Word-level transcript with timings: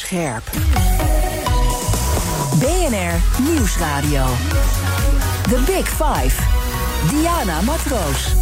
Scherp. 0.00 0.42
BNR 2.58 3.20
Nieuwsradio. 3.38 4.26
The 5.48 5.62
Big 5.66 5.86
Five. 5.86 6.34
Diana 7.10 7.60
Matroos. 7.62 8.34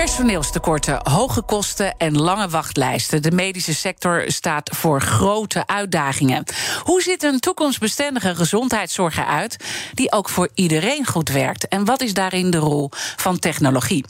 Personeelstekorten, 0.00 1.00
hoge 1.02 1.42
kosten 1.42 1.94
en 1.98 2.18
lange 2.18 2.48
wachtlijsten. 2.48 3.22
De 3.22 3.30
medische 3.30 3.74
sector 3.74 4.24
staat 4.26 4.70
voor 4.76 5.00
grote 5.00 5.66
uitdagingen. 5.66 6.44
Hoe 6.82 7.02
ziet 7.02 7.22
een 7.22 7.40
toekomstbestendige 7.40 8.34
gezondheidszorg 8.34 9.16
eruit 9.18 9.56
die 9.94 10.12
ook 10.12 10.28
voor 10.28 10.48
iedereen 10.54 11.06
goed 11.06 11.28
werkt? 11.28 11.68
En 11.68 11.84
wat 11.84 12.00
is 12.00 12.14
daarin 12.14 12.50
de 12.50 12.58
rol 12.58 12.90
van 13.16 13.38
technologie? 13.38 14.04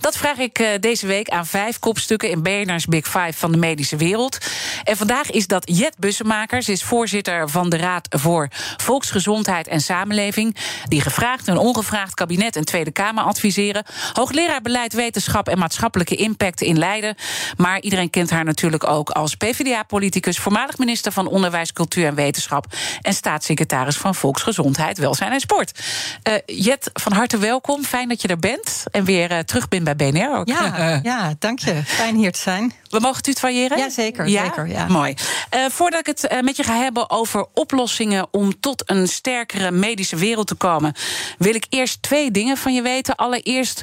Dat 0.00 0.16
vraag 0.16 0.38
ik 0.38 0.58
eh, 0.58 0.68
deze 0.80 1.06
week 1.06 1.28
aan 1.28 1.46
vijf 1.46 1.78
kopstukken 1.78 2.30
in 2.30 2.42
BNR's 2.42 2.86
Big 2.86 3.04
Five 3.06 3.32
van 3.32 3.52
de 3.52 3.58
medische 3.58 3.96
wereld. 3.96 4.38
En 4.84 4.96
vandaag 4.96 5.30
is 5.30 5.46
dat 5.46 5.70
Jet 5.76 5.94
Bussemaker. 5.98 6.62
Ze 6.62 6.72
is 6.72 6.82
voorzitter 6.82 7.48
van 7.48 7.70
de 7.70 7.76
Raad 7.76 8.06
voor 8.10 8.48
Volksgezondheid 8.76 9.66
en 9.66 9.80
Samenleving. 9.80 10.56
Die 10.88 11.00
gevraagd 11.00 11.48
en 11.48 11.58
ongevraagd 11.58 12.14
kabinet 12.14 12.56
en 12.56 12.64
Tweede 12.64 12.90
Kamer 12.90 13.24
adviseren. 13.24 13.84
Hoogleraar 14.12 14.62
beleid 14.62 14.92
wetenschap 14.92 15.34
en 15.44 15.58
maatschappelijke 15.58 16.14
impact 16.14 16.60
in 16.60 16.78
Leiden. 16.78 17.14
Maar 17.56 17.80
iedereen 17.80 18.10
kent 18.10 18.30
haar 18.30 18.44
natuurlijk 18.44 18.88
ook 18.88 19.10
als 19.10 19.34
PvdA-politicus, 19.34 20.38
voormalig 20.38 20.78
minister 20.78 21.12
van 21.12 21.26
Onderwijs, 21.26 21.72
Cultuur 21.72 22.06
en 22.06 22.14
Wetenschap 22.14 22.66
en 23.02 23.14
staatssecretaris 23.14 23.96
van 23.96 24.14
Volksgezondheid, 24.14 24.98
Welzijn 24.98 25.32
en 25.32 25.40
Sport. 25.40 25.80
Uh, 26.28 26.34
Jet, 26.46 26.90
van 26.92 27.12
harte 27.12 27.38
welkom. 27.38 27.84
Fijn 27.84 28.08
dat 28.08 28.22
je 28.22 28.28
er 28.28 28.38
bent 28.38 28.84
en 28.90 29.04
weer 29.04 29.32
uh, 29.32 29.38
terug 29.38 29.68
bent 29.68 29.84
bij 29.84 29.96
BNR. 29.96 30.36
Ook. 30.36 30.48
Ja, 30.48 31.00
ja, 31.02 31.34
dank 31.38 31.58
je. 31.58 31.82
Fijn 31.84 32.16
hier 32.16 32.32
te 32.32 32.40
zijn. 32.40 32.72
We 32.88 32.98
mogen 32.98 33.16
het 33.16 33.24
tutoyeren? 33.24 33.78
Ja, 33.78 33.90
zeker. 33.90 34.28
Ja? 34.28 34.42
zeker 34.42 34.68
ja. 34.68 34.86
Mooi. 34.86 35.14
Uh, 35.54 35.64
voordat 35.70 36.00
ik 36.00 36.06
het 36.06 36.42
met 36.42 36.56
je 36.56 36.62
ga 36.62 36.76
hebben 36.76 37.10
over 37.10 37.46
oplossingen 37.54 38.26
om 38.30 38.60
tot 38.60 38.82
een 38.90 39.08
sterkere 39.08 39.70
medische 39.70 40.16
wereld 40.16 40.46
te 40.46 40.54
komen, 40.54 40.94
wil 41.38 41.54
ik 41.54 41.66
eerst 41.68 42.02
twee 42.02 42.30
dingen 42.30 42.56
van 42.56 42.74
je 42.74 42.82
weten. 42.82 43.14
Allereerst, 43.14 43.82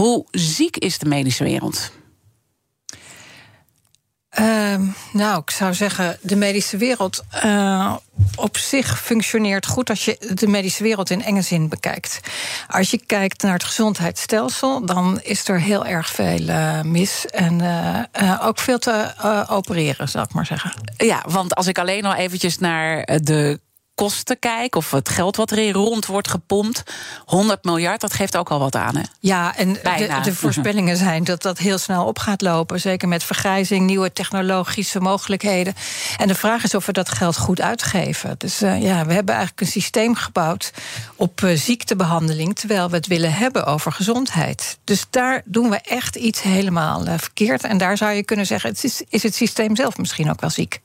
hoe 0.00 0.26
ziek 0.30 0.76
is 0.76 0.98
de 0.98 1.06
medische 1.06 1.44
wereld? 1.44 1.90
Uh, 4.40 4.74
nou, 5.12 5.40
ik 5.40 5.50
zou 5.50 5.74
zeggen, 5.74 6.18
de 6.22 6.36
medische 6.36 6.76
wereld 6.76 7.24
uh, 7.44 7.96
op 8.36 8.56
zich 8.56 9.00
functioneert 9.00 9.66
goed 9.66 9.90
als 9.90 10.04
je 10.04 10.34
de 10.34 10.46
medische 10.46 10.82
wereld 10.82 11.10
in 11.10 11.22
enge 11.22 11.42
zin 11.42 11.68
bekijkt. 11.68 12.20
Als 12.68 12.90
je 12.90 13.00
kijkt 13.06 13.42
naar 13.42 13.52
het 13.52 13.64
gezondheidsstelsel, 13.64 14.86
dan 14.86 15.20
is 15.22 15.48
er 15.48 15.60
heel 15.60 15.86
erg 15.86 16.08
veel 16.08 16.40
uh, 16.40 16.82
mis 16.82 17.26
en 17.26 17.62
uh, 18.22 18.46
ook 18.46 18.58
veel 18.58 18.78
te 18.78 19.12
opereren, 19.48 20.08
zou 20.08 20.24
ik 20.24 20.32
maar 20.32 20.46
zeggen. 20.46 20.72
Ja, 20.96 21.24
want 21.28 21.54
als 21.54 21.66
ik 21.66 21.78
alleen 21.78 22.04
al 22.04 22.14
eventjes 22.14 22.58
naar 22.58 23.04
de 23.22 23.60
kosten 23.98 24.38
kijk, 24.38 24.74
of 24.74 24.90
het 24.90 25.08
geld 25.08 25.36
wat 25.36 25.52
erin 25.52 25.72
rond 25.72 26.06
wordt 26.06 26.28
gepompt, 26.28 26.82
100 27.24 27.64
miljard, 27.64 28.00
dat 28.00 28.12
geeft 28.12 28.36
ook 28.36 28.50
al 28.50 28.58
wat 28.58 28.76
aan. 28.76 28.96
Hè? 28.96 29.02
Ja, 29.20 29.56
en 29.56 29.72
de, 29.72 30.18
de, 30.22 30.34
voorspellingen 30.34 30.96
zijn 31.06 31.24
dat 31.24 31.42
dat 31.42 31.58
heel 31.58 31.78
snel 31.78 32.04
op 32.04 32.18
gaat 32.18 32.40
lopen. 32.40 32.80
Zeker 32.80 33.08
met 33.08 33.24
vergrijzing, 33.24 33.86
nieuwe 33.86 34.12
technologische 34.12 35.00
mogelijkheden. 35.00 35.74
En 36.16 36.28
de 36.28 36.34
vraag 36.34 36.64
is 36.64 36.74
of 36.74 36.86
we 36.86 36.92
dat 36.92 37.08
geld 37.08 37.36
goed 37.36 37.60
uitgeven. 37.60 38.34
Dus 38.38 38.62
uh, 38.62 38.82
ja, 38.82 39.06
we 39.06 39.12
hebben 39.12 39.34
eigenlijk 39.34 39.60
een 39.60 39.72
systeem 39.72 40.14
gebouwd 40.14 40.72
op 41.16 41.40
uh, 41.40 41.56
ziektebehandeling, 41.56 42.56
terwijl 42.56 42.90
we 42.90 42.96
het 42.96 43.06
willen 43.06 43.32
hebben 43.32 43.66
over 43.66 43.92
gezondheid. 43.92 44.78
Dus 44.84 45.06
daar 45.10 45.42
doen 45.44 45.70
we 45.70 45.76
echt 45.76 46.16
iets 46.16 46.42
helemaal 46.42 47.06
uh, 47.06 47.14
verkeerd. 47.16 47.64
En 47.64 47.78
daar 47.78 47.96
zou 47.96 48.12
je 48.12 48.22
kunnen 48.22 48.46
zeggen: 48.46 48.70
het 48.70 48.84
is, 48.84 49.02
is 49.08 49.22
het 49.22 49.34
systeem 49.34 49.76
zelf 49.76 49.96
misschien 49.96 50.30
ook 50.30 50.40
wel 50.40 50.50
ziek. 50.50 50.80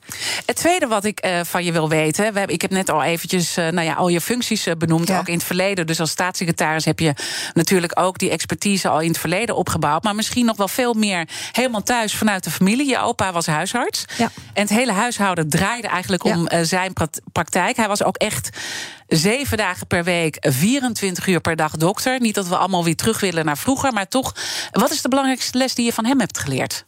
Het 0.46 0.56
tweede 0.56 0.86
wat 0.86 1.04
ik 1.04 1.42
van 1.42 1.64
je 1.64 1.72
wil 1.72 1.88
weten, 1.88 2.32
we 2.32 2.38
hebben, 2.38 2.54
ik 2.54 2.62
heb 2.62 2.70
net 2.70 2.90
al 2.90 3.03
eventjes 3.04 3.58
uh, 3.58 3.68
nou 3.68 3.86
ja, 3.86 3.94
al 3.94 4.08
je 4.08 4.20
functies 4.20 4.66
uh, 4.66 4.74
benoemd, 4.78 5.10
ook 5.10 5.28
in 5.28 5.34
het 5.34 5.44
verleden. 5.44 5.86
Dus 5.86 6.00
als 6.00 6.10
staatssecretaris 6.10 6.84
heb 6.84 6.98
je 6.98 7.14
natuurlijk 7.52 8.00
ook 8.00 8.18
die 8.18 8.30
expertise 8.30 8.88
al 8.88 9.00
in 9.00 9.08
het 9.08 9.18
verleden 9.18 9.56
opgebouwd. 9.56 10.02
Maar 10.02 10.14
misschien 10.14 10.46
nog 10.46 10.56
wel 10.56 10.68
veel 10.68 10.94
meer 10.94 11.28
helemaal 11.52 11.82
thuis 11.82 12.14
vanuit 12.14 12.44
de 12.44 12.50
familie. 12.50 12.88
Je 12.88 12.98
opa 12.98 13.32
was 13.32 13.46
huisarts. 13.46 14.04
Ja. 14.16 14.30
En 14.52 14.62
het 14.62 14.70
hele 14.70 14.92
huishouden 14.92 15.48
draaide 15.48 15.88
eigenlijk 15.88 16.24
om 16.24 16.48
uh, 16.52 16.58
zijn 16.62 16.92
praktijk. 17.32 17.76
Hij 17.76 17.88
was 17.88 18.02
ook 18.02 18.16
echt 18.16 18.48
zeven 19.08 19.56
dagen 19.56 19.86
per 19.86 20.04
week, 20.04 20.36
24 20.40 21.26
uur 21.26 21.40
per 21.40 21.56
dag 21.56 21.72
dokter. 21.72 22.20
Niet 22.20 22.34
dat 22.34 22.48
we 22.48 22.56
allemaal 22.56 22.84
weer 22.84 22.96
terug 22.96 23.20
willen 23.20 23.44
naar 23.44 23.58
vroeger, 23.58 23.92
maar 23.92 24.08
toch. 24.08 24.34
Wat 24.72 24.90
is 24.90 25.02
de 25.02 25.08
belangrijkste 25.08 25.58
les 25.58 25.74
die 25.74 25.84
je 25.84 25.92
van 25.92 26.04
hem 26.04 26.20
hebt 26.20 26.38
geleerd? 26.38 26.84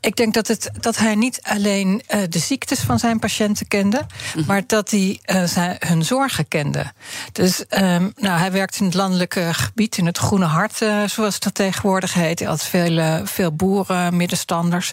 Ik 0.00 0.16
denk 0.16 0.34
dat, 0.34 0.48
het, 0.48 0.70
dat 0.80 0.96
hij 0.96 1.14
niet 1.14 1.40
alleen 1.42 2.02
uh, 2.08 2.20
de 2.28 2.38
ziektes 2.38 2.80
van 2.80 2.98
zijn 2.98 3.18
patiënten 3.18 3.68
kende, 3.68 4.06
mm-hmm. 4.06 4.44
maar 4.46 4.62
dat 4.66 4.90
hij 4.90 5.20
uh, 5.26 5.44
zijn, 5.44 5.76
hun 5.86 6.04
zorgen 6.04 6.48
kende. 6.48 6.92
Dus 7.32 7.64
um, 7.68 8.12
nou, 8.16 8.38
hij 8.38 8.52
werkt 8.52 8.78
in 8.78 8.84
het 8.84 8.94
landelijke 8.94 9.54
gebied, 9.54 9.96
in 9.96 10.06
het 10.06 10.18
Groene 10.18 10.44
Hart, 10.44 10.80
uh, 10.80 11.04
zoals 11.04 11.40
dat 11.40 11.54
tegenwoordig 11.54 12.14
heet. 12.14 12.38
Hij 12.38 12.48
had 12.48 12.64
veel, 12.64 13.26
veel 13.26 13.52
boeren, 13.52 14.16
middenstanders. 14.16 14.92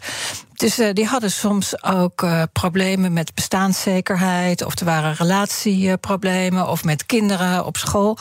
Dus 0.57 0.79
uh, 0.79 0.93
die 0.93 1.05
hadden 1.05 1.31
soms 1.31 1.83
ook 1.83 2.21
uh, 2.21 2.43
problemen 2.51 3.13
met 3.13 3.33
bestaanszekerheid, 3.33 4.65
of 4.65 4.79
er 4.79 4.85
waren 4.85 5.13
relatieproblemen, 5.13 6.69
of 6.69 6.83
met 6.83 7.05
kinderen 7.05 7.65
op 7.65 7.77
school. 7.77 8.17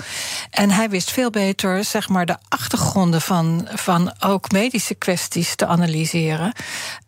En 0.50 0.70
hij 0.70 0.90
wist 0.90 1.10
veel 1.10 1.30
beter, 1.30 1.84
zeg 1.84 2.08
maar, 2.08 2.26
de 2.26 2.36
achtergronden 2.48 3.20
van, 3.20 3.68
van 3.74 4.14
ook 4.20 4.50
medische 4.50 4.94
kwesties 4.94 5.54
te 5.54 5.66
analyseren. 5.66 6.52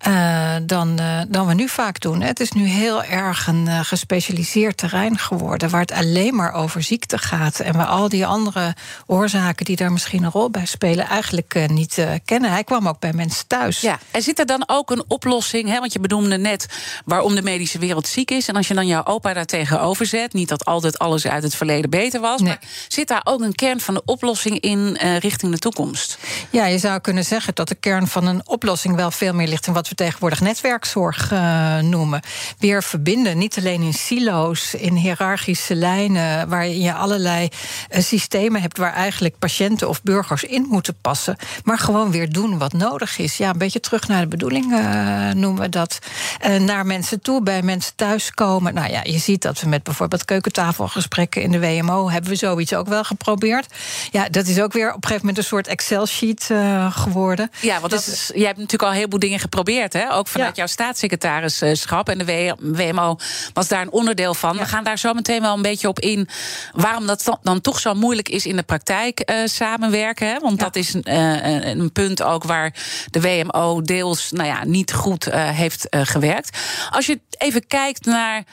Uh, 0.08 0.54
dan, 0.62 1.00
dan 1.28 1.46
we 1.46 1.54
nu 1.54 1.68
vaak 1.68 2.00
doen. 2.00 2.20
Het 2.20 2.40
is 2.40 2.52
nu 2.52 2.66
heel 2.66 3.04
erg 3.04 3.46
een 3.46 3.84
gespecialiseerd 3.84 4.76
terrein 4.76 5.18
geworden, 5.18 5.70
waar 5.70 5.80
het 5.80 5.92
alleen 5.92 6.34
maar 6.34 6.52
over 6.52 6.82
ziekte 6.82 7.18
gaat. 7.18 7.60
En 7.60 7.72
waar 7.72 7.86
al 7.86 8.08
die 8.08 8.26
andere 8.26 8.74
oorzaken 9.06 9.64
die 9.64 9.76
daar 9.76 9.92
misschien 9.92 10.22
een 10.22 10.30
rol 10.30 10.50
bij 10.50 10.66
spelen, 10.66 11.06
eigenlijk 11.06 11.68
niet 11.68 12.06
kennen. 12.24 12.50
Hij 12.50 12.64
kwam 12.64 12.88
ook 12.88 13.00
bij 13.00 13.12
mensen 13.12 13.46
thuis. 13.46 13.80
Ja, 13.80 13.98
en 14.10 14.22
zit 14.22 14.38
er 14.38 14.46
dan 14.46 14.64
ook 14.66 14.90
een 14.90 15.04
oplossing? 15.18 15.68
Hè? 15.68 15.78
Want 15.78 15.92
je 15.92 16.00
bedoelde 16.00 16.38
net 16.38 16.66
waarom 17.04 17.34
de 17.34 17.42
medische 17.42 17.78
wereld 17.78 18.06
ziek 18.06 18.30
is. 18.30 18.48
En 18.48 18.56
als 18.56 18.68
je 18.68 18.74
dan 18.74 18.86
jouw 18.86 19.04
opa 19.04 19.32
daar 19.32 19.44
tegenover 19.44 20.06
zet, 20.06 20.32
niet 20.32 20.48
dat 20.48 20.64
altijd 20.64 20.98
alles 20.98 21.26
uit 21.26 21.42
het 21.42 21.54
verleden 21.54 21.90
beter 21.90 22.20
was, 22.20 22.40
nee. 22.40 22.48
maar 22.48 22.60
zit 22.88 23.08
daar 23.08 23.20
ook 23.24 23.40
een 23.40 23.54
kern 23.54 23.80
van 23.80 23.94
de 23.94 24.02
oplossing 24.04 24.60
in 24.60 24.98
uh, 25.02 25.18
richting 25.18 25.52
de 25.52 25.58
toekomst? 25.58 26.18
Ja, 26.50 26.66
je 26.66 26.78
zou 26.78 27.00
kunnen 27.00 27.24
zeggen 27.24 27.54
dat 27.54 27.68
de 27.68 27.74
kern 27.74 28.06
van 28.06 28.26
een 28.26 28.42
oplossing 28.44 28.96
wel 28.96 29.10
veel 29.10 29.34
meer 29.34 29.48
ligt 29.48 29.66
in 29.66 29.72
wat 29.72 29.88
we 29.88 29.94
tegenwoordig 29.94 30.40
netwerkzorg 30.40 31.32
uh, 31.32 31.78
noemen. 31.78 32.20
Weer 32.58 32.82
verbinden, 32.82 33.38
niet 33.38 33.58
alleen 33.58 33.82
in 33.82 33.94
silo's, 33.94 34.74
in 34.74 34.94
hiërarchische 34.94 35.74
lijnen, 35.74 36.48
waar 36.48 36.68
je 36.68 36.92
allerlei 36.92 37.48
uh, 37.90 38.02
systemen 38.02 38.60
hebt 38.60 38.78
waar 38.78 38.94
eigenlijk 38.94 39.38
patiënten 39.38 39.88
of 39.88 40.02
burgers 40.02 40.44
in 40.44 40.66
moeten 40.68 40.96
passen, 41.00 41.36
maar 41.64 41.78
gewoon 41.78 42.10
weer 42.10 42.32
doen 42.32 42.58
wat 42.58 42.72
nodig 42.72 43.18
is. 43.18 43.36
Ja, 43.36 43.50
een 43.50 43.58
beetje 43.58 43.80
terug 43.80 44.08
naar 44.08 44.20
de 44.20 44.28
bedoeling 44.28 44.72
uh, 44.72 45.07
noemen 45.32 45.62
we 45.62 45.68
dat. 45.68 45.98
Uh, 46.46 46.56
naar 46.56 46.86
mensen 46.86 47.20
toe, 47.20 47.42
bij 47.42 47.62
mensen 47.62 47.92
thuiskomen. 47.96 48.74
Nou 48.74 48.90
ja, 48.90 49.00
je 49.02 49.18
ziet 49.18 49.42
dat 49.42 49.60
we 49.60 49.68
met 49.68 49.82
bijvoorbeeld 49.82 50.24
keukentafelgesprekken 50.24 51.42
in 51.42 51.50
de 51.50 51.60
WMO 51.60 52.10
hebben 52.10 52.30
we 52.30 52.36
zoiets 52.36 52.74
ook 52.74 52.88
wel 52.88 53.04
geprobeerd. 53.04 53.66
Ja, 54.10 54.28
dat 54.28 54.46
is 54.46 54.60
ook 54.60 54.72
weer 54.72 54.88
op 54.88 54.94
een 54.94 55.02
gegeven 55.02 55.20
moment 55.20 55.38
een 55.38 55.44
soort 55.44 55.66
Excel-sheet 55.66 56.48
uh, 56.52 56.96
geworden. 56.96 57.50
Ja, 57.60 57.80
want 57.80 57.92
dus, 57.92 58.04
dat 58.04 58.14
is, 58.14 58.30
jij 58.34 58.46
hebt 58.46 58.56
natuurlijk 58.56 58.82
al 58.82 58.88
een 58.88 58.94
heleboel 58.94 59.18
dingen 59.18 59.38
geprobeerd, 59.38 59.92
hè? 59.92 60.12
Ook 60.12 60.28
vanuit 60.28 60.56
ja. 60.56 60.56
jouw 60.56 60.66
staatssecretarisschap. 60.66 62.08
En 62.08 62.18
de 62.18 62.54
WMO 62.60 63.16
was 63.52 63.68
daar 63.68 63.82
een 63.82 63.90
onderdeel 63.90 64.34
van. 64.34 64.54
Ja. 64.54 64.60
We 64.60 64.66
gaan 64.66 64.84
daar 64.84 64.98
zo 64.98 65.12
meteen 65.12 65.40
wel 65.40 65.54
een 65.54 65.62
beetje 65.62 65.88
op 65.88 66.00
in 66.00 66.28
waarom 66.72 67.06
dat 67.06 67.38
dan 67.42 67.60
toch 67.60 67.80
zo 67.80 67.94
moeilijk 67.94 68.28
is 68.28 68.46
in 68.46 68.56
de 68.56 68.62
praktijk 68.62 69.32
samenwerken. 69.44 70.28
Hè? 70.28 70.38
Want 70.38 70.58
ja. 70.58 70.64
dat 70.64 70.76
is 70.76 70.94
een, 70.94 71.78
een 71.80 71.92
punt 71.92 72.22
ook 72.22 72.44
waar 72.44 72.74
de 73.10 73.20
WMO 73.20 73.82
deels, 73.82 74.30
nou 74.30 74.46
ja, 74.48 74.64
niet 74.64 74.92
goed 74.98 75.28
uh, 75.28 75.48
heeft 75.48 75.86
uh, 75.90 76.00
gewerkt. 76.04 76.58
Als 76.90 77.06
je 77.06 77.20
even 77.38 77.66
kijkt 77.66 78.04
naar 78.04 78.44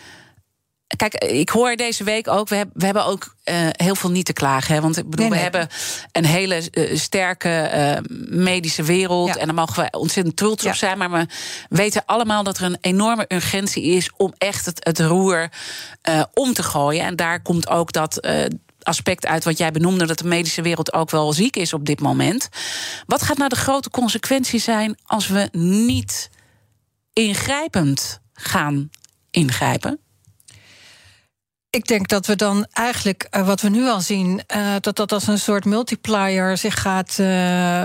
Kijk, 0.97 1.13
ik 1.13 1.49
hoor 1.49 1.75
deze 1.75 2.03
week 2.03 2.27
ook, 2.27 2.49
we, 2.49 2.55
hebben, 2.55 2.75
we 2.77 2.85
hebben 2.85 3.05
ook 3.05 3.35
uh, 3.45 3.55
heel 3.71 3.95
veel 3.95 4.11
niet 4.11 4.25
te 4.25 4.33
klagen. 4.33 4.75
Hè? 4.75 4.81
Want 4.81 4.97
ik 4.97 5.09
bedoel, 5.09 5.29
nee, 5.29 5.39
nee. 5.39 5.51
we 5.51 5.57
hebben 5.57 5.77
een 6.11 6.25
hele 6.25 6.61
uh, 6.71 6.97
sterke 6.97 7.71
uh, 7.73 8.17
medische 8.39 8.83
wereld. 8.83 9.27
Ja. 9.27 9.37
En 9.37 9.45
daar 9.45 9.55
mogen 9.55 9.83
we 9.83 9.97
ontzettend 9.97 10.37
trots 10.37 10.63
ja. 10.63 10.69
op 10.69 10.75
zijn. 10.75 10.97
Maar 10.97 11.09
we 11.09 11.27
weten 11.69 12.03
allemaal 12.05 12.43
dat 12.43 12.57
er 12.57 12.63
een 12.63 12.77
enorme 12.81 13.25
urgentie 13.27 13.83
is 13.83 14.09
om 14.17 14.33
echt 14.37 14.65
het, 14.65 14.85
het 14.85 14.99
roer 14.99 15.49
om 16.33 16.53
te 16.53 16.63
gooien. 16.63 17.03
En 17.03 17.15
daar 17.15 17.41
komt 17.41 17.69
ook 17.69 17.91
dat 17.91 18.27
aspect 18.81 19.25
uit 19.25 19.43
wat 19.43 19.57
jij 19.57 19.71
benoemde, 19.71 20.05
dat 20.05 20.17
de 20.17 20.27
medische 20.27 20.61
wereld 20.61 20.93
ook 20.93 21.09
wel 21.09 21.33
ziek 21.33 21.55
is 21.55 21.73
op 21.73 21.85
dit 21.85 21.99
moment. 21.99 22.49
Wat 23.05 23.21
gaat 23.21 23.37
nou 23.37 23.49
de 23.49 23.55
grote 23.55 23.89
consequentie 23.89 24.59
zijn 24.59 24.97
als 25.05 25.27
we 25.27 25.49
niet 25.51 26.29
ingrijpend 27.15 28.21
gaan 28.33 28.89
ingrijpen? 29.31 29.99
Ik 31.75 31.87
denk 31.87 32.07
dat 32.07 32.25
we 32.25 32.35
dan 32.35 32.65
eigenlijk, 32.73 33.27
uh, 33.31 33.45
wat 33.45 33.61
we 33.61 33.69
nu 33.69 33.87
al 33.89 34.01
zien, 34.01 34.41
uh, 34.55 34.61
dat 34.79 34.95
dat 34.95 35.11
als 35.11 35.27
een 35.27 35.39
soort 35.39 35.65
multiplier 35.65 36.57
zich 36.57 36.81
gaat 36.81 37.17
uh, 37.19 37.83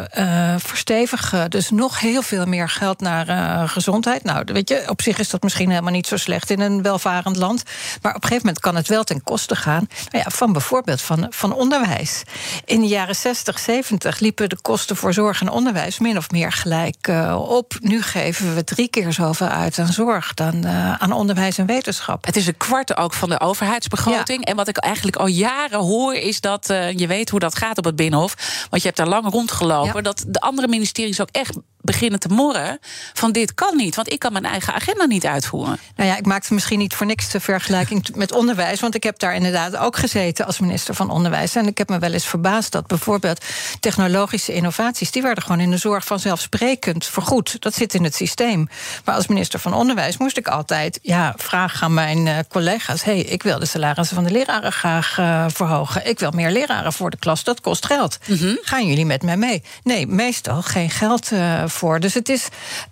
verstevigen. 0.59 1.51
Dus 1.51 1.71
nog 1.71 2.01
heel 2.01 2.23
veel 2.23 2.47
meer 2.47 2.69
geld 2.69 3.01
naar 3.01 3.69
gezondheid. 3.69 4.25
Nou, 4.25 4.45
weet 4.45 4.69
je, 4.69 4.83
op 4.87 5.03
zich 5.03 5.19
is 5.19 5.31
dat 5.31 5.43
misschien 5.43 5.69
helemaal 5.69 5.93
niet 5.93 6.07
zo 6.07 6.17
slecht 6.17 6.51
in 6.51 6.61
een 6.61 6.83
welvarend 6.83 7.37
land. 7.37 7.63
Maar 8.03 8.15
op 8.15 8.23
een 8.23 8.29
gegeven 8.29 8.47
moment 8.47 8.63
kan 8.63 8.77
het 8.77 8.89
wel 8.89 9.05
ten 9.05 9.23
koste 9.23 9.57
gaan 9.57 9.89
nou 10.11 10.25
ja, 10.25 10.31
van 10.31 10.53
bijvoorbeeld 10.53 11.03
van, 11.03 11.27
van 11.31 11.53
onderwijs. 11.53 12.23
In 12.65 12.81
de 12.81 12.87
jaren 12.87 13.17
60, 13.17 13.59
70 13.59 14.19
liepen 14.19 14.49
de 14.49 14.59
kosten 14.63 14.97
voor 14.97 15.13
zorg 15.13 15.41
en 15.41 15.49
onderwijs 15.49 15.99
min 15.99 16.17
of 16.17 16.31
meer 16.31 16.53
gelijk 16.53 17.11
op. 17.35 17.75
Nu 17.81 18.03
geven 18.03 18.55
we 18.55 18.65
drie 18.65 18.89
keer 18.89 19.13
zoveel 19.13 19.49
uit 19.49 19.79
aan 19.79 19.93
zorg 19.93 20.35
dan 20.35 20.67
aan 20.99 21.13
onderwijs 21.13 21.59
en 21.59 21.67
wetenschap. 21.67 22.27
Het 22.27 22.37
is 22.37 22.47
een 22.47 22.57
kwart 22.57 22.97
ook 22.97 23.13
van 23.13 23.29
de 23.29 23.41
overheid 23.41 23.80
begroting. 23.89 24.39
Ja. 24.39 24.45
En 24.45 24.57
wat 24.57 24.69
ik 24.69 24.77
eigenlijk 24.77 25.17
al 25.17 25.27
jaren 25.27 25.79
hoor, 25.79 26.15
is 26.15 26.41
dat 26.41 26.71
uh, 26.71 26.93
je 26.93 27.07
weet 27.07 27.31
hoe 27.31 27.41
dat 27.41 27.57
gaat 27.57 27.79
op 27.79 27.85
het 27.85 27.97
Binnenhof. 27.97 28.35
Want 28.71 28.83
je 28.83 28.89
hebt 28.89 28.97
daar 28.97 29.09
lang 29.09 29.31
rondgelopen. 29.31 29.95
Ja. 29.95 30.01
Dat 30.01 30.25
de 30.29 30.41
andere 30.41 30.69
ministeries 30.69 31.21
ook 31.21 31.31
echt 31.31 31.57
beginnen 31.83 32.21
te 32.21 32.29
morren 32.29 32.79
van 33.13 33.33
dit 33.33 33.55
kan 33.55 33.77
niet, 33.77 33.95
want 33.95 34.13
ik 34.13 34.19
kan 34.19 34.33
mijn 34.33 34.45
eigen 34.45 34.75
agenda 34.75 35.05
niet 35.05 35.27
uitvoeren. 35.27 35.79
Nou 35.97 36.09
ja, 36.09 36.17
ik 36.17 36.27
maakte 36.27 36.55
misschien 36.55 36.79
niet 36.79 36.95
voor 36.95 37.07
niks 37.07 37.31
de 37.31 37.41
vergelijking 37.41 38.15
met 38.15 38.33
onderwijs, 38.33 38.81
want 38.81 38.95
ik 38.95 39.03
heb 39.03 39.19
daar 39.19 39.35
inderdaad 39.35 39.77
ook 39.77 39.97
gezeten 39.97 40.47
als 40.47 40.59
minister 40.59 40.95
van 40.95 41.11
Onderwijs 41.11 41.55
en 41.55 41.67
ik 41.67 41.79
heb 41.79 41.89
me 41.89 41.99
wel 41.99 42.13
eens 42.13 42.27
verbaasd 42.27 42.73
dat 42.73 42.87
bijvoorbeeld 42.87 43.45
technologische 43.81 44.53
innovaties, 44.53 45.11
die 45.11 45.23
werden 45.23 45.43
gewoon 45.43 45.61
in 45.61 45.71
de 45.71 45.77
zorg 45.77 46.05
vanzelfsprekend 46.05 47.07
vergoed. 47.07 47.63
Dat 47.63 47.75
zit 47.75 47.95
in 47.95 48.05
het 48.05 48.15
systeem. 48.15 48.69
Maar 49.05 49.15
als 49.15 49.27
minister 49.27 49.59
van 49.59 49.75
Onderwijs 49.75 50.17
moest 50.17 50.37
ik 50.37 50.49
altijd 50.49 50.99
ja, 51.03 51.35
vragen 51.37 51.83
aan 51.83 51.95
mijn 51.95 52.27
uh, 52.27 52.39
collega's: 52.49 53.05
hey, 53.05 53.21
ik 53.21 53.43
wil 53.43 53.59
de 53.59 53.67
salarissen 53.67 54.17
van 54.17 54.25
de 54.25 54.31
leraren 54.31 54.73
graag 54.73 55.19
uh, 55.19 55.45
verhogen. 55.49 56.07
Ik 56.07 56.19
wil 56.19 56.31
meer 56.31 56.51
leraren 56.51 56.93
voor 56.93 57.11
de 57.11 57.17
klas, 57.17 57.45
dat 57.45 57.61
kost 57.61 57.87
geld. 57.87 58.19
Mm 58.27 58.37
-hmm. 58.37 58.59
Gaan 58.63 58.87
jullie 58.87 59.07
met 59.07 59.23
mij 59.23 59.37
mee? 59.37 59.63
Nee, 59.83 60.07
meestal 60.07 60.63
geen 60.63 60.91
geld 60.91 61.33
uh, 61.33 61.63
voor. 61.71 62.01
Dus 62.01 62.15
het 62.15 62.29
is. 62.29 62.49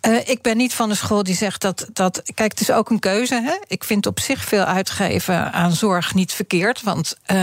Uh, 0.09 0.29
ik 0.29 0.43
ben 0.43 0.57
niet 0.57 0.75
van 0.75 0.89
de 0.89 0.95
school 0.95 1.23
die 1.23 1.35
zegt 1.35 1.61
dat. 1.61 1.87
dat 1.93 2.23
kijk, 2.35 2.51
het 2.51 2.61
is 2.61 2.71
ook 2.71 2.91
een 2.91 2.99
keuze. 2.99 3.43
Hè? 3.43 3.57
Ik 3.67 3.85
vind 3.85 4.07
op 4.07 4.21
zich 4.21 4.45
veel 4.45 4.65
uitgeven 4.65 5.53
aan 5.53 5.73
zorg 5.73 6.15
niet 6.15 6.33
verkeerd. 6.33 6.83
Want 6.83 7.17
uh, 7.27 7.37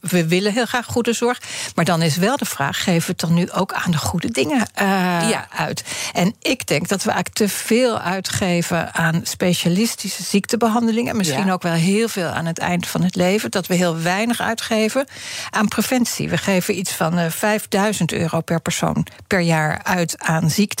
we 0.00 0.26
willen 0.28 0.52
heel 0.52 0.66
graag 0.66 0.86
goede 0.86 1.12
zorg. 1.12 1.40
Maar 1.74 1.84
dan 1.84 2.02
is 2.02 2.16
wel 2.16 2.36
de 2.36 2.44
vraag: 2.44 2.82
geven 2.82 3.00
we 3.00 3.10
het 3.10 3.20
dan 3.20 3.34
nu 3.34 3.50
ook 3.50 3.72
aan 3.72 3.90
de 3.90 3.98
goede 3.98 4.30
dingen 4.30 4.58
uh, 4.58 4.84
ja. 5.30 5.46
uit? 5.50 5.84
En 6.12 6.34
ik 6.40 6.66
denk 6.66 6.88
dat 6.88 7.02
we 7.02 7.10
eigenlijk 7.10 7.38
te 7.38 7.48
veel 7.48 7.98
uitgeven 7.98 8.94
aan 8.94 9.20
specialistische 9.22 10.22
ziektebehandelingen. 10.22 11.16
Misschien 11.16 11.46
ja. 11.46 11.52
ook 11.52 11.62
wel 11.62 11.72
heel 11.72 12.08
veel 12.08 12.28
aan 12.28 12.46
het 12.46 12.58
eind 12.58 12.86
van 12.86 13.02
het 13.02 13.14
leven. 13.14 13.50
Dat 13.50 13.66
we 13.66 13.74
heel 13.74 14.00
weinig 14.00 14.40
uitgeven 14.40 15.06
aan 15.50 15.68
preventie. 15.68 16.28
We 16.28 16.38
geven 16.38 16.78
iets 16.78 16.92
van 16.92 17.30
5000 17.30 18.12
euro 18.12 18.40
per 18.40 18.60
persoon 18.60 19.06
per 19.26 19.40
jaar 19.40 19.80
uit 19.82 20.18
aan 20.18 20.50
ziekte 20.50 20.75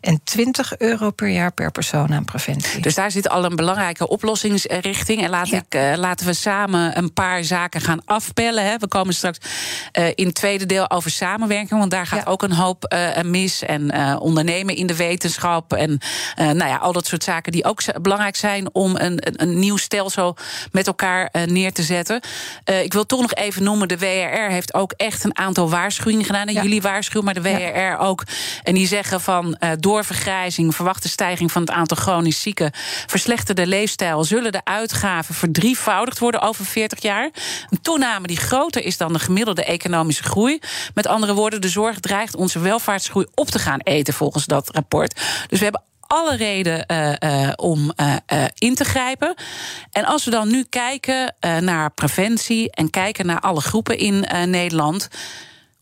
en 0.00 0.20
20 0.24 0.78
euro 0.78 1.10
per 1.10 1.28
jaar 1.28 1.52
per 1.52 1.70
persoon 1.70 2.14
aan 2.14 2.24
preventie. 2.24 2.80
Dus 2.80 2.94
daar 2.94 3.10
zit 3.10 3.28
al 3.28 3.44
een 3.44 3.56
belangrijke 3.56 4.08
oplossingsrichting. 4.08 5.22
En 5.22 5.30
laat 5.30 5.48
ja. 5.48 5.58
ik, 5.58 5.74
uh, 5.74 5.92
laten 5.96 6.26
we 6.26 6.32
samen 6.32 6.98
een 6.98 7.12
paar 7.12 7.44
zaken 7.44 7.80
gaan 7.80 8.00
afpellen. 8.04 8.64
Hè. 8.64 8.76
We 8.76 8.88
komen 8.88 9.14
straks 9.14 9.38
uh, 9.98 10.06
in 10.14 10.26
het 10.26 10.34
tweede 10.34 10.66
deel 10.66 10.90
over 10.90 11.10
samenwerking. 11.10 11.78
Want 11.78 11.90
daar 11.90 12.06
gaat 12.06 12.24
ja. 12.24 12.30
ook 12.30 12.42
een 12.42 12.52
hoop 12.52 12.94
uh, 12.94 13.22
mis. 13.22 13.62
En 13.62 14.16
ondernemen 14.18 14.76
in 14.76 14.86
de 14.86 14.96
wetenschap. 14.96 15.72
En 15.72 15.98
nou 16.36 16.66
ja, 16.66 16.76
al 16.76 16.92
dat 16.92 17.06
soort 17.06 17.24
zaken 17.24 17.52
die 17.52 17.64
ook 17.64 18.02
belangrijk 18.02 18.36
zijn 18.36 18.74
om 18.74 18.96
een, 18.96 19.26
een, 19.26 19.42
een 19.42 19.58
nieuw 19.58 19.76
stelsel 19.76 20.36
met 20.72 20.86
elkaar 20.86 21.30
neer 21.46 21.72
te 21.72 21.82
zetten. 21.82 22.20
ik 22.82 22.92
wil 22.92 23.06
toch 23.06 23.20
nog 23.20 23.34
even 23.34 23.62
noemen: 23.62 23.88
de 23.88 23.98
WRR 23.98 24.50
heeft 24.50 24.74
ook 24.74 24.92
echt 24.92 25.24
een 25.24 25.38
aantal 25.38 25.70
waarschuwingen 25.70 26.24
gedaan. 26.24 26.48
Ja. 26.48 26.62
Jullie 26.62 26.82
waarschuwen, 26.82 27.24
maar 27.24 27.34
de 27.34 27.42
WRR 27.42 27.98
ook. 27.98 28.22
En 28.62 28.74
die 28.74 28.86
zeggen 28.86 29.20
van 29.28 29.56
uh, 29.60 29.70
doorvergrijzing, 29.78 30.74
verwachte 30.74 31.08
stijging 31.08 31.52
van 31.52 31.62
het 31.62 31.70
aantal 31.70 31.96
chronisch 31.96 32.40
zieken, 32.40 32.70
verslechterde 33.06 33.66
leefstijl, 33.66 34.24
zullen 34.24 34.52
de 34.52 34.64
uitgaven 34.64 35.34
verdrievoudigd 35.34 36.18
worden 36.18 36.40
over 36.40 36.64
40 36.64 37.02
jaar. 37.02 37.30
Een 37.70 37.80
toename 37.80 38.26
die 38.26 38.36
groter 38.36 38.84
is 38.84 38.96
dan 38.96 39.12
de 39.12 39.18
gemiddelde 39.18 39.64
economische 39.64 40.22
groei. 40.22 40.58
Met 40.94 41.06
andere 41.06 41.34
woorden, 41.34 41.60
de 41.60 41.68
zorg 41.68 42.00
dreigt 42.00 42.36
onze 42.36 42.58
welvaartsgroei 42.58 43.26
op 43.34 43.48
te 43.48 43.58
gaan 43.58 43.80
eten 43.80 44.14
volgens 44.14 44.44
dat 44.46 44.70
rapport. 44.70 45.14
Dus 45.48 45.58
we 45.58 45.64
hebben 45.64 45.82
alle 46.00 46.36
reden 46.36 46.84
uh, 46.86 47.12
uh, 47.20 47.52
om 47.56 47.92
in 48.54 48.74
te 48.74 48.84
grijpen. 48.84 49.34
En 49.90 50.04
als 50.04 50.24
we 50.24 50.30
dan 50.30 50.48
nu 50.48 50.64
kijken 50.64 51.34
naar 51.60 51.90
preventie 51.90 52.70
en 52.70 52.90
kijken 52.90 53.26
naar 53.26 53.40
alle 53.40 53.60
groepen 53.60 53.98
in 53.98 54.26
Nederland. 54.50 55.08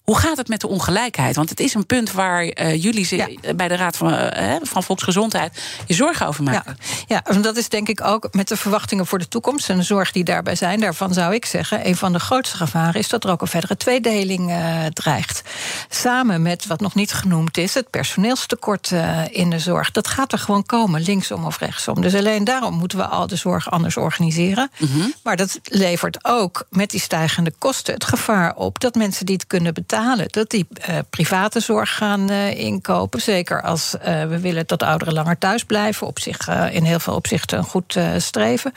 Hoe 0.07 0.19
gaat 0.19 0.37
het 0.37 0.49
met 0.49 0.61
de 0.61 0.69
ongelijkheid? 0.69 1.37
Want 1.37 1.51
het 1.51 1.61
is 1.61 1.75
een 1.75 1.87
punt 1.87 2.13
waar 2.13 2.45
uh, 2.45 2.83
jullie 2.83 3.17
ja. 3.17 3.55
bij 3.55 3.69
de 3.69 3.77
Raad 3.77 3.97
van, 3.97 4.13
uh, 4.13 4.55
van 4.63 4.83
Volksgezondheid 4.83 5.61
je 5.87 5.95
zorgen 5.95 6.27
over 6.27 6.43
maken. 6.43 6.77
Ja. 7.07 7.23
ja, 7.27 7.41
dat 7.41 7.57
is 7.57 7.69
denk 7.69 7.89
ik 7.89 8.05
ook 8.05 8.29
met 8.33 8.49
de 8.49 8.57
verwachtingen 8.57 9.07
voor 9.07 9.19
de 9.19 9.29
toekomst 9.29 9.71
en 9.71 9.77
de 9.77 9.83
zorg 9.83 10.13
die 10.13 10.25
daarbij 10.25 10.55
zijn. 10.55 10.81
Daarvan 10.81 11.15
zou 11.15 11.35
ik 11.35 11.47
zeggen, 11.47 11.87
een 11.87 11.97
van 11.97 12.13
de 12.13 12.19
grootste 12.19 12.57
gevaren 12.57 13.01
is 13.01 13.09
dat 13.09 13.25
er 13.25 13.31
ook 13.31 13.41
een 13.41 13.47
verdere 13.47 13.77
tweedeling 13.77 14.51
uh, 14.51 14.85
dreigt. 14.87 15.43
Samen 15.89 16.43
met 16.43 16.67
wat 16.67 16.81
nog 16.81 16.95
niet 16.95 17.13
genoemd 17.13 17.57
is, 17.57 17.75
het 17.75 17.91
personeelstekort 17.91 18.93
in 19.31 19.51
de 19.51 19.59
zorg. 19.59 19.91
Dat 19.91 20.09
gaat 20.09 20.33
er 20.33 20.39
gewoon 20.39 20.67
komen, 20.67 21.03
linksom 21.03 21.45
of 21.45 21.59
rechtsom. 21.59 22.01
Dus 22.01 22.15
alleen 22.15 22.45
daarom 22.45 22.75
moeten 22.75 22.99
we 22.99 23.07
al 23.07 23.27
de 23.27 23.37
zorg 23.37 23.71
anders 23.71 23.97
organiseren. 23.97 24.71
Mm 24.79 24.89
-hmm. 24.89 25.15
Maar 25.23 25.37
dat 25.37 25.61
levert 25.65 26.19
ook 26.23 26.67
met 26.71 26.91
die 26.91 27.01
stijgende 27.01 27.53
kosten 27.59 27.95
het 27.95 28.05
gevaar 28.05 28.55
op 28.57 28.81
dat 28.81 28.95
mensen 28.95 29.27
die 29.27 29.35
het 29.35 29.47
kunnen 29.47 29.75
betalen 29.75 29.95
dat 30.27 30.51
die 30.51 30.67
uh, 30.89 30.99
private 31.11 31.61
zorg 31.61 31.97
gaan 31.97 32.31
uh, 32.31 32.59
inkopen. 32.59 33.21
Zeker 33.21 33.63
als 33.63 33.95
uh, 33.95 34.03
we 34.25 34.41
willen 34.41 34.67
dat 34.67 34.83
ouderen 34.83 35.15
langer 35.15 35.39
thuis 35.39 35.65
blijven. 35.65 36.07
Op 36.07 36.19
zich 36.19 36.49
in 36.71 36.85
heel 36.85 36.99
veel 36.99 37.15
opzichten 37.15 37.59
een 37.59 37.65
goed 37.65 37.99
streven. 38.17 38.73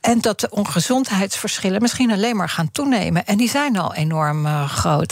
En 0.00 0.20
dat 0.20 0.40
de 0.40 0.50
ongezondheidsverschillen 0.50 1.82
misschien 1.82 2.12
alleen 2.12 2.36
maar 2.36 2.48
gaan 2.48 2.72
toenemen. 2.72 3.26
En 3.26 3.36
die 3.36 3.48
zijn 3.48 3.78
al 3.78 3.94
enorm 3.94 4.46
groot. 4.68 5.10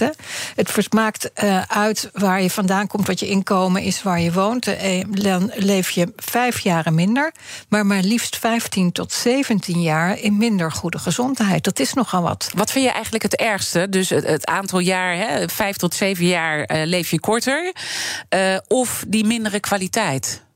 Het 0.54 0.92
maakt 0.92 1.30
uit 1.68 2.10
waar 2.12 2.42
je 2.42 2.50
vandaan 2.50 2.86
komt, 2.86 3.06
wat 3.06 3.20
je 3.20 3.28
inkomen 3.28 3.82
is, 3.82 4.02
waar 4.02 4.20
je 4.20 4.32
woont. 4.32 4.68
Dan 5.08 5.50
leef 5.54 5.90
je 5.90 6.12
vijf 6.16 6.58
jaren 6.58 6.94
minder, 6.94 7.32
maar 7.68 7.86
maar 7.86 8.02
liefst 8.02 8.36
15 8.36 8.92
tot 8.92 9.12
17 9.12 9.82
jaar 9.82 10.18
in 10.18 10.36
minder 10.36 10.72
goede 10.72 10.98
gezondheid. 10.98 11.64
Dat 11.64 11.78
is 11.78 11.92
nogal 11.92 12.22
wat. 12.22 12.50
Wat 12.54 12.70
vind 12.70 12.84
je 12.84 12.90
eigenlijk 12.90 13.22
het 13.22 13.36
ergste? 13.36 13.88
Dus 13.88 14.08
het, 14.08 14.26
het 14.26 14.46
aantal 14.46 14.78
jaar, 14.78 15.16
hè, 15.16 15.37
vijf 15.46 15.76
tot 15.76 15.94
zeven 15.94 16.26
jaar 16.26 16.58
uh, 16.58 16.86
leef 16.86 17.10
je 17.10 17.20
korter. 17.20 17.72
Uh, 18.34 18.56
of 18.66 19.04
die 19.08 19.24
mindere 19.24 19.60
kwaliteit? 19.60 20.46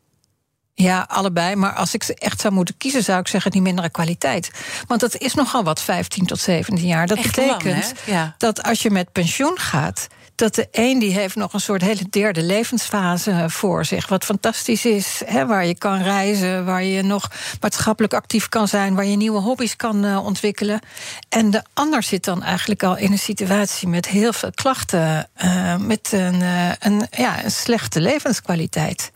Ja, 0.74 1.06
allebei. 1.08 1.56
Maar 1.56 1.72
als 1.72 1.94
ik 1.94 2.02
ze 2.02 2.14
echt 2.14 2.40
zou 2.40 2.54
moeten 2.54 2.76
kiezen, 2.76 3.02
zou 3.02 3.20
ik 3.20 3.28
zeggen 3.28 3.50
die 3.50 3.62
mindere 3.62 3.90
kwaliteit. 3.90 4.50
Want 4.86 5.00
dat 5.00 5.16
is 5.16 5.34
nogal 5.34 5.64
wat 5.64 5.82
15 5.82 6.26
tot 6.26 6.38
17 6.38 6.86
jaar. 6.86 7.06
Dat 7.06 7.18
echt 7.18 7.26
betekent 7.36 7.64
lang, 7.64 7.84
ja. 8.06 8.34
dat 8.38 8.62
als 8.62 8.82
je 8.82 8.90
met 8.90 9.12
pensioen 9.12 9.58
gaat 9.58 10.06
dat 10.42 10.54
de 10.54 10.68
een 10.70 10.98
die 10.98 11.12
heeft 11.12 11.36
nog 11.36 11.52
een 11.52 11.60
soort 11.60 11.82
hele 11.82 12.04
derde 12.10 12.42
levensfase 12.42 13.44
voor 13.46 13.84
zich. 13.84 14.08
Wat 14.08 14.24
fantastisch 14.24 14.84
is, 14.84 15.22
hè, 15.24 15.46
waar 15.46 15.66
je 15.66 15.74
kan 15.74 16.02
reizen, 16.02 16.64
waar 16.64 16.84
je 16.84 17.02
nog 17.02 17.30
maatschappelijk 17.60 18.14
actief 18.14 18.48
kan 18.48 18.68
zijn, 18.68 18.94
waar 18.94 19.04
je 19.04 19.16
nieuwe 19.16 19.40
hobby's 19.40 19.76
kan 19.76 20.04
uh, 20.04 20.24
ontwikkelen. 20.24 20.80
En 21.28 21.50
de 21.50 21.62
ander 21.72 22.02
zit 22.02 22.24
dan 22.24 22.42
eigenlijk 22.42 22.82
al 22.82 22.96
in 22.96 23.12
een 23.12 23.18
situatie 23.18 23.88
met 23.88 24.08
heel 24.08 24.32
veel 24.32 24.50
klachten, 24.54 25.28
uh, 25.44 25.76
met 25.76 26.08
een, 26.12 26.42
een, 26.78 27.06
ja, 27.10 27.44
een 27.44 27.50
slechte 27.50 28.00
levenskwaliteit. 28.00 29.12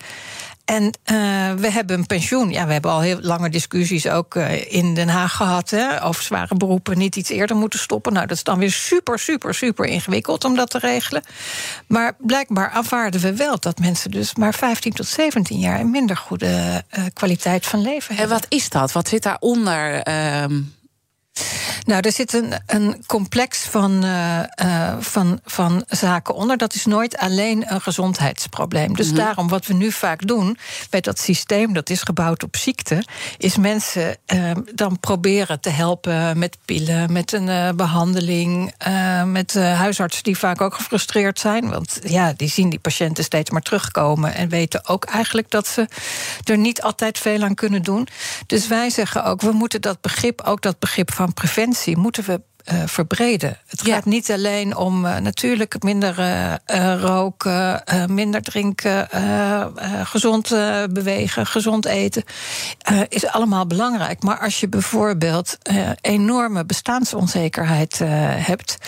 En 0.66 0.84
uh, 0.84 0.90
we 1.52 1.70
hebben 1.70 1.98
een 1.98 2.06
pensioen. 2.06 2.50
Ja, 2.50 2.66
we 2.66 2.72
hebben 2.72 2.90
al 2.90 3.00
heel 3.00 3.18
lange 3.20 3.50
discussies 3.50 4.08
ook 4.08 4.34
uh, 4.34 4.72
in 4.72 4.94
Den 4.94 5.08
Haag 5.08 5.36
gehad. 5.36 5.70
Hè, 5.70 6.04
over 6.04 6.22
zware 6.22 6.56
beroepen 6.56 6.98
niet 6.98 7.16
iets 7.16 7.30
eerder 7.30 7.56
moeten 7.56 7.78
stoppen. 7.78 8.12
Nou, 8.12 8.26
dat 8.26 8.36
is 8.36 8.44
dan 8.44 8.58
weer 8.58 8.70
super, 8.70 9.18
super, 9.18 9.54
super 9.54 9.84
ingewikkeld 9.84 10.44
om 10.44 10.54
dat 10.56 10.70
te 10.70 10.78
regelen. 10.78 11.22
Maar 11.86 12.16
blijkbaar 12.18 12.70
aanvaarden 12.70 13.20
we 13.20 13.36
wel 13.36 13.58
dat 13.58 13.78
mensen 13.78 14.10
dus 14.10 14.34
maar 14.34 14.54
15 14.54 14.92
tot 14.92 15.06
17 15.06 15.58
jaar 15.58 15.80
een 15.80 15.90
minder 15.90 16.16
goede 16.16 16.84
uh, 16.98 17.04
kwaliteit 17.12 17.66
van 17.66 17.82
leven 17.82 18.16
hebben. 18.16 18.36
En 18.36 18.40
wat 18.40 18.52
is 18.52 18.68
dat? 18.68 18.92
Wat 18.92 19.08
zit 19.08 19.22
daaronder? 19.22 20.02
Ehm, 20.02 20.60
nou, 21.84 22.00
er 22.00 22.12
zit 22.12 22.32
een, 22.32 22.52
een 22.66 23.04
complex 23.06 23.58
van, 23.58 24.04
uh, 24.04 24.38
uh, 24.64 24.94
van, 24.98 25.40
van 25.44 25.84
zaken 25.88 26.34
onder. 26.34 26.56
Dat 26.56 26.74
is 26.74 26.84
nooit 26.84 27.16
alleen 27.16 27.72
een 27.72 27.80
gezondheidsprobleem. 27.80 28.96
Dus 28.96 29.06
mm 29.06 29.14
-hmm. 29.14 29.24
daarom 29.24 29.48
wat 29.48 29.66
we 29.66 29.74
nu 29.74 29.92
vaak 29.92 30.26
doen 30.26 30.58
met 30.90 31.04
dat 31.04 31.18
systeem, 31.18 31.72
dat 31.72 31.90
is 31.90 32.02
gebouwd 32.02 32.42
op 32.42 32.56
ziekte, 32.56 33.04
is 33.38 33.56
mensen 33.56 34.16
uh, 34.34 34.50
dan 34.74 35.00
proberen 35.00 35.60
te 35.60 35.70
helpen 35.70 36.38
met 36.38 36.58
pillen, 36.64 37.12
met 37.12 37.32
een 37.32 37.48
uh, 37.48 37.70
behandeling, 37.70 38.74
met 39.26 39.54
huisartsen 39.54 40.22
die 40.22 40.38
vaak 40.38 40.60
ook 40.60 40.74
gefrustreerd 40.74 41.38
zijn. 41.38 41.68
Want 41.68 41.98
ja, 42.02 42.32
die 42.36 42.48
zien 42.48 42.70
die 42.70 42.78
patiënten 42.78 43.24
steeds 43.24 43.50
maar 43.50 43.62
terugkomen 43.62 44.34
en 44.34 44.48
weten 44.48 44.88
ook 44.88 45.04
eigenlijk 45.04 45.50
dat 45.50 45.66
ze 45.66 45.88
er 46.44 46.58
niet 46.58 46.82
altijd 46.82 47.18
veel 47.18 47.42
aan 47.42 47.54
kunnen 47.54 47.82
doen. 47.82 48.08
Dus 48.46 48.66
wij 48.66 48.90
zeggen 48.90 49.24
ook, 49.24 49.40
we 49.40 49.52
moeten 49.52 49.80
dat 49.80 50.00
begrip, 50.00 50.40
ook 50.40 50.62
dat 50.62 50.78
begrip 50.78 51.12
van 51.12 51.25
preventie 51.34 51.96
moeten 51.96 52.24
we 52.24 52.40
uh, 52.72 52.82
verbreden. 52.86 53.58
Het 53.66 53.80
gaat 53.82 54.04
ja. 54.04 54.10
niet 54.10 54.30
alleen 54.30 54.76
om 54.76 55.04
uh, 55.04 55.16
natuurlijk 55.16 55.82
minder 55.82 56.18
uh, 56.18 57.00
roken, 57.00 57.82
minder 58.06 58.42
drinken, 58.42 59.08
gezond 60.04 60.48
bewegen, 60.90 61.46
gezond 61.46 61.86
eten. 61.86 62.24
is 63.08 63.26
allemaal 63.26 63.66
belangrijk. 63.66 64.22
Maar 64.22 64.38
als 64.38 64.60
je 64.60 64.68
bijvoorbeeld 64.68 65.58
enorme 66.00 66.64
bestaansonzekerheid 66.64 67.98
hebt, 67.98 68.78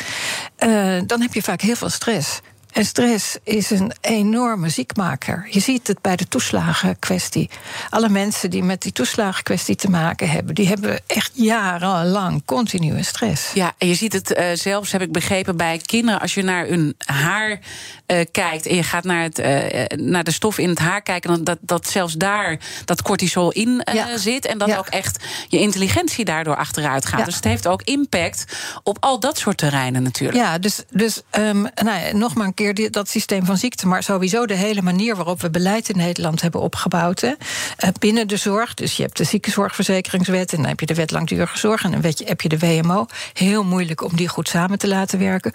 dan 1.07 1.21
heb 1.21 1.35
je 1.35 1.43
vaak 1.43 1.61
heel 1.61 1.77
veel 1.77 1.91
stress. 1.91 2.41
En 2.79 2.85
stress 2.85 3.37
is 3.45 3.71
een 3.71 3.93
enorme 4.01 4.69
ziekmaker. 4.69 5.47
Je 5.51 5.61
ziet 5.61 5.87
het 5.87 6.01
bij 6.01 6.17
de 6.17 6.29
toeslagenkwestie. 6.29 7.51
Alle 7.91 8.09
mensen 8.09 8.51
die 8.51 8.63
met 8.63 8.83
die 8.83 8.93
toeslagenkwestie 8.93 9.77
te 9.77 9.91
maken 9.91 10.31
hebben, 10.31 10.55
die 10.55 10.69
hebben 10.69 11.01
echt 11.07 11.31
jarenlang 11.35 12.43
continue 12.45 13.03
stress. 13.03 13.53
Ja, 13.53 13.73
en 13.79 13.89
je 13.89 13.95
ziet 13.95 14.13
het 14.13 14.39
uh, 14.39 14.45
zelfs, 14.55 14.93
heb 14.93 15.03
ik 15.03 15.13
begrepen, 15.13 15.57
bij 15.57 15.81
kinderen. 15.87 16.21
Als 16.21 16.35
je 16.35 16.43
naar 16.43 16.67
hun 16.67 16.95
haar 17.05 17.51
uh, 17.51 18.25
kijkt 18.31 18.67
en 18.67 18.75
je 18.75 18.83
gaat 18.83 19.05
naar, 19.05 19.23
het, 19.23 19.39
uh, 19.39 19.85
naar 19.97 20.25
de 20.25 20.31
stof 20.31 20.59
in 20.59 20.69
het 20.69 20.79
haar 20.79 21.03
kijken, 21.03 21.31
dan 21.31 21.45
dat, 21.45 21.59
dat 21.61 21.89
zelfs 21.89 22.15
daar 22.15 22.59
dat 22.85 23.03
cortisol 23.03 23.51
in 23.53 23.83
ja. 23.93 24.17
zit. 24.17 24.47
En 24.47 24.59
dat 24.59 24.69
ja. 24.69 24.79
ook 24.79 24.87
echt 24.87 25.25
je 25.49 25.59
intelligentie 25.59 26.25
daardoor 26.25 26.57
achteruit 26.57 27.07
gaat. 27.07 27.19
Ja. 27.19 27.25
Dus 27.25 27.35
het 27.35 27.45
heeft 27.45 27.67
ook 27.67 27.83
impact 27.83 28.45
op 28.83 28.97
al 29.01 29.21
dat 29.21 29.39
soort 29.39 29.57
terreinen 29.57 30.03
natuurlijk. 30.03 30.39
Ja, 30.39 30.59
dus, 30.59 30.83
dus 30.91 31.23
um, 31.39 31.67
nou, 31.75 32.17
nog 32.17 32.35
maar 32.35 32.47
een 32.47 32.55
keer 32.55 32.67
dat 32.91 33.09
systeem 33.09 33.45
van 33.45 33.57
ziekte, 33.57 33.87
maar 33.87 34.03
sowieso 34.03 34.47
de 34.47 34.55
hele 34.55 34.83
manier 34.83 35.17
waarop 35.17 35.41
we 35.41 35.51
beleid 35.51 35.89
in 35.89 35.97
Nederland 35.97 36.41
hebben 36.43 36.61
opgebouwd. 36.61 37.21
Hè. 37.21 37.29
Uh, 37.29 37.91
binnen 37.99 38.29
de 38.29 38.37
zorg, 38.37 38.75
dus 38.75 38.97
je 38.97 39.03
hebt 39.03 39.17
de 39.17 39.25
ziekenzorgverzekeringswet 39.25 40.53
en 40.53 40.59
dan 40.59 40.67
heb 40.69 40.81
je 40.81 40.87
de 40.87 40.95
wet 40.95 41.11
langdurige 41.11 41.59
zorg 41.59 41.85
en 41.85 41.91
dan 41.91 42.13
heb 42.25 42.41
je 42.41 42.49
de 42.49 42.59
WMO. 42.59 43.07
Heel 43.33 43.65
moeilijk 43.65 44.03
om 44.03 44.17
die 44.17 44.29
goed 44.29 44.49
samen 44.49 44.79
te 44.79 44.89
laten 44.89 45.19
werken. 45.19 45.53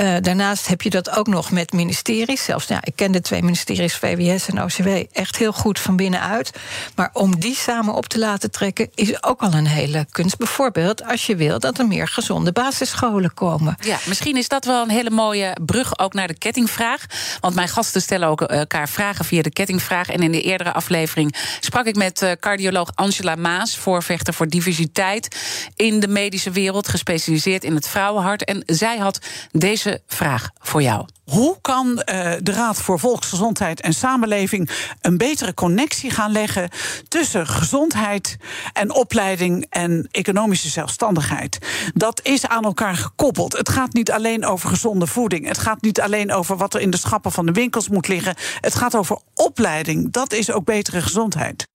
Uh, 0.00 0.16
daarnaast 0.20 0.66
heb 0.66 0.82
je 0.82 0.90
dat 0.90 1.16
ook 1.16 1.26
nog 1.26 1.50
met 1.50 1.72
ministeries. 1.72 2.44
Zelfs, 2.44 2.66
ja, 2.66 2.78
ik 2.84 2.96
ken 2.96 3.12
de 3.12 3.20
twee 3.20 3.42
ministeries, 3.42 3.94
VWS 3.94 4.48
en 4.48 4.62
OCW, 4.62 4.88
echt 5.12 5.36
heel 5.36 5.52
goed 5.52 5.78
van 5.78 5.96
binnenuit. 5.96 6.50
Maar 6.94 7.10
om 7.12 7.40
die 7.40 7.54
samen 7.54 7.94
op 7.94 8.06
te 8.06 8.18
laten 8.18 8.50
trekken, 8.50 8.88
is 8.94 9.22
ook 9.22 9.40
al 9.40 9.52
een 9.52 9.66
hele 9.66 10.06
kunst. 10.10 10.36
Bijvoorbeeld 10.36 11.04
als 11.04 11.26
je 11.26 11.36
wil 11.36 11.58
dat 11.58 11.78
er 11.78 11.86
meer 11.86 12.08
gezonde 12.08 12.52
basisscholen 12.52 13.34
komen. 13.34 13.76
Ja, 13.80 13.98
misschien 14.06 14.36
is 14.36 14.48
dat 14.48 14.64
wel 14.64 14.82
een 14.82 14.90
hele 14.90 15.10
mooie 15.10 15.56
brug 15.64 15.98
ook 15.98 16.14
naar 16.14 16.26
de 16.26 16.38
kettingvraag. 16.40 17.06
Want 17.40 17.54
mijn 17.54 17.68
gasten 17.68 18.00
stellen 18.00 18.28
ook 18.28 18.40
elkaar 18.40 18.88
vragen 18.88 19.24
via 19.24 19.42
de 19.42 19.50
kettingvraag. 19.50 20.08
En 20.08 20.22
in 20.22 20.32
de 20.32 20.42
eerdere 20.42 20.72
aflevering 20.72 21.34
sprak 21.60 21.86
ik 21.86 21.96
met 21.96 22.36
cardioloog 22.40 22.90
Angela 22.94 23.34
Maas, 23.34 23.76
voorvechter 23.76 24.34
voor 24.34 24.48
diversiteit 24.48 25.36
in 25.76 26.00
de 26.00 26.08
medische 26.08 26.50
wereld, 26.50 26.88
gespecialiseerd 26.88 27.64
in 27.64 27.74
het 27.74 27.88
vrouwenhart. 27.88 28.44
En 28.44 28.62
zij 28.66 28.98
had 28.98 29.18
deze 29.52 30.02
vraag 30.06 30.50
voor 30.58 30.82
jou. 30.82 31.06
Hoe 31.30 31.58
kan 31.60 31.86
uh, 31.88 32.32
de 32.42 32.52
Raad 32.52 32.82
voor 32.82 32.98
Volksgezondheid 32.98 33.80
en 33.80 33.94
Samenleving 33.94 34.70
een 35.00 35.16
betere 35.16 35.54
connectie 35.54 36.10
gaan 36.10 36.32
leggen 36.32 36.70
tussen 37.08 37.46
gezondheid 37.46 38.36
en 38.72 38.94
opleiding 38.94 39.66
en 39.68 40.08
economische 40.10 40.68
zelfstandigheid? 40.68 41.58
Dat 41.94 42.20
is 42.22 42.46
aan 42.46 42.64
elkaar 42.64 42.96
gekoppeld. 42.96 43.56
Het 43.56 43.68
gaat 43.68 43.92
niet 43.92 44.10
alleen 44.10 44.44
over 44.44 44.68
gezonde 44.68 45.06
voeding. 45.06 45.46
Het 45.46 45.58
gaat 45.58 45.82
niet 45.82 46.00
alleen 46.00 46.32
over 46.32 46.56
wat 46.56 46.74
er 46.74 46.80
in 46.80 46.90
de 46.90 46.98
schappen 46.98 47.32
van 47.32 47.46
de 47.46 47.52
winkels 47.52 47.88
moet 47.88 48.08
liggen. 48.08 48.34
Het 48.60 48.74
gaat 48.74 48.94
over 48.94 49.18
opleiding. 49.34 50.12
Dat 50.12 50.32
is 50.32 50.52
ook 50.52 50.64
betere 50.64 51.02
gezondheid. 51.02 51.68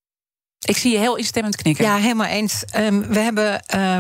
Ik 0.66 0.78
zie 0.78 0.92
je 0.92 0.98
heel 0.98 1.16
instemmend 1.16 1.56
knikken. 1.56 1.86
Ja, 1.86 1.96
helemaal 1.96 2.28
eens. 2.28 2.64
Um, 2.78 3.08
we 3.08 3.20
hebben 3.20 3.64
uh, 3.76 3.98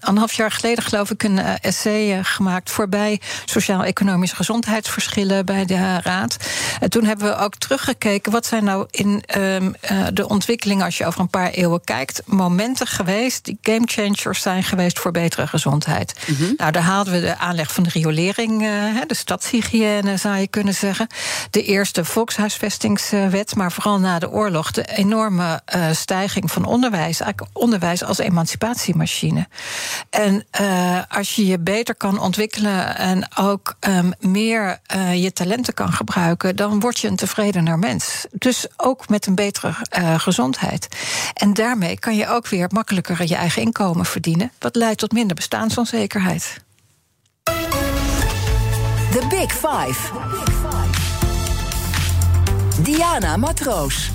anderhalf 0.00 0.32
jaar 0.32 0.50
geleden, 0.50 0.84
geloof 0.84 1.10
ik, 1.10 1.22
een 1.22 1.38
uh, 1.38 1.52
essay 1.60 2.24
gemaakt 2.24 2.70
voorbij 2.70 3.20
sociaal-economische 3.44 4.36
gezondheidsverschillen 4.36 5.46
bij 5.46 5.64
de 5.64 6.00
Raad. 6.02 6.36
En 6.80 6.90
toen 6.90 7.04
hebben 7.04 7.26
we 7.26 7.36
ook 7.36 7.54
teruggekeken. 7.54 8.32
Wat 8.32 8.46
zijn 8.46 8.64
nou 8.64 8.86
in 8.90 9.24
um, 9.36 9.74
de 10.12 10.28
ontwikkelingen, 10.28 10.84
als 10.84 10.98
je 10.98 11.06
over 11.06 11.20
een 11.20 11.28
paar 11.28 11.50
eeuwen 11.50 11.84
kijkt, 11.84 12.22
momenten 12.24 12.86
geweest 12.86 13.44
die 13.44 13.58
game 13.62 13.86
changers 13.86 14.42
zijn 14.42 14.62
geweest 14.62 14.98
voor 14.98 15.10
betere 15.10 15.46
gezondheid? 15.46 16.14
Mm 16.26 16.36
-hmm. 16.36 16.54
Nou, 16.56 16.72
daar 16.72 16.82
haalden 16.82 17.12
we 17.12 17.20
de 17.20 17.38
aanleg 17.38 17.72
van 17.72 17.82
de 17.82 17.90
riolering, 17.90 18.60
de 19.06 19.14
stadshygiëne 19.14 20.16
zou 20.16 20.36
je 20.36 20.48
kunnen 20.48 20.74
zeggen. 20.74 21.06
De 21.50 21.62
eerste 21.62 22.04
volkshuisvestingswet, 22.04 23.54
maar 23.54 23.72
vooral 23.72 23.98
na 23.98 24.18
de 24.18 24.30
oorlog 24.30 24.70
de 24.70 24.84
enorme 24.84 25.60
stijging 25.94 26.50
van 26.50 26.64
onderwijs. 26.64 27.20
Onderwijs 27.52 28.04
als 28.04 28.18
emancipatiemachine. 28.18 29.48
En 30.10 30.44
uh, 30.60 30.98
als 31.08 31.36
je 31.36 31.46
je 31.46 31.58
beter 31.58 31.94
kan 31.94 32.20
ontwikkelen 32.20 32.96
en 32.96 33.28
ook 33.36 33.76
um, 33.80 34.12
meer 34.20 34.78
uh, 34.96 35.22
je 35.22 35.32
talenten 35.32 35.74
kan 35.74 35.92
gebruiken, 35.92 36.56
dan 36.56 36.80
word 36.80 36.98
je 36.98 37.08
een 37.08 37.16
tevredener 37.16 37.78
mens. 37.78 38.26
Dus 38.32 38.66
ook 38.76 39.08
met 39.08 39.26
een 39.26 39.34
betere 39.34 39.74
uh, 39.98 40.18
gezondheid. 40.18 40.88
En 41.34 41.54
daarmee 41.54 41.98
kan 41.98 42.16
je 42.16 42.28
ook 42.28 42.48
weer 42.48 42.68
makkelijker 42.72 43.28
je 43.28 43.36
eigen 43.36 43.62
inkomen 43.62 44.06
verdienen, 44.06 44.52
wat 44.58 44.76
leidt 44.76 44.98
tot 44.98 45.12
minder 45.12 45.36
bestaansonzekerheid. 45.36 46.62
The 49.10 49.26
Big 49.28 49.52
Five. 49.52 50.12
Diana 52.82 53.36
Matroos. 53.36 54.10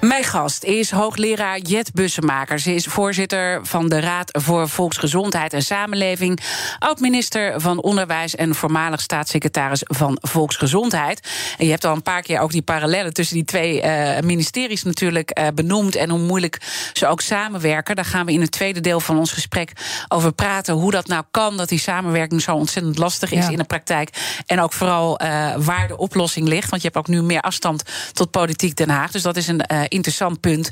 Mijn 0.00 0.24
gast 0.24 0.64
is 0.64 0.90
hoogleraar 0.90 1.58
Jet 1.58 1.92
Bussemaker. 1.92 2.58
Ze 2.58 2.74
is 2.74 2.84
voorzitter 2.84 3.66
van 3.66 3.88
de 3.88 4.00
Raad 4.00 4.38
voor 4.42 4.68
Volksgezondheid 4.68 5.52
en 5.52 5.62
Samenleving, 5.62 6.40
oud-minister 6.78 7.60
van 7.60 7.82
Onderwijs 7.82 8.34
en 8.34 8.54
voormalig 8.54 9.00
staatssecretaris 9.00 9.82
van 9.84 10.18
Volksgezondheid. 10.20 11.28
En 11.58 11.64
je 11.64 11.70
hebt 11.70 11.84
al 11.84 11.94
een 11.94 12.02
paar 12.02 12.22
keer 12.22 12.40
ook 12.40 12.50
die 12.50 12.62
parallellen 12.62 13.12
tussen 13.12 13.36
die 13.36 13.44
twee 13.44 13.82
uh, 13.82 14.18
ministeries 14.18 14.82
natuurlijk 14.82 15.38
uh, 15.38 15.46
benoemd 15.54 15.94
en 15.94 16.10
hoe 16.10 16.18
moeilijk 16.18 16.58
ze 16.92 17.06
ook 17.06 17.20
samenwerken. 17.20 17.96
Daar 17.96 18.04
gaan 18.04 18.26
we 18.26 18.32
in 18.32 18.40
het 18.40 18.52
tweede 18.52 18.80
deel 18.80 19.00
van 19.00 19.18
ons 19.18 19.32
gesprek 19.32 19.72
over 20.08 20.32
praten. 20.32 20.74
Hoe 20.74 20.90
dat 20.90 21.06
nou 21.06 21.24
kan, 21.30 21.56
dat 21.56 21.68
die 21.68 21.78
samenwerking 21.78 22.42
zo 22.42 22.54
ontzettend 22.54 22.98
lastig 22.98 23.32
is 23.32 23.44
ja. 23.44 23.50
in 23.50 23.58
de 23.58 23.64
praktijk. 23.64 24.10
En 24.46 24.60
ook 24.60 24.72
vooral 24.72 25.22
uh, 25.22 25.54
waar 25.56 25.88
de 25.88 25.96
oplossing 25.96 26.48
ligt. 26.48 26.70
Want 26.70 26.82
je 26.82 26.88
hebt 26.88 27.00
ook 27.00 27.14
nu 27.14 27.22
meer 27.22 27.40
afstand 27.40 27.82
tot 28.12 28.30
politiek 28.30 28.76
Den 28.76 28.90
Haag. 28.90 29.10
Dus 29.10 29.22
dat 29.22 29.36
is 29.36 29.48
een 29.48 29.88
interessant 29.90 30.40
punt. 30.40 30.70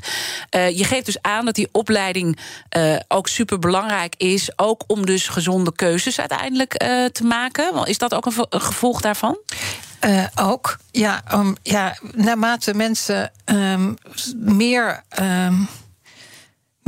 Uh, 0.55 0.77
je 0.77 0.83
geeft 0.83 1.05
dus 1.05 1.21
aan 1.21 1.45
dat 1.45 1.55
die 1.55 1.69
opleiding 1.71 2.39
uh, 2.77 2.95
ook 3.07 3.27
super 3.27 3.59
belangrijk 3.59 4.15
is. 4.17 4.51
Ook 4.55 4.83
om 4.87 5.05
dus 5.05 5.27
gezonde 5.27 5.73
keuzes 5.75 6.19
uiteindelijk 6.19 6.83
uh, 6.83 7.05
te 7.05 7.23
maken. 7.23 7.85
Is 7.85 7.97
dat 7.97 8.13
ook 8.13 8.25
een, 8.25 8.45
gevolg 8.49 9.01
daarvan? 9.01 9.37
Ook, 10.35 10.77
ja, 10.91 11.23
um, 11.33 11.55
ja. 11.63 11.97
Naarmate 12.13 12.73
mensen 12.73 13.31
um, 13.45 13.97
meer. 14.35 15.03
Um, 15.19 15.67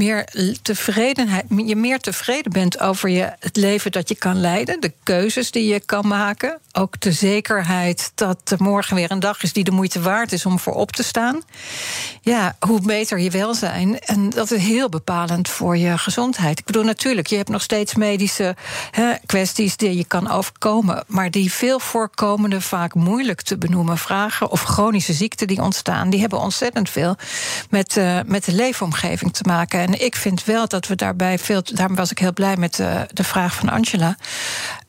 meer 0.02 0.28
tevredenheid, 0.62 1.46
je 1.66 1.76
meer 1.76 2.00
tevreden 2.00 2.52
bent 2.52 2.80
over 2.80 3.10
je, 3.10 3.32
het 3.40 3.56
leven 3.56 3.92
dat 3.92 4.10
je 4.10 4.16
kan 4.16 4.40
leiden, 4.40 4.82
de 4.82 4.94
keuzes 5.04 5.52
die 5.52 5.74
je 5.74 5.80
kan 5.80 6.08
maken. 6.08 6.60
Ook 6.72 7.00
de 7.00 7.12
zekerheid 7.12 8.12
dat 8.16 8.38
er 8.46 8.58
morgen 8.64 8.96
weer 8.96 9.12
een 9.12 9.20
dag 9.20 9.44
is 9.44 9.54
die 9.54 9.64
de 9.64 9.72
moeite 9.72 10.02
waard 10.02 10.32
is 10.32 10.46
om 10.46 10.60
voor 10.60 10.74
op 10.74 10.92
te 10.92 11.04
staan. 11.04 11.42
Ja, 12.22 12.56
hoe 12.60 12.82
beter 12.82 13.20
je 13.20 13.30
welzijn. 13.30 14.00
En 14.00 14.30
dat 14.30 14.52
is 14.52 14.62
heel 14.62 14.90
bepalend 14.90 15.50
voor 15.50 15.78
je 15.78 15.98
gezondheid. 15.98 16.60
Ik 16.60 16.66
bedoel, 16.66 16.84
natuurlijk, 16.84 17.28
je 17.28 17.36
hebt 17.36 17.50
nog 17.50 17.62
steeds 17.62 17.96
medische 17.96 18.56
kwesties 19.26 19.78
die 19.78 19.98
je 19.98 20.06
kan 20.06 20.30
overkomen. 20.32 21.04
Maar 21.08 21.32
die 21.32 21.54
veel 21.54 21.80
voorkomende, 21.80 22.62
vaak 22.62 22.94
moeilijk 22.94 23.42
te 23.42 23.58
benoemen 23.58 23.98
vragen. 23.98 24.52
of 24.52 24.62
chronische 24.62 25.14
ziekten 25.14 25.48
die 25.48 25.62
ontstaan, 25.62 26.10
die 26.10 26.20
hebben 26.20 26.40
ontzettend 26.40 26.90
veel 26.90 27.16
met, 27.70 27.98
uh, 27.98 28.20
met 28.26 28.46
de 28.46 28.54
leefomgeving 28.54 29.34
te 29.34 29.44
maken. 29.44 29.80
En 29.80 29.91
ik 30.00 30.16
vind 30.16 30.44
wel 30.44 30.68
dat 30.68 30.88
we 30.88 30.96
daarbij 30.96 31.40
veel. 31.40 31.62
Daarom 31.74 31.96
was 31.96 32.12
ik 32.12 32.20
heel 32.20 32.34
blij 32.34 32.58
met 32.58 32.80
eh, 32.80 33.02
de 33.14 33.24
vraag 33.24 33.54
van 33.56 33.70
Angela. 33.70 34.16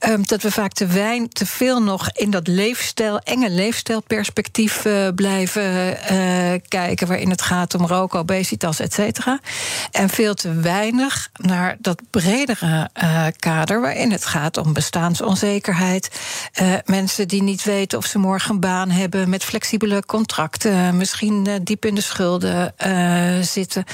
Um, 0.08 0.26
dat 0.26 0.42
we 0.42 0.50
vaak 0.50 0.72
te, 0.72 0.86
wijn, 0.86 1.28
te 1.28 1.46
veel 1.46 1.82
nog 1.82 2.10
in 2.12 2.30
dat 2.30 2.46
leefstijl, 2.46 3.18
enge 3.18 3.50
leefstijlperspectief 3.50 4.84
uh, 4.84 5.08
blijven 5.14 5.96
uh, 6.12 6.60
kijken. 6.68 7.06
Waarin 7.06 7.30
het 7.30 7.42
gaat 7.42 7.74
om 7.74 7.86
roken, 7.86 8.18
obesitas, 8.18 8.80
et 8.80 8.92
cetera. 8.92 9.40
En 9.90 10.08
veel 10.08 10.34
te 10.34 10.52
weinig 10.54 11.30
naar 11.36 11.76
dat 11.78 12.02
bredere 12.10 12.90
uh, 13.02 13.26
kader. 13.38 13.80
Waarin 13.80 14.12
het 14.12 14.24
gaat 14.24 14.56
om 14.56 14.72
bestaansonzekerheid. 14.72 16.10
mensen 16.84 17.28
die 17.28 17.42
niet 17.42 17.64
weten 17.64 17.98
of 17.98 18.06
ze 18.06 18.18
morgen 18.18 18.50
een 18.50 18.60
baan 18.60 18.90
hebben 18.90 19.28
met 19.28 19.44
flexibele 19.44 20.04
contracten. 20.06 20.96
Misschien 20.96 21.60
diep 21.62 21.84
in 21.84 21.94
de 21.94 22.00
schulden 22.00 22.74
zitten. 23.40 23.84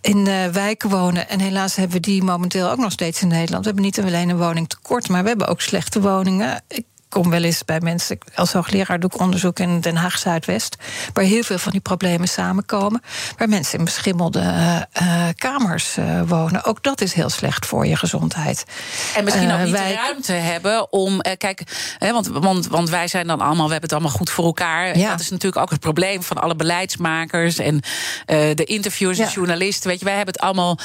In 0.00 0.24
wijken 0.52 0.90
wonen. 0.90 1.28
En 1.28 1.40
helaas 1.40 1.76
hebben 1.76 1.96
we 1.96 2.02
die 2.02 2.22
momenteel 2.22 2.70
ook 2.70 2.78
nog 2.78 2.92
steeds 2.92 3.22
in 3.22 3.28
Nederland. 3.28 3.64
We 3.64 3.70
hebben 3.70 3.84
niet 3.84 4.00
alleen 4.00 4.28
een 4.28 4.36
woningtekort, 4.38 5.08
maar 5.08 5.22
we 5.22 5.28
hebben 5.28 5.46
ook 5.48 5.57
slechte 5.62 6.00
woningen. 6.00 6.62
Ik 6.68 6.84
kom 7.08 7.30
wel 7.30 7.42
eens 7.42 7.64
bij 7.64 7.80
mensen, 7.80 8.18
als 8.34 8.52
hoogleraar 8.52 9.00
doe 9.00 9.10
ik 9.14 9.20
onderzoek 9.20 9.58
in 9.58 9.80
Den 9.80 9.96
Haag 9.96 10.18
Zuidwest, 10.18 10.76
waar 11.12 11.24
heel 11.24 11.42
veel 11.42 11.58
van 11.58 11.72
die 11.72 11.80
problemen 11.80 12.28
samenkomen, 12.28 13.02
waar 13.36 13.48
mensen 13.48 13.78
in 13.78 13.84
beschimmelde 13.84 14.40
uh, 15.02 15.28
kamers 15.36 15.96
uh, 15.96 16.20
wonen. 16.26 16.64
Ook 16.64 16.82
dat 16.82 17.00
is 17.00 17.12
heel 17.12 17.28
slecht 17.28 17.66
voor 17.66 17.86
je 17.86 17.96
gezondheid. 17.96 18.64
En 19.16 19.24
misschien 19.24 19.52
ook 19.52 19.60
niet 19.60 19.70
wij... 19.70 19.88
de 19.88 19.94
ruimte 19.94 20.32
hebben 20.32 20.92
om, 20.92 21.20
kijk, 21.20 21.62
hè, 21.98 22.12
want, 22.12 22.26
want, 22.26 22.66
want 22.66 22.90
wij 22.90 23.08
zijn 23.08 23.26
dan 23.26 23.40
allemaal, 23.40 23.66
we 23.66 23.72
hebben 23.72 23.90
het 23.90 23.92
allemaal 23.92 24.18
goed 24.18 24.30
voor 24.30 24.44
elkaar. 24.44 24.98
Ja. 24.98 25.10
Dat 25.10 25.20
is 25.20 25.30
natuurlijk 25.30 25.62
ook 25.62 25.70
het 25.70 25.80
probleem 25.80 26.22
van 26.22 26.38
alle 26.38 26.56
beleidsmakers 26.56 27.58
en 27.58 27.80
de 28.26 28.64
interviewers 28.64 29.18
en 29.18 29.24
ja. 29.24 29.30
journalisten. 29.30 29.88
Weet 29.88 29.98
je, 29.98 30.04
wij 30.04 30.16
hebben 30.16 30.34
het 30.34 30.42
allemaal 30.42 30.78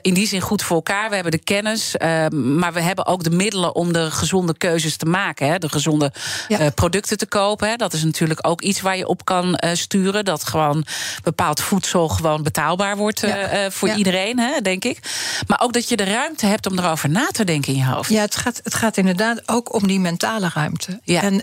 in 0.00 0.14
die 0.14 0.26
zin 0.26 0.40
goed 0.40 0.62
voor 0.62 0.76
elkaar. 0.76 1.08
We 1.08 1.14
hebben 1.14 1.32
de 1.32 1.44
kennis, 1.44 1.94
maar 2.30 2.72
we 2.72 2.80
hebben 2.80 3.06
ook 3.06 3.22
de 3.24 3.30
middelen 3.30 3.74
om 3.74 3.92
de 3.92 4.10
gezonde 4.10 4.56
keuzes 4.56 4.96
te 4.96 5.06
maken. 5.06 5.46
Hè 5.46 5.58
de 5.64 5.70
gezonde 5.70 6.12
ja. 6.48 6.60
uh, 6.60 6.66
producten 6.74 7.18
te 7.18 7.26
kopen. 7.26 7.68
Hè. 7.68 7.76
Dat 7.76 7.92
is 7.92 8.04
natuurlijk 8.04 8.46
ook 8.46 8.62
iets 8.62 8.80
waar 8.80 8.96
je 8.96 9.06
op 9.06 9.24
kan 9.24 9.60
uh, 9.64 9.70
sturen. 9.72 10.24
Dat 10.24 10.44
gewoon 10.44 10.86
bepaald 11.22 11.60
voedsel 11.60 12.08
gewoon 12.08 12.42
betaalbaar 12.42 12.96
wordt 12.96 13.20
ja. 13.20 13.70
voor 13.70 13.88
iedereen, 13.88 14.38
hè, 14.38 14.60
denk 14.60 14.84
ik. 14.84 14.98
Maar 15.46 15.60
ook 15.60 15.72
dat 15.72 15.88
je 15.88 15.96
de 15.96 16.04
ruimte 16.04 16.46
hebt 16.46 16.66
om 16.66 16.78
erover 16.78 17.10
na 17.10 17.26
te 17.26 17.44
denken 17.44 17.72
in 17.72 17.78
je 17.78 17.84
hoofd. 17.84 18.10
Ja, 18.10 18.20
het 18.20 18.36
gaat, 18.36 18.60
het 18.62 18.74
gaat 18.74 18.96
inderdaad 18.96 19.48
ook 19.48 19.74
om 19.74 19.86
die 19.86 20.00
mentale 20.00 20.50
ruimte. 20.54 21.00
En 21.04 21.42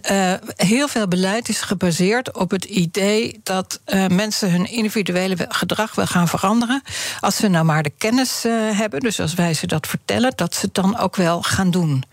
heel 0.55 0.87
veel 0.87 1.07
beleid 1.07 1.49
is 1.49 1.61
gebaseerd 1.61 2.33
op 2.33 2.51
het 2.51 2.65
idee 2.65 3.39
dat 3.43 3.79
mensen 4.07 4.51
hun 4.51 4.71
individuele 4.71 5.35
gedrag 5.49 5.95
wil 5.95 6.05
gaan 6.05 6.27
veranderen. 6.27 6.83
Als 7.19 7.35
ze 7.35 7.47
nou 7.47 7.65
maar 7.65 7.83
de 7.83 7.93
kennis 7.97 8.43
hebben, 8.73 8.99
dus 8.99 9.19
als 9.19 9.33
wij 9.33 9.53
ze 9.53 9.67
dat 9.67 9.87
vertellen, 9.87 10.33
dat 10.35 10.55
ze 10.55 10.65
het 10.65 10.73
dan 10.73 10.97
ook 10.97 11.15
wel 11.15 11.41
gaan 11.41 11.71
doen. 11.71 12.03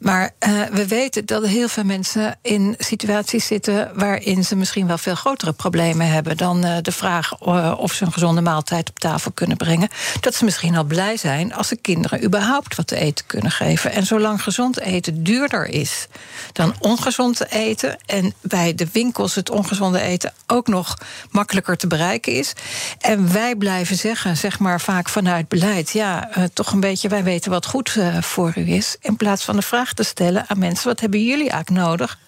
Maar 0.00 0.30
we 0.72 0.86
weten 0.86 1.26
dat 1.26 1.47
heel 1.48 1.68
veel 1.68 1.84
mensen 1.84 2.38
in 2.42 2.74
situaties 2.78 3.46
zitten 3.46 3.90
waarin 3.94 4.44
ze 4.44 4.56
misschien 4.56 4.86
wel 4.86 4.98
veel 4.98 5.14
grotere 5.14 5.52
problemen 5.52 6.10
hebben 6.10 6.36
dan 6.36 6.64
uh, 6.64 6.76
de 6.82 6.92
vraag 6.92 7.32
uh, 7.46 7.74
of 7.76 7.92
ze 7.92 8.04
een 8.04 8.12
gezonde 8.12 8.40
maaltijd 8.40 8.88
op 8.88 8.98
tafel 8.98 9.30
kunnen 9.30 9.56
brengen. 9.56 9.88
Dat 10.20 10.34
ze 10.34 10.44
misschien 10.44 10.76
al 10.76 10.84
blij 10.84 11.16
zijn 11.16 11.54
als 11.54 11.68
ze 11.68 11.76
kinderen 11.76 12.24
überhaupt 12.24 12.74
wat 12.74 12.86
te 12.86 12.96
eten 12.96 13.26
kunnen 13.26 13.50
geven. 13.50 13.92
En 13.92 14.06
zolang 14.06 14.42
gezond 14.42 14.80
eten 14.80 15.22
duurder 15.22 15.66
is 15.66 16.06
dan 16.52 16.74
ongezond 16.80 17.36
te 17.36 17.46
eten 17.50 17.98
en 18.06 18.34
bij 18.40 18.74
de 18.74 18.86
winkels 18.92 19.34
het 19.34 19.50
ongezonde 19.50 20.00
eten 20.00 20.32
ook 20.46 20.66
nog 20.66 20.96
makkelijker 21.30 21.76
te 21.76 21.86
bereiken 21.86 22.32
is. 22.32 22.52
En 23.00 23.32
wij 23.32 23.56
blijven 23.56 23.96
zeggen, 23.96 24.36
zeg 24.36 24.58
maar 24.58 24.80
vaak 24.80 25.08
vanuit 25.08 25.48
beleid, 25.48 25.90
ja, 25.90 26.28
uh, 26.38 26.44
toch 26.52 26.72
een 26.72 26.80
beetje, 26.80 27.08
wij 27.08 27.24
weten 27.24 27.50
wat 27.50 27.66
goed 27.66 27.96
voor 28.20 28.52
u 28.56 28.72
is. 28.72 28.96
In 29.00 29.16
plaats 29.16 29.44
van 29.44 29.56
de 29.56 29.62
vraag 29.62 29.92
te 29.92 30.02
stellen 30.02 30.44
aan 30.48 30.58
mensen: 30.58 30.88
wat 30.88 31.00
hebben 31.00 31.24
jullie 31.24 31.37
eigenlijk 31.40 31.86
nodig 31.86 32.18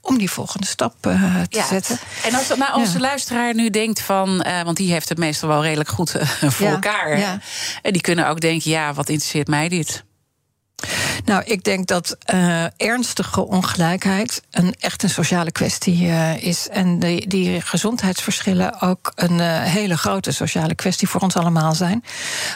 om 0.00 0.18
die 0.18 0.30
volgende 0.30 0.66
stap 0.66 1.06
uh, 1.06 1.40
te 1.48 1.58
ja. 1.58 1.66
zetten. 1.66 1.98
En 2.24 2.34
als 2.34 2.48
nou, 2.56 2.74
onze 2.74 2.92
ja. 2.92 3.00
luisteraar 3.00 3.54
nu 3.54 3.70
denkt 3.70 4.00
van... 4.00 4.44
Uh, 4.46 4.62
want 4.62 4.76
die 4.76 4.92
heeft 4.92 5.08
het 5.08 5.18
meestal 5.18 5.48
wel 5.48 5.62
redelijk 5.62 5.88
goed 5.88 6.16
uh, 6.16 6.22
voor 6.50 6.66
Ja, 6.66 6.72
elkaar. 6.72 7.40
En 7.82 7.92
die 7.92 8.02
kunnen 8.02 8.28
ook 8.28 8.40
denken, 8.40 8.70
ja, 8.70 8.92
wat 8.92 9.08
interesseert 9.08 9.48
mij 9.48 9.68
dit? 9.68 10.04
Nou, 11.24 11.42
ik 11.44 11.64
denk 11.64 11.86
dat 11.86 12.16
uh, 12.34 12.64
ernstige 12.76 13.46
ongelijkheid 13.46 14.42
een 14.50 14.74
echt 14.78 15.02
een 15.02 15.10
sociale 15.10 15.52
kwestie 15.52 16.02
uh, 16.02 16.42
is. 16.42 16.68
En 16.68 16.98
die, 16.98 17.26
die 17.26 17.60
gezondheidsverschillen 17.60 18.80
ook 18.80 19.12
een 19.14 19.38
uh, 19.38 19.62
hele 19.62 19.96
grote 19.96 20.32
sociale 20.32 20.74
kwestie 20.74 21.08
voor 21.08 21.20
ons 21.20 21.36
allemaal 21.36 21.74
zijn. 21.74 22.04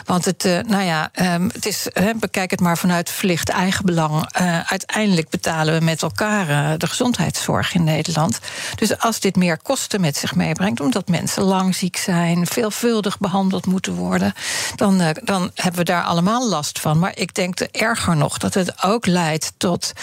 Want 0.05 0.25
het, 0.25 0.43
nou 0.67 0.83
ja, 0.83 1.11
um, 1.33 1.49
het 1.53 1.65
is, 1.65 1.87
bekijk 2.19 2.51
het 2.51 2.59
maar 2.59 2.77
vanuit 2.77 3.09
verlicht 3.09 3.49
eigenbelang. 3.49 4.33
uiteindelijk 4.65 5.29
betalen 5.29 5.79
we 5.79 5.85
met 5.85 6.01
elkaar 6.01 6.77
de 6.77 6.87
gezondheidszorg 6.87 7.73
in 7.73 7.83
Nederland. 7.83 8.39
Dus 8.75 8.99
als 8.99 9.19
dit 9.19 9.35
meer 9.35 9.57
kosten 9.57 10.01
met 10.01 10.17
zich 10.17 10.35
meebrengt, 10.35 10.79
omdat 10.79 11.07
mensen 11.07 11.43
lang 11.43 11.75
ziek 11.75 11.97
zijn, 11.97 12.47
veelvuldig 12.47 13.17
behandeld 13.17 13.65
moeten 13.65 13.93
worden, 13.93 14.33
dan, 14.75 15.01
dan 15.23 15.51
hebben 15.55 15.79
we 15.79 15.85
daar 15.85 16.03
allemaal 16.03 16.47
last 16.49 16.79
van. 16.79 16.99
Maar 16.99 17.11
ik 17.15 17.33
denk 17.33 17.55
de 17.55 17.69
erger 17.71 18.16
nog 18.17 18.37
dat 18.37 18.53
het 18.53 18.83
ook 18.83 19.05
leidt 19.05 19.53
tot 19.57 19.93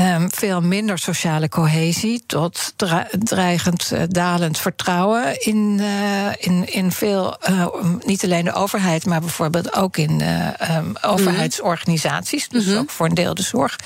um, 0.00 0.30
veel 0.32 0.60
minder 0.60 0.98
sociale 0.98 1.48
cohesie, 1.48 2.22
tot 2.26 2.74
dreigend 3.18 3.90
uh, 3.92 4.02
dalend 4.08 4.58
vertrouwen 4.58 5.40
in, 5.40 5.78
uh, 5.80 5.86
in, 6.38 6.72
in 6.72 6.92
veel, 6.92 7.36
uh, 7.50 7.66
niet 8.04 8.24
alleen 8.24 8.44
de 8.44 8.52
overheid, 8.52 9.06
maar 9.06 9.20
bijvoorbeeld 9.20 9.74
ook 9.74 9.96
in 9.96 10.22
um, 10.70 10.96
overheidsorganisaties, 11.00 12.48
dus 12.48 12.64
-hmm. 12.64 12.76
ook 12.76 12.90
voor 12.90 13.06
een 13.06 13.14
deel 13.14 13.34
de 13.34 13.42
zorg. 13.42 13.76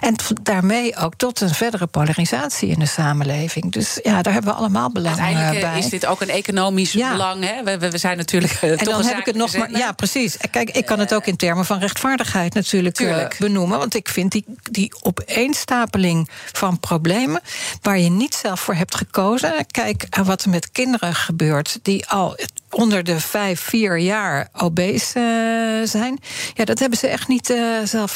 En 0.00 0.14
daarmee 0.42 0.96
ook 0.96 1.14
tot 1.14 1.40
een 1.40 1.54
verdere 1.54 1.86
polarisatie 1.86 2.68
in 2.68 2.78
de 2.78 2.86
samenleving. 2.86 3.72
Dus 3.72 3.98
ja, 4.02 4.22
daar 4.22 4.32
hebben 4.32 4.52
we 4.52 4.58
allemaal 4.58 4.90
belang 4.90 5.18
Uiteindelijk 5.18 5.60
bij. 5.60 5.78
is 5.78 5.88
dit 5.88 6.06
ook 6.06 6.20
een 6.20 6.30
economisch 6.30 6.92
ja. 6.92 7.10
belang. 7.10 7.44
Hè? 7.44 7.62
We, 7.78 7.90
we, 7.90 7.98
zijn 7.98 8.16
natuurlijk. 8.16 8.52
en 8.52 8.84
dan 8.84 9.04
heb 9.04 9.18
ik 9.18 9.26
het 9.26 9.36
nog 9.36 9.56
maar. 9.56 9.70
Ja, 9.70 9.92
precies. 9.92 10.36
Kijk, 10.50 10.70
ik 10.70 10.86
kan 10.86 10.98
het 10.98 11.14
ook 11.14 11.26
in 11.26 11.36
termen 11.36 11.64
van 11.64 11.78
rechtvaardigheid 11.78 12.54
natuurlijk 12.54 12.98
Tuurlijk. 13.12 13.36
benoemen. 13.38 13.78
Want 13.78 13.94
ik 13.94 14.08
vind 14.08 14.32
die, 14.32 14.44
die 14.70 14.92
opeenstapeling 15.02 16.28
van 16.52 16.80
problemen. 16.80 17.40
waar 17.82 17.98
je 17.98 18.10
niet 18.10 18.34
zelf 18.34 18.60
voor 18.60 18.74
hebt 18.74 18.94
gekozen. 18.94 19.66
Kijk 19.66 20.06
aan 20.10 20.24
wat 20.24 20.42
er 20.42 20.50
met 20.50 20.70
kinderen 20.70 21.14
gebeurt. 21.14 21.78
die 21.82 22.06
al 22.06 22.36
onder 22.70 23.04
de 23.04 23.20
vijf, 23.20 23.60
vier 23.60 23.98
jaar 23.98 24.48
obese 24.52 25.18
uh, 25.18 25.88
zijn. 25.88 26.18
Ja, 26.54 26.64
dat 26.64 26.78
hebben 26.78 26.98
ze 26.98 27.06
echt 27.06 27.28
niet 27.28 27.54
zelf 27.84 28.12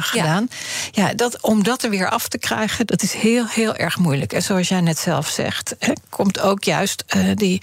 gedaan. 0.00 0.48
Ja, 0.92 1.06
ja 1.06 1.14
dat, 1.14 1.40
om 1.40 1.62
dat 1.62 1.82
er 1.82 1.90
weer 1.90 2.10
af 2.10 2.28
te 2.28 2.38
krijgen, 2.38 2.86
dat 2.86 3.02
is 3.02 3.12
heel, 3.12 3.46
heel 3.46 3.74
erg 3.74 3.98
moeilijk. 3.98 4.32
En 4.32 4.42
zoals 4.42 4.68
jij 4.68 4.80
net 4.80 4.98
zelf 4.98 5.28
zegt, 5.28 5.74
hè, 5.78 5.92
komt 6.08 6.40
ook 6.40 6.64
juist 6.64 7.04
die. 7.34 7.62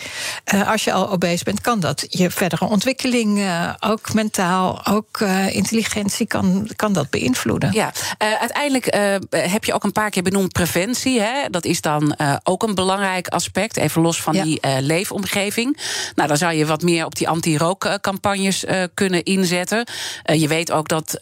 als 0.66 0.84
je 0.84 0.94
al 0.94 1.12
obese 1.12 1.44
bent, 1.44 1.62
kan 1.62 1.80
dat 1.80 2.06
je 2.10 2.32
verdere 2.32 2.66
ontwikkeling, 2.66 3.50
ook 3.80 4.14
mentaal, 4.14 4.86
ook 4.86 5.20
intelligentie, 5.50 6.28
kan, 6.28 6.45
kan 6.76 6.94
dat 6.94 7.10
beïnvloeden. 7.10 7.72
Ja, 7.74 7.92
uiteindelijk 8.18 8.86
heb 9.30 9.64
je 9.64 9.74
ook 9.74 9.84
een 9.84 9.92
paar 9.92 10.10
keer 10.10 10.24
benoemd 10.24 10.52
preventie. 10.52 11.22
Hè? 11.22 11.50
Dat 11.50 11.66
is 11.66 11.82
dan 11.82 12.16
ook 12.44 12.64
een 12.64 12.76
belangrijk 12.76 13.28
aspect, 13.28 13.78
even 13.78 14.02
los 14.02 14.22
van 14.22 14.34
ja. 14.34 14.44
die 14.44 14.60
leefomgeving. 14.80 15.78
Nou, 16.16 16.28
dan 16.28 16.38
zou 16.38 16.54
je 16.54 16.66
wat 16.66 16.82
meer 16.82 17.06
op 17.06 17.16
die 17.16 17.30
anti-rookcampagnes 17.30 18.64
kunnen 18.94 19.24
inzetten. 19.24 19.88
Je 20.24 20.48
weet 20.48 20.72
ook 20.72 20.88
dat 20.88 21.18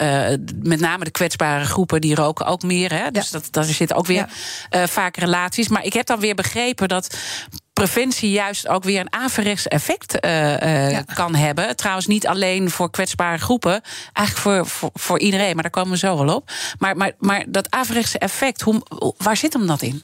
met 0.61 0.79
name 0.79 1.03
de 1.03 1.11
kwetsbare 1.11 1.65
groepen 1.65 2.01
die 2.01 2.15
roken 2.15 2.45
ook 2.45 2.63
meer. 2.63 2.93
Hè? 2.93 3.11
Dus 3.11 3.29
ja. 3.29 3.39
dat, 3.39 3.47
daar 3.51 3.63
zitten 3.63 3.97
ook 3.97 4.07
weer 4.07 4.27
ja. 4.69 4.87
vaak 4.87 5.17
relaties. 5.17 5.67
Maar 5.67 5.83
ik 5.83 5.93
heb 5.93 6.05
dan 6.05 6.19
weer 6.19 6.35
begrepen 6.35 6.87
dat 6.87 7.17
preventie 7.73 8.31
juist 8.31 8.67
ook 8.67 8.83
weer 8.83 8.99
een 8.99 9.13
averechts 9.13 9.67
effect 9.67 10.25
uh, 10.25 10.31
uh, 10.31 10.91
ja. 10.91 11.01
kan 11.13 11.35
hebben. 11.35 11.75
Trouwens, 11.75 12.07
niet 12.07 12.27
alleen 12.27 12.69
voor 12.69 12.89
kwetsbare 12.89 13.37
groepen, 13.37 13.81
eigenlijk 14.13 14.47
voor, 14.47 14.67
voor, 14.67 14.89
voor, 14.93 15.19
iedereen, 15.19 15.53
maar 15.53 15.63
daar 15.63 15.71
komen 15.71 15.91
we 15.91 15.97
zo 15.97 16.25
wel 16.25 16.35
op. 16.35 16.51
Maar, 16.79 16.97
maar, 16.97 17.11
maar 17.19 17.43
dat 17.47 17.71
averechtse 17.71 18.17
effect, 18.17 18.61
hoe, 18.61 18.83
waar 19.17 19.37
zit 19.37 19.53
hem 19.53 19.67
dat 19.67 19.81
in? 19.81 20.03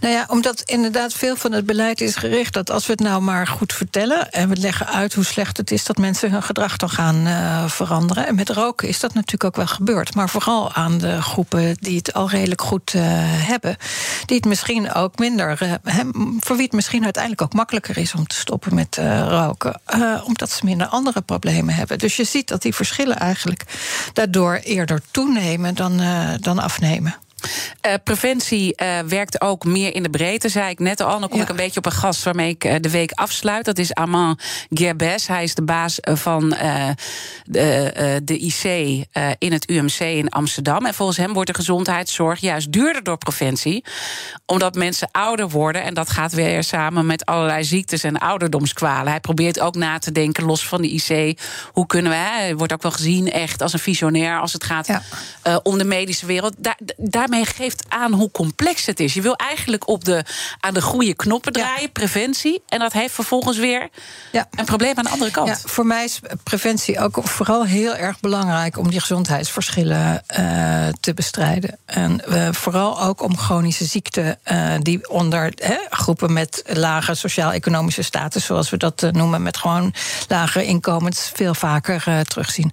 Nou 0.00 0.14
ja, 0.14 0.24
omdat 0.28 0.60
inderdaad 0.60 1.12
veel 1.12 1.36
van 1.36 1.52
het 1.52 1.66
beleid 1.66 2.00
is 2.00 2.16
gericht 2.16 2.52
dat 2.52 2.70
als 2.70 2.86
we 2.86 2.92
het 2.92 3.00
nou 3.00 3.22
maar 3.22 3.46
goed 3.46 3.72
vertellen 3.72 4.30
en 4.30 4.48
we 4.48 4.56
leggen 4.56 4.86
uit 4.86 5.14
hoe 5.14 5.24
slecht 5.24 5.56
het 5.56 5.70
is 5.70 5.84
dat 5.84 5.96
mensen 5.96 6.30
hun 6.30 6.42
gedrag 6.42 6.76
dan 6.76 6.90
gaan 6.90 7.26
uh, 7.26 7.68
veranderen. 7.68 8.26
En 8.26 8.34
met 8.34 8.48
roken 8.48 8.88
is 8.88 9.00
dat 9.00 9.14
natuurlijk 9.14 9.44
ook 9.44 9.56
wel 9.56 9.66
gebeurd. 9.66 10.14
Maar 10.14 10.28
vooral 10.28 10.72
aan 10.72 10.98
de 10.98 11.22
groepen 11.22 11.76
die 11.80 11.96
het 11.96 12.12
al 12.12 12.30
redelijk 12.30 12.62
goed 12.62 12.94
uh, 12.94 13.02
hebben. 13.46 13.76
Die 14.26 14.36
het 14.36 14.46
misschien 14.46 14.92
ook 14.92 15.18
minder. 15.18 15.58
Uh, 15.62 16.00
voor 16.38 16.56
wie 16.56 16.64
het 16.64 16.74
misschien 16.74 17.04
uiteindelijk 17.04 17.42
ook 17.42 17.52
makkelijker 17.52 17.98
is 17.98 18.14
om 18.14 18.26
te 18.26 18.34
stoppen 18.34 18.74
met 18.74 19.00
roken. 19.28 19.80
omdat 20.24 20.50
ze 20.50 20.64
minder 20.64 20.86
andere 20.86 21.20
problemen 21.20 21.74
hebben. 21.74 21.98
Dus 21.98 22.16
je 22.16 22.24
ziet 22.24 22.48
dat 22.48 22.62
die 22.62 22.74
verschillen 22.74 23.18
eigenlijk 23.18 23.64
daardoor 24.12 24.54
eerder 24.54 25.02
toenemen 25.10 25.74
dan, 25.74 26.00
dan 26.40 26.58
afnemen. 26.58 27.14
Uh, 27.86 27.94
preventie 28.04 28.74
uh, 28.82 28.98
werkt 28.98 29.40
ook 29.40 29.64
meer 29.64 29.94
in 29.94 30.02
de 30.02 30.10
breedte, 30.10 30.48
zei 30.48 30.70
ik 30.70 30.78
net 30.78 31.00
al. 31.00 31.20
Dan 31.20 31.28
kom 31.28 31.38
ja. 31.38 31.44
ik 31.44 31.50
een 31.50 31.56
beetje 31.56 31.78
op 31.78 31.86
een 31.86 31.92
gast 31.92 32.22
waarmee 32.22 32.48
ik 32.48 32.64
uh, 32.64 32.74
de 32.80 32.90
week 32.90 33.10
afsluit. 33.10 33.64
Dat 33.64 33.78
is 33.78 33.94
Armand 33.94 34.42
Gerbes. 34.70 35.26
Hij 35.26 35.42
is 35.42 35.54
de 35.54 35.62
baas 35.62 35.98
van 36.00 36.48
de, 37.44 38.20
de, 38.24 38.38
IC 38.38 38.64
in 39.38 39.52
het 39.52 39.70
UMC 39.70 39.98
in 39.98 40.28
Amsterdam. 40.28 40.86
En 40.86 40.94
volgens 40.94 41.18
hem 41.18 41.32
wordt 41.32 41.48
de 41.48 41.54
gezondheidszorg 41.54 42.40
juist 42.40 42.72
duurder 42.72 43.02
door 43.02 43.18
preventie. 43.18 43.84
Omdat 44.46 44.74
mensen 44.74 45.08
ouder 45.12 45.48
worden. 45.48 45.82
En 45.82 45.94
dat 45.94 46.10
gaat 46.10 46.32
weer 46.32 46.64
samen 46.64 47.06
met 47.06 47.26
allerlei 47.26 47.64
ziektes 47.64 48.02
en 48.02 48.18
ouderdomskwalen. 48.18 49.10
Hij 49.10 49.20
probeert 49.20 49.60
ook 49.60 49.74
na 49.74 49.98
te 49.98 50.12
denken, 50.12 50.44
los 50.44 50.66
van 50.66 50.82
de 50.82 50.88
IC. 50.88 51.40
Hoe 51.72 51.86
kunnen 51.86 52.12
we, 52.12 52.18
hij 52.18 52.56
wordt 52.56 52.72
ook 52.72 52.82
wel 52.82 52.92
gezien 52.92 53.32
echt 53.32 53.62
als 53.62 53.72
een 53.72 53.78
visionair 53.78 54.40
als 54.40 54.52
het 54.52 54.64
gaat 54.64 54.86
ja. 54.86 55.02
om 55.62 55.78
de 55.78 55.84
medische 55.84 56.26
wereld. 56.26 56.54
Daar, 56.58 56.78
daar 56.96 57.28
daarmee 57.30 57.54
geeft 57.54 57.84
aan 57.88 58.12
hoe 58.12 58.30
complex 58.30 58.86
het 58.86 59.00
is. 59.00 59.14
Je 59.14 59.20
wil 59.20 59.36
eigenlijk 59.36 59.88
op 59.88 60.04
de, 60.04 60.24
aan 60.60 60.74
de 60.74 60.82
goede 60.82 61.14
knoppen 61.14 61.52
draaien, 61.52 61.82
ja. 61.82 61.88
preventie. 61.88 62.62
En 62.68 62.78
dat 62.78 62.92
heeft 62.92 63.14
vervolgens 63.14 63.58
weer 63.58 63.88
ja. 64.32 64.48
een 64.50 64.64
probleem 64.64 64.96
aan 64.96 65.04
de 65.04 65.10
andere 65.10 65.30
kant. 65.30 65.48
Ja, 65.48 65.56
voor 65.64 65.86
mij 65.86 66.04
is 66.04 66.20
preventie 66.42 67.00
ook 67.00 67.18
vooral 67.22 67.64
heel 67.64 67.94
erg 67.94 68.20
belangrijk 68.20 68.78
om 68.78 68.90
die 68.90 69.00
gezondheidsverschillen 69.00 70.22
uh, 70.38 70.88
te 71.00 71.14
bestrijden. 71.14 71.78
En 71.84 72.22
uh, 72.28 72.48
vooral 72.52 73.02
ook 73.02 73.22
om 73.22 73.36
chronische 73.36 73.84
ziekten 73.84 74.38
uh, 74.52 74.74
die 74.80 75.10
onder 75.10 75.52
groepen 75.90 76.32
met 76.32 76.62
lage 76.66 77.14
sociaal-economische 77.14 78.02
status, 78.02 78.44
zoals 78.44 78.70
we 78.70 78.76
dat 78.76 79.08
noemen, 79.12 79.42
met 79.42 79.56
gewoon 79.56 79.94
lagere 80.28 80.64
inkomens, 80.64 81.30
veel 81.34 81.54
vaker 81.54 82.24
terugzien. 82.24 82.72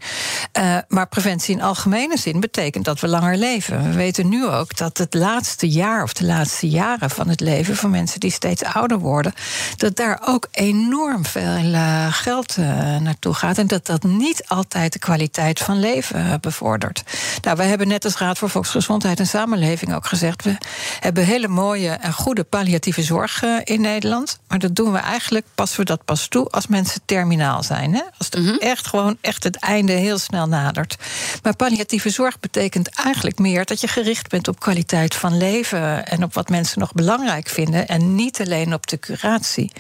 maar 0.88 1.08
preventie 1.08 1.56
in 1.56 1.62
algemene 1.62 2.18
zin 2.18 2.40
betekent 2.40 2.86
dat 2.86 3.00
we 3.00 3.08
langer 3.08 3.38
leven. 3.38 3.84
We 3.84 3.96
weten 3.96 4.30
nu 4.30 4.47
ook 4.52 4.78
dat 4.78 4.98
het 4.98 5.14
laatste 5.14 5.70
jaar 5.70 6.04
of 6.04 6.14
de 6.14 6.26
laatste 6.26 6.70
jaren 6.70 7.10
van 7.10 7.30
het 7.30 7.40
leven 7.40 7.76
van 7.76 7.90
mensen 7.90 8.20
die 8.20 8.32
steeds 8.32 8.64
ouder 8.64 9.00
worden, 9.00 9.34
dat 9.78 9.96
daar 9.96 10.22
ook 10.26 10.48
enorm 10.52 11.26
veel 11.26 11.64
uh, 11.64 12.14
geld 12.14 12.58
uh, 12.58 12.66
naartoe 12.98 13.34
gaat. 13.34 13.58
En 13.58 13.68
dat 13.68 13.86
dat 13.86 14.04
niet 14.04 14.44
altijd 14.48 14.94
de 14.94 15.00
kwaliteit 15.00 15.60
van 15.60 15.80
leven 15.80 16.26
uh, 16.26 16.34
bevordert. 16.42 17.04
Nou, 17.42 17.58
wij 17.58 17.68
hebben 17.68 17.88
net 17.88 18.06
als 18.06 18.18
Raad 18.18 18.38
voor 18.38 18.50
Volksgezondheid 18.50 19.20
en 19.20 19.28
Samenleving 19.28 19.96
ook 19.96 20.08
gezegd: 20.08 20.44
we 20.44 20.58
hebben 21.00 21.26
hele 21.26 21.48
mooie 21.48 21.90
en 21.90 22.14
goede 22.14 22.44
palliatieve 22.44 23.04
zorg 23.04 23.44
in 23.64 23.82
Nederland. 23.82 24.40
Maar 24.48 24.60
dat 24.60 24.76
doen 24.76 24.92
we 24.92 24.98
eigenlijk, 24.98 25.46
passen 25.56 25.80
we 25.80 25.86
dat 25.86 26.06
pas 26.06 26.28
toe 26.28 26.50
als 26.50 26.68
mensen 26.68 27.02
terminaal 27.06 27.64
zijn. 27.64 27.94
Hè? 27.94 28.02
Als 28.18 28.28
het 28.30 28.40
mm 28.40 28.46
-hmm. 28.46 28.58
echt 28.58 28.88
gewoon 28.88 29.18
echt 29.22 29.44
het 29.44 29.56
einde 29.56 29.92
heel 29.92 30.18
snel 30.18 30.48
nadert. 30.48 30.96
Maar 31.44 31.56
palliatieve 31.56 32.10
zorg 32.10 32.40
betekent 32.40 32.90
eigenlijk 32.90 33.40
meer 33.40 33.66
dat 33.66 33.82
je 33.82 33.88
gericht 33.88 34.30
bent 34.30 34.37
op 34.46 34.60
kwaliteit 34.60 35.16
van 35.16 35.38
leven 35.38 36.08
en 36.08 36.24
op 36.24 36.34
wat 36.34 36.50
mensen 36.50 36.80
nog 36.80 36.94
belangrijk 36.94 37.50
vinden. 37.50 37.88
En 37.88 38.16
niet 38.16 38.42
alleen 38.42 38.74
op 38.74 38.88
de 38.88 39.00
curatie. 39.00 39.72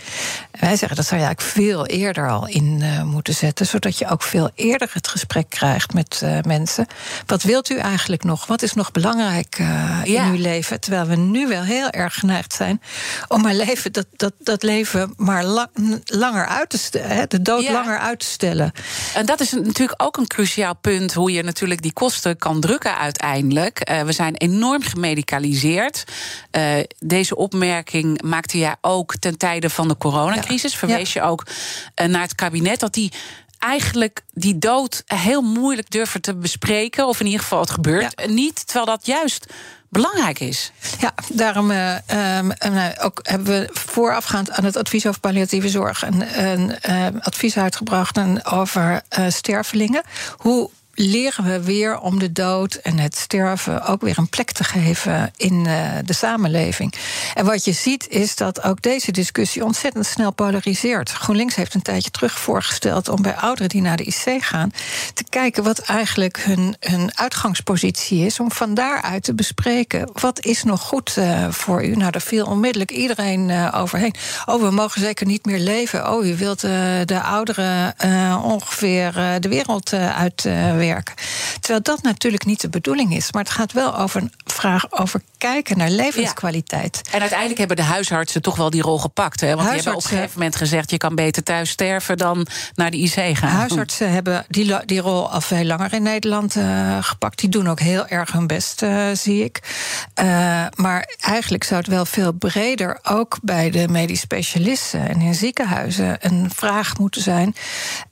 Wij 0.59 0.75
zeggen 0.75 0.95
dat 0.95 1.05
zou 1.05 1.21
je 1.21 1.25
eigenlijk 1.25 1.55
veel 1.57 1.85
eerder 1.85 2.29
al 2.29 2.47
in 2.47 2.79
uh, 2.81 3.03
moeten 3.03 3.33
zetten. 3.33 3.65
Zodat 3.65 3.97
je 3.97 4.09
ook 4.09 4.23
veel 4.23 4.49
eerder 4.55 4.89
het 4.93 5.07
gesprek 5.07 5.49
krijgt 5.49 5.93
met 5.93 6.21
uh, 6.23 6.39
mensen. 6.41 6.87
Wat 7.25 7.43
wilt 7.43 7.69
u 7.69 7.77
eigenlijk 7.77 8.23
nog? 8.23 8.45
Wat 8.45 8.61
is 8.61 8.73
nog 8.73 8.91
belangrijk 8.91 9.59
uh, 9.59 9.99
in 10.03 10.11
ja. 10.11 10.29
uw 10.29 10.37
leven? 10.37 10.79
Terwijl 10.79 11.05
we 11.05 11.15
nu 11.15 11.47
wel 11.47 11.63
heel 11.63 11.89
erg 11.89 12.13
geneigd 12.13 12.53
zijn 12.53 12.81
om 13.27 13.41
maar 13.41 13.53
leven, 13.53 13.91
dat, 13.91 14.05
dat, 14.15 14.33
dat 14.39 14.63
leven 14.63 15.13
maar 15.17 15.43
lang, 15.43 15.69
langer 16.05 16.47
uit 16.47 16.69
te 16.69 16.77
stellen. 16.77 17.29
De 17.29 17.41
dood 17.41 17.63
ja. 17.63 17.71
langer 17.71 17.99
uit 17.99 18.19
te 18.19 18.25
stellen. 18.25 18.71
En 19.13 19.25
dat 19.25 19.39
is 19.39 19.51
natuurlijk 19.51 20.03
ook 20.03 20.17
een 20.17 20.27
cruciaal 20.27 20.75
punt. 20.75 21.13
Hoe 21.13 21.31
je 21.31 21.43
natuurlijk 21.43 21.81
die 21.81 21.93
kosten 21.93 22.37
kan 22.37 22.61
drukken 22.61 22.97
uiteindelijk. 22.97 23.91
we 24.05 24.11
zijn 24.11 24.35
enorm 24.47 24.81
gemedicaliseerd. 24.81 26.03
Uh, 26.51 26.79
deze 26.99 27.35
opmerking 27.35 28.21
maakte 28.21 28.57
jij 28.57 28.75
ook 28.81 29.15
ten 29.15 29.37
tijde 29.37 29.69
van 29.69 29.87
de 29.87 29.97
coronacrisis. 29.97 30.71
Ja. 30.71 30.77
Verwees 30.77 31.13
ja. 31.13 31.21
je 31.21 31.27
ook 31.27 31.45
uh, 31.47 32.07
naar 32.07 32.21
het 32.21 32.35
kabinet 32.35 32.79
dat 32.79 32.93
die 32.93 33.11
eigenlijk 33.59 34.23
die 34.33 34.57
dood 34.57 35.03
heel 35.05 35.41
moeilijk 35.41 35.89
durven 35.89 36.21
te 36.21 36.35
bespreken. 36.35 37.07
Of 37.07 37.19
in 37.19 37.25
ieder 37.25 37.41
geval 37.41 37.59
het 37.59 37.69
gebeurt 37.69 38.13
ja. 38.15 38.27
niet. 38.27 38.65
Terwijl 38.65 38.85
dat 38.85 39.05
juist 39.05 39.45
belangrijk 39.89 40.39
is. 40.39 40.71
Ja, 40.99 41.13
daarom 41.29 41.71
uh, 41.71 41.95
um, 42.37 42.51
ook 43.01 43.19
hebben 43.23 43.59
we 43.59 43.69
voorafgaand 43.71 44.51
aan 44.51 44.65
het 44.65 44.77
advies 44.77 45.05
over 45.05 45.19
palliatieve 45.19 45.69
zorg 45.69 46.05
een, 46.05 46.49
een 46.49 46.75
uh, 46.89 47.05
advies 47.19 47.57
uitgebracht 47.57 48.19
over 48.43 49.01
stervelingen. 49.27 50.03
Hoe 50.37 50.69
leren 50.99 51.43
we 51.43 51.63
weer 51.63 51.99
om 51.99 52.19
de 52.19 52.31
dood 52.31 52.73
en 52.75 52.99
het 52.99 53.15
sterven 53.15 53.85
ook 53.85 54.01
weer 54.01 54.17
een 54.17 54.29
plek 54.29 54.51
te 54.51 54.63
geven 54.63 55.31
in 55.35 55.65
uh, 55.65 55.89
de 56.05 56.13
samenleving. 56.13 56.93
En 57.33 57.45
wat 57.45 57.65
je 57.65 57.71
ziet 57.71 58.07
is 58.09 58.35
dat 58.35 58.63
ook 58.63 58.81
deze 58.81 59.11
discussie 59.11 59.63
ontzettend 59.63 60.05
snel 60.05 60.31
polariseert. 60.31 61.11
GroenLinks 61.11 61.55
heeft 61.55 61.73
een 61.73 61.81
tijdje 61.81 62.11
terug 62.11 62.39
voorgesteld 62.39 63.09
om 63.09 63.21
bij 63.21 63.35
ouderen 63.35 63.69
die 63.69 63.81
naar 63.81 63.97
de 63.97 64.03
IC 64.03 64.43
gaan 64.43 64.71
te 65.13 65.23
kijken 65.29 65.63
wat 65.63 65.79
eigenlijk 65.79 66.37
hun, 66.39 66.75
uitgangspositie 67.13 68.25
is, 68.25 68.39
om 68.39 68.51
van 68.51 68.73
daaruit 68.73 69.23
te 69.23 69.33
bespreken 69.33 70.09
wat 70.13 70.45
is 70.45 70.63
nog 70.63 70.81
goed 70.81 71.15
uh, 71.19 71.47
voor 71.49 71.85
u. 71.85 71.95
Nou, 71.95 72.11
daar 72.11 72.21
viel 72.21 72.45
onmiddellijk 72.45 72.91
iedereen 72.91 73.49
uh, 73.49 73.73
overheen. 73.75 74.13
Oh, 74.45 74.61
we 74.61 74.71
mogen 74.71 75.01
zeker 75.01 75.25
niet 75.25 75.45
meer 75.45 75.59
leven. 75.59 76.11
Oh, 76.11 76.25
u 76.25 76.37
wilt 76.37 76.61
de 77.05 77.21
ouderen 77.23 77.95
ongeveer 78.43 79.11
de 79.39 79.49
wereld 79.49 79.93
uitwerken 79.93 80.86
Terwijl 81.59 81.81
dat 81.81 82.01
natuurlijk 82.01 82.45
niet 82.45 82.61
de 82.61 82.69
bedoeling 82.69 83.15
is. 83.15 83.31
Maar 83.31 83.43
het 83.43 83.51
gaat 83.51 83.71
wel 83.71 83.97
over 83.97 84.21
een 84.21 84.33
vraag 84.45 84.91
over 84.91 85.21
kijken 85.37 85.77
naar 85.77 85.89
levenskwaliteit. 85.89 86.99
Ja. 87.03 87.11
En 87.11 87.19
uiteindelijk 87.19 87.59
hebben 87.59 87.77
de 87.77 87.83
huisartsen 87.83 88.41
toch 88.41 88.55
wel 88.55 88.69
die 88.69 88.81
rol 88.81 88.97
gepakt. 88.97 89.41
Hè? 89.41 89.55
Want 89.55 89.61
die 89.61 89.75
hebben 89.75 89.95
op 89.95 90.03
een 90.03 90.09
gegeven 90.09 90.31
moment 90.33 90.55
gezegd... 90.55 90.91
je 90.91 90.97
kan 90.97 91.15
beter 91.15 91.43
thuis 91.43 91.69
sterven 91.69 92.17
dan 92.17 92.47
naar 92.75 92.91
de 92.91 92.97
IC 92.97 93.37
gaan. 93.37 93.49
Huisartsen 93.49 94.11
hebben 94.11 94.45
die, 94.47 94.85
die 94.85 94.99
rol 94.99 95.31
al 95.31 95.41
veel 95.41 95.63
langer 95.63 95.93
in 95.93 96.03
Nederland 96.03 96.55
uh, 96.55 96.97
gepakt. 97.01 97.39
Die 97.39 97.49
doen 97.49 97.69
ook 97.69 97.79
heel 97.79 98.07
erg 98.07 98.31
hun 98.31 98.47
best, 98.47 98.81
uh, 98.81 99.07
zie 99.13 99.43
ik. 99.43 99.59
Uh, 100.19 100.65
maar 100.75 101.15
eigenlijk 101.19 101.63
zou 101.63 101.79
het 101.79 101.89
wel 101.89 102.05
veel 102.05 102.31
breder... 102.31 102.99
ook 103.03 103.37
bij 103.41 103.69
de 103.69 103.87
medisch 103.87 104.19
specialisten 104.19 105.09
en 105.09 105.21
in 105.21 105.35
ziekenhuizen... 105.35 106.17
een 106.19 106.51
vraag 106.55 106.97
moeten 106.97 107.21
zijn. 107.21 107.55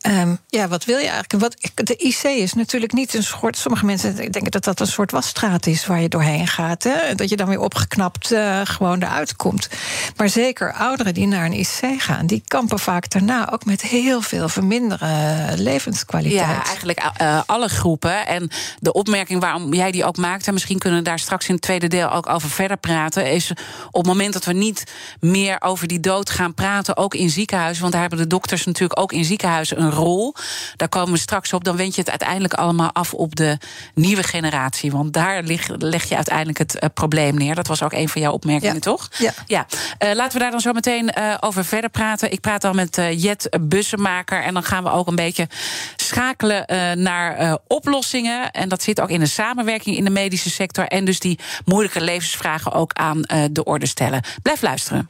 Um, 0.07 0.39
ja, 0.47 0.67
wat 0.67 0.85
wil 0.85 0.97
je 0.97 1.07
eigenlijk? 1.09 1.43
Wat, 1.43 1.87
de 1.87 1.95
IC 1.95 2.23
is 2.23 2.53
natuurlijk 2.53 2.93
niet 2.93 3.13
een 3.13 3.23
soort... 3.23 3.57
sommige 3.57 3.85
mensen 3.85 4.15
denken 4.15 4.51
dat 4.51 4.63
dat 4.63 4.79
een 4.79 4.87
soort 4.87 5.11
wasstraat 5.11 5.65
is... 5.65 5.85
waar 5.85 6.01
je 6.01 6.09
doorheen 6.09 6.47
gaat. 6.47 6.83
Hè? 6.83 7.14
Dat 7.17 7.29
je 7.29 7.35
dan 7.35 7.47
weer 7.47 7.59
opgeknapt 7.59 8.31
uh, 8.31 8.61
gewoon 8.63 9.01
eruit 9.03 9.35
komt. 9.35 9.69
Maar 10.15 10.29
zeker 10.29 10.73
ouderen 10.73 11.13
die 11.13 11.27
naar 11.27 11.45
een 11.45 11.59
IC 11.59 12.01
gaan, 12.01 12.25
die 12.25 12.43
kampen 12.47 12.79
vaak 12.79 13.09
daarna 13.09 13.51
ook 13.51 13.65
met 13.65 13.81
heel 13.81 14.21
veel 14.21 14.49
verminderen 14.49 15.59
levenskwaliteit. 15.59 16.47
Ja, 16.47 16.65
eigenlijk 16.65 17.11
alle 17.45 17.67
groepen. 17.67 18.27
En 18.27 18.49
de 18.79 18.93
opmerking 18.93 19.41
waarom 19.41 19.73
jij 19.73 19.91
die 19.91 20.05
ook 20.05 20.17
maakt, 20.17 20.47
en 20.47 20.53
misschien 20.53 20.79
kunnen 20.79 20.99
we 20.99 21.05
daar 21.05 21.19
straks 21.19 21.47
in 21.47 21.53
het 21.53 21.63
tweede 21.63 21.87
deel 21.87 22.11
ook 22.11 22.29
over 22.29 22.49
verder 22.49 22.77
praten, 22.77 23.31
is 23.31 23.51
op 23.51 23.93
het 23.93 24.05
moment 24.05 24.33
dat 24.33 24.45
we 24.45 24.53
niet 24.53 24.83
meer 25.19 25.61
over 25.61 25.87
die 25.87 25.99
dood 25.99 26.29
gaan 26.29 26.53
praten, 26.53 26.97
ook 26.97 27.13
in 27.13 27.29
ziekenhuizen, 27.29 27.81
want 27.81 27.93
daar 27.93 28.01
hebben 28.01 28.19
de 28.19 28.27
dokters 28.27 28.65
natuurlijk 28.65 28.99
ook 28.99 29.11
in 29.11 29.25
ziekenhuizen 29.25 29.81
een 29.81 29.91
rol. 29.91 30.35
Daar 30.75 30.89
komen 30.89 31.13
we 31.13 31.19
straks 31.19 31.53
op. 31.53 31.63
Dan 31.63 31.75
wend 31.75 31.95
je 31.95 32.01
het 32.01 32.09
uiteindelijk 32.09 32.53
allemaal 32.53 32.91
af 32.91 33.13
op 33.13 33.35
de 33.35 33.57
nieuwe 33.93 34.23
generatie. 34.23 34.91
Want 34.91 35.13
daar 35.13 35.43
leg, 35.43 35.67
leg 35.77 36.03
je 36.09 36.15
uiteindelijk 36.15 36.57
het 36.57 36.75
uh, 36.75 36.89
probleem 37.07 37.35
neer. 37.35 37.55
Dat 37.55 37.67
was 37.67 37.83
ook 37.83 37.93
een 37.93 38.09
van 38.09 38.21
jouw 38.21 38.31
opmerkingen, 38.31 38.73
ja. 38.73 38.79
toch? 38.81 39.09
Ja. 39.17 39.33
ja. 39.45 39.65
Uh, 40.03 40.13
laten 40.13 40.33
we 40.33 40.39
daar 40.39 40.51
dan 40.51 40.59
zo 40.59 40.71
meteen 40.71 41.11
uh, 41.17 41.33
over 41.39 41.65
verder 41.65 41.89
praten. 41.89 42.31
Ik 42.31 42.39
praat 42.39 42.61
dan 42.61 42.75
met 42.75 42.97
uh, 42.97 43.21
Jet 43.21 43.57
Bussenmaker. 43.61 44.43
En 44.43 44.53
dan 44.53 44.63
gaan 44.63 44.83
we 44.83 44.89
ook 44.89 45.07
een 45.07 45.15
beetje 45.15 45.47
schakelen 45.95 46.65
naar 47.01 47.59
oplossingen. 47.67 48.51
En 48.51 48.69
dat 48.69 48.83
zit 48.83 49.01
ook 49.01 49.09
in 49.09 49.19
de 49.19 49.25
samenwerking 49.25 49.97
in 49.97 50.03
de 50.03 50.09
medische 50.09 50.49
sector. 50.49 50.85
En 50.85 51.05
dus 51.05 51.19
die 51.19 51.39
moeilijke 51.65 52.01
levensvragen 52.01 52.71
ook 52.71 52.93
aan 52.93 53.21
de 53.51 53.63
orde 53.63 53.87
stellen. 53.87 54.23
Blijf 54.41 54.61
luisteren. 54.61 55.09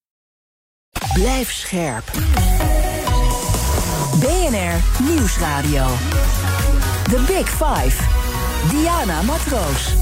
Blijf 1.13 1.51
scherp. 1.51 2.11
BNR 4.19 5.03
Nieuwsradio. 5.03 5.85
The 7.03 7.23
Big 7.27 7.49
Five. 7.49 7.95
Diana 8.69 9.21
Matroos. 9.21 9.93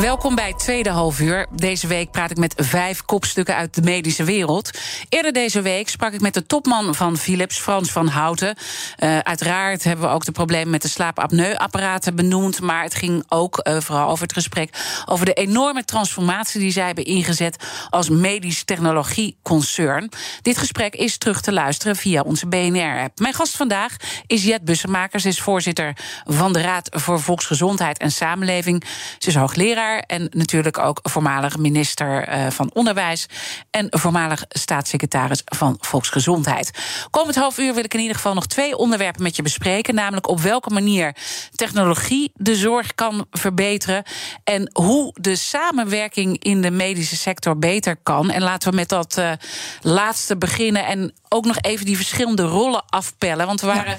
Welkom 0.00 0.34
bij 0.34 0.48
het 0.48 0.58
tweede 0.58 0.90
halfuur. 0.90 1.46
Deze 1.52 1.86
week 1.86 2.10
praat 2.10 2.30
ik 2.30 2.36
met 2.36 2.54
vijf 2.56 3.02
kopstukken 3.02 3.54
uit 3.54 3.74
de 3.74 3.82
medische 3.82 4.24
wereld. 4.24 4.70
Eerder 5.08 5.32
deze 5.32 5.62
week 5.62 5.88
sprak 5.88 6.12
ik 6.12 6.20
met 6.20 6.34
de 6.34 6.46
topman 6.46 6.94
van 6.94 7.16
Philips, 7.16 7.58
Frans 7.58 7.92
van 7.92 8.06
Houten. 8.08 8.56
Uh, 8.98 9.18
uiteraard 9.18 9.84
hebben 9.84 10.08
we 10.08 10.14
ook 10.14 10.24
de 10.24 10.32
problemen 10.32 10.70
met 10.70 10.82
de 10.82 10.88
slaapapneuapparaten 10.88 12.14
benoemd. 12.14 12.60
Maar 12.60 12.82
het 12.82 12.94
ging 12.94 13.24
ook 13.28 13.60
uh, 13.62 13.76
vooral 13.80 14.08
over 14.08 14.22
het 14.22 14.32
gesprek 14.32 14.70
over 15.06 15.26
de 15.26 15.32
enorme 15.32 15.84
transformatie 15.84 16.60
die 16.60 16.72
zij 16.72 16.86
hebben 16.86 17.04
ingezet 17.04 17.64
als 17.90 18.08
medisch 18.08 18.64
technologieconcern. 18.64 20.10
Dit 20.42 20.58
gesprek 20.58 20.94
is 20.94 21.18
terug 21.18 21.40
te 21.40 21.52
luisteren 21.52 21.96
via 21.96 22.22
onze 22.22 22.46
BNR-app. 22.46 23.18
Mijn 23.18 23.34
gast 23.34 23.56
vandaag 23.56 23.96
is 24.26 24.44
Jet 24.44 24.64
Bussemakers, 24.64 25.24
is 25.24 25.40
voorzitter 25.40 25.96
van 26.24 26.52
de 26.52 26.60
Raad 26.60 26.88
voor 26.90 27.20
Volksgezondheid 27.20 27.98
en 27.98 28.10
Samenleving. 28.10 28.84
Ze 29.18 29.28
is 29.28 29.34
hoogleraar 29.34 29.85
en 29.94 30.28
natuurlijk 30.30 30.78
ook 30.78 30.98
voormalig 31.02 31.56
minister 31.56 32.28
uh, 32.28 32.46
van 32.50 32.70
Onderwijs 32.72 33.26
en 33.70 33.86
voormalig 33.90 34.44
staatssecretaris 34.48 35.42
van 35.44 35.76
Volksgezondheid. 35.80 36.70
Komend 37.10 37.36
half 37.36 37.58
uur 37.58 37.74
wil 37.74 37.84
ik 37.84 37.94
in 37.94 38.00
ieder 38.00 38.16
geval 38.16 38.34
nog 38.34 38.46
twee 38.46 38.76
onderwerpen 38.76 39.22
met 39.22 39.36
je 39.36 39.42
bespreken, 39.42 39.94
namelijk 39.94 40.28
op 40.28 40.40
welke 40.40 40.70
manier 40.70 41.16
technologie 41.54 42.30
de 42.34 42.56
zorg 42.56 42.94
kan 42.94 43.26
verbeteren 43.30 44.02
en 44.44 44.70
hoe 44.72 45.14
de 45.20 45.36
samenwerking 45.36 46.42
in 46.42 46.62
de 46.62 46.70
medische 46.70 47.16
sector 47.16 47.58
beter 47.58 47.96
kan. 47.96 48.30
En 48.30 48.42
laten 48.42 48.70
we 48.70 48.76
met 48.76 48.88
dat 48.88 49.16
uh, 49.18 49.32
laatste 49.80 50.36
beginnen 50.36 50.86
en 50.86 51.12
ook 51.28 51.44
nog 51.44 51.58
even 51.60 51.86
die 51.86 51.96
verschillende 51.96 52.42
rollen 52.42 52.84
afpellen. 52.88 53.46
Want 53.46 53.60
we 53.60 53.66
waren 53.66 53.98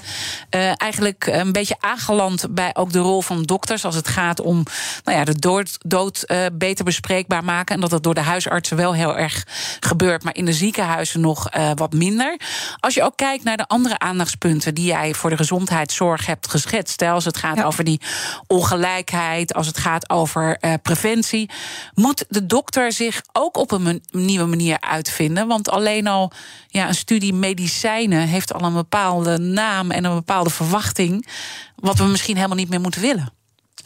ja. 0.50 0.58
uh, 0.58 0.72
eigenlijk 0.76 1.26
een 1.26 1.52
beetje 1.52 1.76
aangeland 1.80 2.54
bij 2.54 2.70
ook 2.74 2.92
de 2.92 2.98
rol 2.98 3.22
van 3.22 3.42
dokters 3.42 3.84
als 3.84 3.94
het 3.94 4.08
gaat 4.08 4.40
om 4.40 4.62
nou 5.04 5.18
ja, 5.18 5.24
de 5.24 5.38
dood, 5.38 5.77
dood 5.78 6.24
uh, 6.26 6.46
beter 6.52 6.84
bespreekbaar 6.84 7.44
maken. 7.44 7.74
En 7.74 7.80
dat 7.80 7.90
dat 7.90 8.02
door 8.02 8.14
de 8.14 8.20
huisartsen 8.20 8.76
wel 8.76 8.94
heel 8.94 9.16
erg 9.16 9.46
gebeurt, 9.80 10.22
maar 10.22 10.34
in 10.34 10.44
de 10.44 10.52
ziekenhuizen 10.52 11.20
nog 11.20 11.56
uh, 11.56 11.70
wat 11.74 11.92
minder. 11.92 12.40
Als 12.80 12.94
je 12.94 13.02
ook 13.02 13.16
kijkt 13.16 13.44
naar 13.44 13.56
de 13.56 13.66
andere 13.66 13.98
aandachtspunten 13.98 14.74
die 14.74 14.86
jij 14.86 15.14
voor 15.14 15.30
de 15.30 15.36
gezondheidszorg 15.36 16.26
hebt 16.26 16.50
geschetst, 16.50 17.02
als 17.02 17.24
het 17.24 17.36
gaat 17.36 17.56
ja. 17.56 17.64
over 17.64 17.84
die 17.84 18.00
ongelijkheid, 18.46 19.54
als 19.54 19.66
het 19.66 19.78
gaat 19.78 20.10
over 20.10 20.58
uh, 20.60 20.74
preventie, 20.82 21.50
moet 21.94 22.24
de 22.28 22.46
dokter 22.46 22.92
zich 22.92 23.22
ook 23.32 23.56
op 23.56 23.70
een 23.70 24.02
nieuwe 24.10 24.46
manier 24.46 24.80
uitvinden. 24.80 25.46
Want 25.46 25.70
alleen 25.70 26.06
al 26.06 26.32
ja, 26.68 26.88
een 26.88 26.94
studie 26.94 27.34
medicijnen 27.34 28.26
heeft 28.26 28.52
al 28.52 28.62
een 28.62 28.72
bepaalde 28.72 29.38
naam 29.38 29.90
en 29.90 30.04
een 30.04 30.14
bepaalde 30.14 30.50
verwachting, 30.50 31.28
wat 31.76 31.98
we 31.98 32.04
misschien 32.04 32.36
helemaal 32.36 32.56
niet 32.56 32.68
meer 32.68 32.80
moeten 32.80 33.00
willen. 33.00 33.37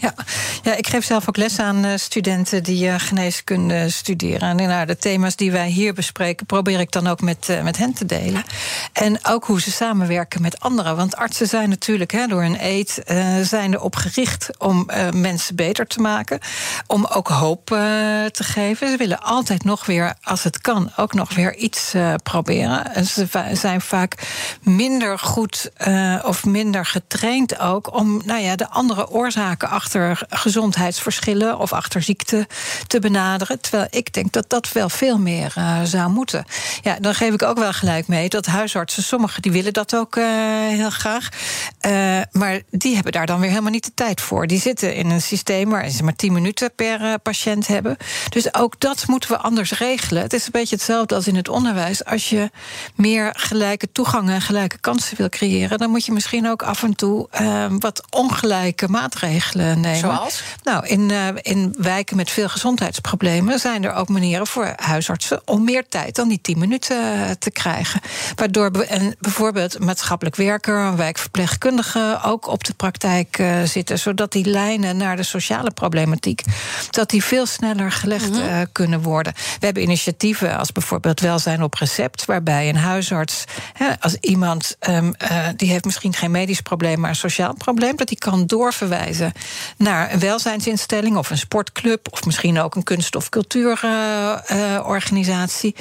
Ja. 0.03 0.15
ja, 0.63 0.75
ik 0.75 0.87
geef 0.87 1.05
zelf 1.05 1.29
ook 1.29 1.37
les 1.37 1.59
aan 1.59 1.85
uh, 1.85 1.93
studenten 1.97 2.63
die 2.63 2.87
uh, 2.87 2.95
geneeskunde 2.99 3.91
studeren. 3.91 4.59
En 4.59 4.69
nou, 4.69 4.87
de 4.87 4.97
thema's 4.97 5.37
die 5.37 5.53
wij 5.53 5.69
hier 5.69 5.95
bespreken, 5.95 6.47
probeer 6.47 6.81
ik 6.81 6.91
dan 6.91 7.07
ook 7.07 7.21
met, 7.21 7.49
uh, 7.51 7.63
met 7.63 7.77
hen 7.77 7.93
te 7.93 8.07
delen. 8.07 8.43
En 8.93 9.19
ook 9.27 9.45
hoe 9.45 9.61
ze 9.61 9.71
samenwerken 9.71 10.43
met 10.43 10.61
anderen. 10.61 10.97
Want 10.97 11.17
artsen 11.17 11.47
zijn 11.47 11.69
natuurlijk 11.69 12.11
hè, 12.11 12.27
door 12.27 12.43
een 12.43 12.57
eet 12.61 13.03
zijn 13.43 13.75
erop 13.75 13.97
gericht 13.97 14.59
om 14.59 14.91
mensen 15.15 15.57
beter 15.57 15.87
te 15.87 16.01
maken. 16.01 16.39
Om 16.87 17.05
ook 17.05 17.29
hoop 17.29 17.67
te 17.67 18.45
geven. 18.45 18.89
Ze 18.89 18.97
willen 18.97 19.23
altijd 19.23 19.65
nog 19.65 19.87
weer, 19.87 20.15
als 20.23 20.43
het 20.43 20.61
kan, 20.61 20.93
ook 20.97 21.15
nog 21.15 21.35
weer 21.35 21.55
iets 21.57 21.93
proberen. 22.23 22.95
En 22.95 23.07
ze 23.07 23.27
zijn 23.53 23.81
vaak 23.81 24.15
minder 24.63 25.19
goed 25.19 25.71
of 26.23 26.45
minder 26.45 26.87
getraind 26.87 27.59
ook 27.59 27.95
om 27.95 28.23
nou 28.25 28.41
ja, 28.41 28.57
de 28.57 28.69
andere 28.69 29.11
oorzaken 29.11 29.69
achter 29.69 29.92
achter 29.93 30.27
gezondheidsverschillen 30.29 31.59
of 31.59 31.73
achter 31.73 32.03
ziekte 32.03 32.47
te 32.87 32.99
benaderen. 32.99 33.61
Terwijl 33.61 33.87
ik 33.91 34.13
denk 34.13 34.33
dat 34.33 34.51
dat 34.51 34.73
wel 34.73 34.89
veel 34.89 35.19
meer 35.19 35.55
uh, 35.59 35.83
zou 35.83 36.11
moeten. 36.11 36.45
Ja, 36.83 36.97
dan 37.01 37.15
geef 37.15 37.33
ik 37.35 37.43
ook 37.43 37.59
wel 37.59 37.73
gelijk 37.73 38.09
mee 38.09 38.29
dat 38.29 38.47
huisartsen, 38.47 39.03
sommigen 39.03 39.43
die 39.43 39.53
willen 39.53 39.73
dat 39.73 39.97
ook 39.97 40.17
uh, 40.17 40.25
heel 40.69 40.91
graag. 40.91 41.29
Uh, 41.87 42.21
maar 42.31 42.61
die 42.71 42.95
hebben 42.95 43.13
daar 43.13 43.27
dan 43.27 43.41
weer 43.41 43.49
helemaal 43.49 43.71
niet 43.71 43.85
de 43.85 43.95
tijd 43.95 44.21
voor. 44.21 44.47
Die 44.47 44.61
zitten 44.61 44.95
in 44.95 45.11
een 45.11 45.23
systeem 45.23 45.71
waar 45.71 45.89
ze 45.89 46.03
maar 46.03 46.17
10 46.17 46.33
minuten 46.33 46.75
per 46.75 47.19
patiënt 47.19 47.67
hebben. 47.67 47.97
Dus 48.29 48.55
ook 48.55 48.81
dat 48.81 49.07
moeten 49.07 49.31
we 49.31 49.39
anders 49.39 49.79
regelen. 49.79 50.23
Het 50.23 50.33
is 50.33 50.45
een 50.45 50.53
beetje 50.53 50.77
hetzelfde 50.77 51.15
als 51.15 51.27
in 51.27 51.37
het 51.37 51.49
onderwijs. 51.49 52.05
Als 52.05 52.29
je 52.29 52.51
meer 52.95 53.31
gelijke 53.33 53.93
toegang 53.93 54.31
en 54.31 54.41
gelijke 54.41 54.79
kansen 54.79 55.17
wil 55.17 55.29
creëren, 55.29 55.79
dan 55.79 55.91
moet 55.91 56.05
je 56.05 56.13
misschien 56.13 56.49
ook 56.49 56.63
af 56.63 56.83
en 56.83 56.95
toe 56.95 57.29
wat 57.79 58.03
ongelijke 58.11 58.89
maatregelen 58.89 59.82
nemen. 59.83 59.99
Zoals? 59.99 60.43
Nou, 60.63 60.87
in, 60.87 61.09
uh, 61.09 61.29
in 61.43 61.75
wijken 61.79 62.17
met 62.17 62.31
veel 62.31 62.49
gezondheidsproblemen 62.49 63.59
zijn 63.59 63.85
er 63.85 63.95
ook 63.95 64.09
manieren 64.09 64.47
voor 64.47 64.73
huisartsen 64.77 65.43
om 65.45 65.65
meer 65.65 65.89
tijd 65.89 66.15
dan 66.15 66.29
die 66.29 66.41
10 66.41 66.59
minuten 66.59 66.99
te 67.39 67.51
krijgen. 67.51 68.01
Waardoor 68.35 68.71
en 68.71 69.17
bijvoorbeeld 69.21 69.79
maatschappelijk 69.79 70.37
werker, 70.37 70.79
een 70.79 70.97
wijkverpleegkundige 70.97 72.21
ook 72.25 72.47
op 72.47 72.65
de 72.65 72.75
praktijk 72.75 73.39
uh, 73.39 73.63
zitten, 73.63 73.99
zodat 73.99 74.33
die 74.33 74.45
lijnen 74.45 74.97
naar 74.97 75.17
de 75.17 75.23
sociale 75.23 75.71
problematiek 75.71 76.43
dat 76.91 77.11
die 77.11 77.25
veel 77.25 77.47
sneller 77.47 77.93
gelegd 77.93 78.29
mm 78.29 78.35
-hmm. 78.35 78.49
uh, 78.49 78.61
kunnen 78.73 79.03
worden. 79.03 79.33
We 79.33 79.65
hebben 79.65 79.83
initiatieven 79.83 80.59
als 80.59 80.73
bijvoorbeeld 80.73 81.21
welzijn 81.21 81.63
op 81.63 81.75
recept, 81.75 82.25
waarbij 82.25 82.69
een 82.69 82.77
huisarts, 82.77 83.45
hè, 83.73 84.01
als 84.01 84.17
iemand 84.21 84.77
um, 84.89 85.15
die 85.57 85.71
heeft 85.71 85.85
misschien 85.85 86.15
geen 86.15 86.31
medisch 86.31 86.61
probleem, 86.61 87.01
maar 87.01 87.11
een 87.11 87.17
sociaal 87.17 87.55
probleem, 87.55 87.97
dat 87.97 88.09
die 88.09 88.19
kan 88.19 88.47
doorverwijzen 88.47 89.33
naar 89.77 90.13
een 90.13 90.19
welzijnsinstelling 90.19 91.17
of 91.17 91.31
een 91.31 91.39
sportclub, 91.39 92.09
of 92.11 92.25
misschien 92.25 92.61
ook 92.61 92.75
een 92.75 92.83
kunst- 92.83 93.17
of 93.17 93.29
cultuurorganisatie, 93.29 95.75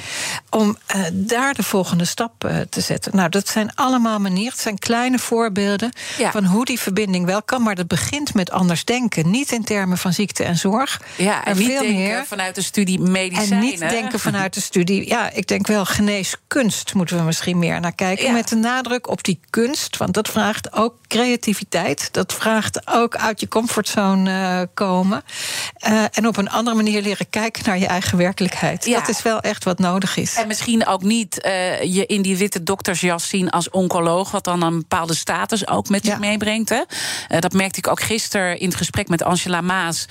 om 0.50 0.76
uh, 0.96 1.04
daar 1.12 1.54
de 1.54 1.62
volgende 1.62 2.04
stap 2.04 2.50
te 2.68 2.80
zetten. 2.80 3.16
Nou, 3.16 3.28
dat 3.28 3.48
zijn 3.48 3.74
allemaal 3.74 4.18
manieren, 4.18 4.52
het 4.52 4.60
zijn 4.60 4.78
kleine 4.78 5.18
voorbeelden 5.18 5.92
ja. 6.18 6.30
van 6.30 6.44
hoe 6.44 6.64
die 6.64 6.80
verbinding 6.80 7.26
wel 7.26 7.42
kan, 7.42 7.62
maar 7.62 7.74
dat 7.74 7.86
begint 7.86 8.34
met 8.34 8.50
anders 8.50 8.84
denken. 8.84 9.30
Niet 9.30 9.52
in 9.52 9.64
termen 9.64 9.98
van 9.98 10.12
ziekte 10.12 10.44
en 10.44 10.56
zorg. 10.56 11.00
Ja, 11.16 11.44
en 11.44 11.56
niet 11.56 11.66
veel 11.66 11.80
denken 11.80 11.98
meer. 11.98 12.24
vanuit 12.26 12.54
de 12.54 12.62
studie 12.62 13.00
medicijnen. 13.00 13.58
En 13.58 13.64
niet 13.64 13.78
denken 13.78 14.20
vanuit 14.20 14.54
de 14.54 14.60
studie. 14.60 15.08
Ja, 15.08 15.30
ik 15.30 15.46
denk 15.46 15.66
wel 15.66 15.84
geneeskunst 15.84 16.94
moeten 16.94 17.16
we 17.16 17.22
misschien 17.22 17.58
meer 17.58 17.80
naar 17.80 17.94
kijken. 17.94 18.26
Ja. 18.26 18.32
Met 18.32 18.48
de 18.48 18.56
nadruk 18.56 19.08
op 19.08 19.24
die 19.24 19.40
kunst, 19.50 19.96
want 19.96 20.14
dat 20.14 20.28
vraagt 20.28 20.72
ook 20.72 20.94
creativiteit. 21.12 22.08
Dat 22.12 22.32
vraagt 22.32 22.88
ook 22.88 23.16
uit 23.16 23.40
je 23.40 23.48
comfortzone 23.48 24.30
uh, 24.30 24.60
komen. 24.74 25.22
Uh, 25.88 26.04
en 26.12 26.26
op 26.26 26.36
een 26.36 26.50
andere 26.50 26.76
manier 26.76 27.02
leren 27.02 27.30
kijken 27.30 27.62
naar 27.66 27.78
je 27.78 27.86
eigen 27.86 28.18
werkelijkheid. 28.18 28.84
Ja. 28.84 28.98
Dat 28.98 29.08
is 29.08 29.22
wel 29.22 29.40
echt 29.40 29.64
wat 29.64 29.78
nodig 29.78 30.16
is. 30.16 30.34
En 30.34 30.46
misschien 30.46 30.86
ook 30.86 31.02
niet 31.02 31.44
uh, 31.46 31.82
je 31.82 32.06
in 32.06 32.22
die 32.22 32.36
witte 32.36 32.62
doktersjas 32.62 33.28
zien 33.28 33.50
als 33.50 33.70
oncoloog, 33.70 34.30
wat 34.30 34.44
dan 34.44 34.62
een 34.62 34.78
bepaalde 34.78 35.14
status 35.14 35.68
ook 35.68 35.88
met 35.88 36.04
zich 36.04 36.14
ja. 36.14 36.18
meebrengt. 36.18 36.68
Hè? 36.68 36.82
dat 37.40 37.52
merkte 37.52 37.78
ik 37.78 37.88
ook 37.88 38.02
gisteren 38.02 38.58
in 38.58 38.68
het 38.68 38.76
gesprek 38.76 39.08
met 39.08 39.22
Angela 39.22 39.60
Maas. 39.60 40.06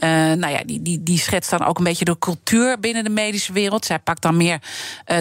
nou 0.00 0.48
ja, 0.48 0.60
die, 0.64 0.82
die, 0.82 1.02
die 1.02 1.18
schetst 1.18 1.50
dan 1.50 1.64
ook 1.64 1.78
een 1.78 1.84
beetje 1.84 2.04
de 2.04 2.18
cultuur 2.18 2.80
binnen 2.80 3.04
de 3.04 3.10
medische 3.10 3.52
wereld. 3.52 3.84
Zij 3.84 3.98
pakt 3.98 4.22
dan 4.22 4.36
meer 4.36 4.58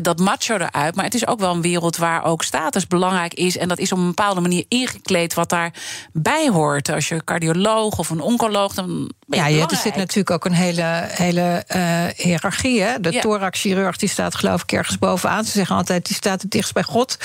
dat 0.01 0.19
macho 0.19 0.55
eruit. 0.55 0.95
Maar 0.95 1.05
het 1.05 1.13
is 1.13 1.27
ook 1.27 1.39
wel 1.39 1.53
een 1.53 1.61
wereld 1.61 1.97
waar 1.97 2.23
ook 2.23 2.43
status 2.43 2.87
belangrijk 2.87 3.33
is. 3.33 3.57
En 3.57 3.67
dat 3.67 3.79
is 3.79 3.91
op 3.91 3.97
een 3.97 4.07
bepaalde 4.07 4.41
manier 4.41 4.65
ingekleed 4.67 5.22
wat 5.33 5.49
daarbij 5.49 6.49
hoort. 6.49 6.89
Als 6.89 7.07
je 7.07 7.23
cardioloog 7.23 7.97
of 7.99 8.09
een 8.09 8.21
oncoloog. 8.21 8.73
Dan 8.73 9.11
je 9.27 9.35
ja, 9.35 9.67
er 9.67 9.75
zit 9.75 9.95
natuurlijk 9.95 10.31
ook 10.31 10.45
een 10.45 10.53
hele, 10.53 11.05
hele 11.07 11.63
eh, 11.67 12.03
hiërarchie. 12.15 12.81
Hè? 12.81 12.99
De 12.99 13.11
Ja. 13.11 13.21
thoraxchirurg 13.21 13.97
die 13.97 14.09
staat 14.09 14.35
geloof 14.35 14.61
ik 14.61 14.71
ergens 14.71 14.97
bovenaan. 14.97 15.45
Ze 15.45 15.51
zeggen 15.51 15.75
altijd, 15.75 16.05
die 16.05 16.15
staat 16.15 16.41
het 16.41 16.51
dichtst 16.51 16.73
bij 16.73 16.83
God. 16.83 17.17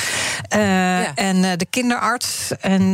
Eh, 0.49 1.19
En 1.19 1.45
eh, 1.45 1.51
de 1.57 1.67
kinderarts 1.71 2.51
en 2.61 2.93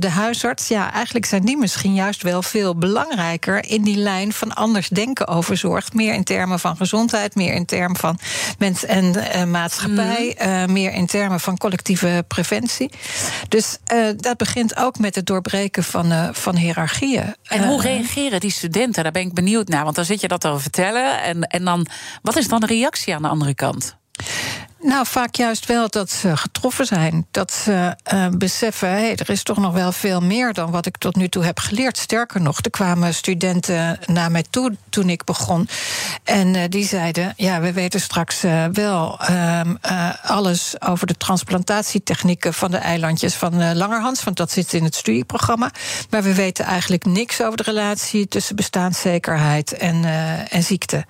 de 0.00 0.08
huisarts. 0.10 0.68
Ja, 0.68 0.92
eigenlijk 0.92 1.26
zijn 1.26 1.44
die 1.44 1.56
misschien 1.56 1.94
juist 1.94 2.22
wel 2.22 2.42
veel 2.42 2.76
belangrijker... 2.76 3.64
in 3.64 3.82
die 3.82 3.96
lijn 3.96 4.32
van 4.32 4.54
anders 4.54 4.88
denken 4.88 5.28
over 5.28 5.56
zorg. 5.56 5.92
Meer 5.92 6.14
in 6.14 6.24
termen 6.24 6.60
van 6.60 6.76
gezondheid, 6.76 7.34
meer 7.34 7.54
in 7.54 7.64
termen 7.64 7.96
van 7.96 8.18
mens 8.58 8.84
en 8.84 9.50
maatschappij... 9.50 10.36
Mhm. 10.38 10.72
meer 10.72 10.92
in 10.92 11.06
termen 11.06 11.40
van 11.40 11.58
collectieve 11.58 12.24
preventie. 12.28 12.90
Dus 13.48 13.78
dat 14.16 14.36
begint 14.44 14.76
ook 14.76 14.98
met 14.98 15.14
het 15.14 15.26
doorbreken 15.26 15.84
van, 15.84 16.12
eh, 16.12 16.28
van 16.32 16.56
hiërarchieën. 16.56 17.34
En 17.42 17.66
hoe 17.66 17.82
Eh, 17.82 17.84
reageren 17.84 18.40
die 18.40 18.50
studenten? 18.50 19.02
Daar 19.02 19.12
ben 19.12 19.22
ik 19.22 19.34
benieuwd 19.34 19.68
naar. 19.68 19.84
Want 19.84 19.96
dan 19.96 20.04
zit 20.04 20.20
je 20.20 20.28
dat 20.28 20.44
al 20.44 20.58
vertellen. 20.58 21.22
En, 21.22 21.42
en 21.42 21.64
dan, 21.64 21.86
wat 22.22 22.36
is 22.36 22.48
dan 22.48 22.60
de 22.60 22.66
reactie 22.66 23.14
aan 23.14 23.22
de 23.22 23.28
andere 23.28 23.54
kant? 23.54 23.96
Nou, 24.84 25.06
vaak 25.06 25.34
juist 25.34 25.66
wel 25.66 25.88
dat 25.88 26.10
ze 26.10 26.36
getroffen 26.36 26.86
zijn. 26.86 27.26
Dat 27.30 27.52
ze 27.52 27.96
eh, 28.02 28.28
beseffen, 28.28 28.88
hé, 28.88 29.12
er 29.12 29.30
is 29.30 29.42
toch 29.42 29.56
nog 29.56 29.72
wel 29.72 29.92
veel 29.92 30.20
meer 30.20 30.52
dan 30.52 30.70
wat 30.70 30.86
ik 30.86 30.96
tot 30.96 31.16
nu 31.16 31.28
toe 31.28 31.44
heb 31.44 31.58
geleerd. 31.58 31.98
Sterker 31.98 32.40
nog, 32.40 32.58
er 32.60 32.70
kwamen 32.70 33.14
studenten 33.14 33.98
naar 34.06 34.30
mij 34.30 34.44
toe 34.50 34.76
toen 34.88 35.08
ik 35.08 35.24
begon. 35.24 35.68
En 36.24 36.54
eh, 36.54 36.62
die 36.68 36.84
zeiden, 36.84 37.32
ja, 37.36 37.60
we 37.60 37.72
weten 37.72 38.00
straks 38.00 38.42
eh, 38.42 38.64
wel 38.72 39.20
ehm, 39.20 39.74
eh, 39.80 40.10
alles 40.22 40.74
over 40.80 41.06
de 41.06 41.16
transplantatietechnieken 41.16 42.54
van 42.54 42.70
de 42.70 42.76
eilandjes 42.76 43.34
van 43.34 43.76
Langerhans. 43.76 44.24
Want 44.24 44.36
dat 44.36 44.50
zit 44.50 44.72
in 44.72 44.84
het 44.84 44.94
studieprogramma. 44.94 45.70
Maar 46.10 46.22
we 46.22 46.34
weten 46.34 46.64
eigenlijk 46.64 47.04
niks 47.04 47.42
over 47.42 47.56
de 47.56 47.62
relatie 47.62 48.28
tussen 48.28 48.56
bestaanszekerheid 48.56 49.72
en, 49.72 50.04
en 50.48 50.62
ziekte. 50.62 51.04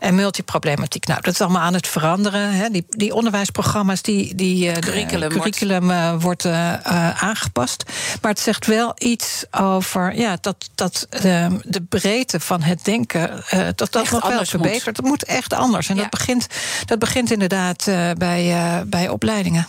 En 0.00 0.14
multiproblematiek. 0.14 1.06
Nou, 1.06 1.20
dat 1.20 1.32
is 1.32 1.40
allemaal 1.40 1.62
aan 1.62 1.74
het 1.74 1.86
veranderen. 1.86 2.52
Hè. 2.52 2.70
Die, 2.70 2.84
die 2.88 3.14
onderwijsprogramma's, 3.16 4.02
die, 4.02 4.34
die 4.34 4.70
eh, 4.70 4.78
Curriculum 4.78 5.20
wordt- 5.20 5.34
curriculum 5.36 5.90
eh, 5.90 6.14
wordt 6.18 6.44
eh, 6.44 7.22
aangepast. 7.22 7.82
Maar 8.20 8.30
het 8.30 8.40
zegt 8.40 8.66
wel 8.66 8.92
iets 8.98 9.44
over 9.50 10.14
ja, 10.16 10.38
dat, 10.40 10.56
dat 10.74 11.06
eh, 11.10 11.46
de 11.62 11.82
breedte 11.88 12.40
van 12.40 12.62
het 12.62 12.84
denken. 12.84 13.30
dat 13.50 13.78
dat 13.78 14.02
Echt 14.02 14.12
nog 14.12 14.28
wel 14.28 14.36
moet. 14.38 14.48
verbetert. 14.48 14.96
Het 14.96 15.06
moet 15.06 15.24
echt 15.24 15.52
anders. 15.52 15.88
En 15.88 15.94
Ja. 15.94 16.00
dat, 16.00 16.10
begint, 16.10 16.46
dat 16.84 16.98
begint 16.98 17.30
inderdaad 17.30 17.84
bij, 18.18 18.54
bij 18.86 19.08
opleidingen. 19.08 19.66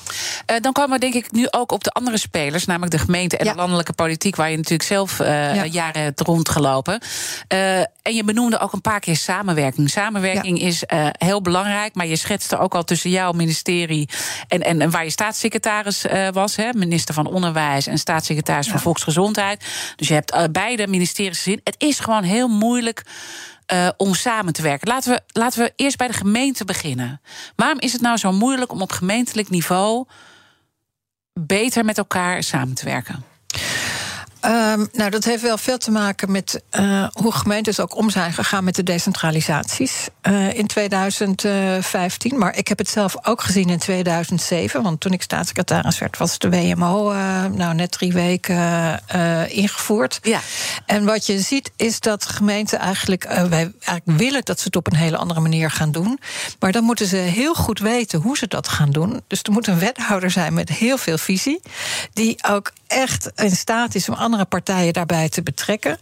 Dan 0.60 0.72
komen 0.72 0.92
we 0.92 1.00
denk 1.00 1.14
ik 1.14 1.32
nu 1.32 1.48
ook 1.52 1.72
op 1.72 1.84
de 1.84 1.90
andere 1.92 2.18
spelers, 2.18 2.66
namelijk 2.66 2.92
de 2.92 3.00
gemeente 3.00 3.38
en 3.38 3.46
Ja. 3.46 3.52
de 3.52 3.58
landelijke 3.58 3.94
politiek, 3.94 4.36
waar 4.36 4.50
je 4.50 4.56
natuurlijk 4.58 4.90
zelf 4.90 5.18
Ja. 5.18 5.66
jaren 5.66 6.02
hebt 6.02 6.20
rondgelopen. 6.22 7.00
En 8.08 8.16
je 8.16 8.24
benoemde 8.24 8.60
ook 8.60 8.74
een 8.74 8.82
paar 8.82 9.00
keer 9.00 9.16
samenwerking. 9.16 9.90
Samenwerking 9.90 10.62
is 10.62 10.84
eh, 10.84 11.08
heel 11.12 11.42
belangrijk, 11.42 11.96
maar 11.96 12.08
je 12.08 12.16
schetste 12.16 12.58
ook 12.58 12.76
al 12.76 12.84
tussen 12.84 13.10
jouw 13.10 13.32
ministerie 13.32 14.10
en, 14.48 14.62
en, 14.62 14.82
en 14.82 14.90
waar 14.90 15.04
je 15.04 15.10
staatssecretaris 15.10 16.06
eh, 16.06 16.28
was, 16.30 16.56
hè, 16.56 16.74
minister 16.74 17.14
van 17.14 17.28
Onderwijs 17.28 17.88
en 17.88 17.98
staatssecretaris 17.98 18.68
van 18.68 18.80
Volksgezondheid. 18.80 19.66
Dus 19.96 20.08
je 20.08 20.14
hebt 20.14 20.32
eh, 20.32 20.44
beide 20.52 20.88
ministeries 20.88 21.38
gezien. 21.38 21.62
Het 21.64 21.76
is 21.78 22.00
gewoon 22.00 22.24
heel 22.24 22.48
moeilijk. 22.48 23.06
om 23.98 24.14
samen 24.14 24.54
te 24.54 24.62
werken. 24.62 24.88
Laten 24.88 25.12
we, 25.12 25.22
laten 25.40 25.64
we 25.64 25.74
eerst 25.76 25.98
bij 25.98 26.08
de 26.08 26.14
gemeente 26.14 26.66
beginnen. 26.66 27.22
Waarom 27.56 27.80
is 27.80 27.94
het 27.94 28.02
nou 28.02 28.18
zo 28.18 28.32
moeilijk 28.32 28.72
om 28.72 28.82
op 28.82 28.92
gemeentelijk 28.92 29.50
niveau 29.50 30.06
beter 31.34 31.86
met 31.86 31.98
elkaar 31.98 32.44
samen 32.44 32.76
te 32.76 32.86
werken? 32.86 33.24
Ehm, 34.40 34.86
nou, 34.92 35.10
dat 35.10 35.24
heeft 35.24 35.42
wel 35.42 35.58
veel 35.58 35.78
te 35.78 35.92
maken 35.92 36.32
met 36.32 36.62
eh, 36.70 37.08
hoe 37.12 37.32
gemeentes 37.32 37.80
ook 37.80 37.96
om 37.96 38.10
zijn 38.10 38.34
gegaan 38.34 38.64
met 38.64 38.76
de 38.76 38.84
decentralisaties 38.84 40.08
eh, 40.22 40.54
in 40.54 40.68
2015. 40.68 42.38
Maar 42.38 42.58
ik 42.58 42.68
heb 42.68 42.78
het 42.78 42.90
zelf 42.90 43.16
ook 43.28 43.42
gezien 43.42 43.70
in 43.70 43.78
2007. 43.78 44.84
Want 44.84 45.00
toen 45.00 45.12
ik 45.12 45.22
staatssecretaris 45.22 46.00
werd, 46.00 46.18
was 46.18 46.40
de 46.40 46.50
WMO 46.50 47.12
eh, 47.12 47.46
nou, 47.46 47.74
net 47.74 47.92
drie 47.92 48.14
weken 48.14 48.56
ingevoerd. 49.50 50.20
Ja. 50.22 50.40
En 50.86 51.06
wat 51.06 51.26
je 51.26 51.40
ziet 51.40 51.72
is 51.76 52.00
dat 52.00 52.26
gemeenten 52.26 52.80
eigenlijk, 52.80 53.24
wij 53.24 53.72
eigenlijk 53.84 54.20
willen 54.20 54.42
dat 54.44 54.60
ze 54.60 54.66
het 54.66 54.76
op 54.76 54.88
een 54.88 54.96
hele 54.98 55.18
andere 55.18 55.40
manier 55.40 55.72
gaan 55.72 55.92
doen. 55.92 56.20
Maar 56.60 56.72
dan 56.72 56.84
moeten 56.84 57.08
ze 57.08 57.16
heel 57.16 57.54
goed 57.54 57.80
weten 57.80 58.20
hoe 58.20 58.38
ze 58.38 58.48
dat 58.48 58.68
gaan 58.68 58.92
doen. 58.92 59.22
Dus 59.28 59.42
er 59.42 59.52
moet 59.52 59.68
een 59.68 59.80
wethouder 59.80 60.32
zijn 60.32 60.54
met 60.54 60.70
heel 60.70 60.98
veel 60.98 61.18
visie, 61.18 61.62
die 62.14 62.44
ook 62.50 62.72
echt 62.88 63.32
in 63.36 63.56
staat 63.56 63.96
is 63.96 64.10
om 64.10 64.16
andere 64.16 64.37
partijen 64.46 64.94
daarbij 64.94 65.30
te 65.30 65.44
betrekken. 65.44 65.98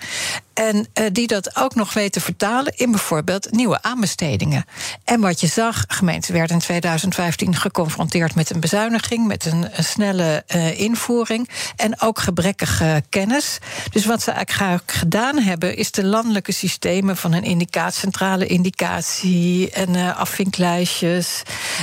En 0.56 0.88
eh, 0.94 1.06
die 1.12 1.28
dat 1.28 1.56
ook 1.56 1.76
nog 1.76 1.94
weet 1.94 2.12
te 2.12 2.22
vertalen 2.22 2.74
in 2.76 2.92
bijvoorbeeld 2.92 3.52
nieuwe 3.52 3.82
aanbestedingen. 3.82 4.66
En 5.04 5.22
wat 5.22 5.40
je 5.40 5.48
zag, 5.48 5.84
gemeenten 5.88 6.34
werden 6.34 6.56
in 6.56 6.62
2015 6.62 7.56
geconfronteerd 7.56 8.36
met 8.36 8.50
een 8.50 8.60
bezuiniging, 8.60 9.28
met 9.28 9.46
een, 9.46 9.70
snelle 9.80 10.44
eh, 10.48 10.80
invoering 10.80 11.50
en 11.76 12.02
ook 12.02 12.20
gebrekkige 12.20 13.04
kennis. 13.10 13.58
Dus 13.92 14.06
wat 14.06 14.22
ze 14.22 14.32
eigenlijk 14.32 14.92
gedaan 14.92 15.38
hebben, 15.38 15.78
is 15.78 15.92
de 15.92 16.06
landelijke 16.06 16.52
systemen 16.52 17.18
van 17.18 17.34
een 17.34 17.44
indicatie, 17.44 18.00
centrale 18.00 18.46
indicatie 18.46 19.72
en 19.72 19.96
eh, 19.96 20.18
afvinklijstjes 20.18 21.42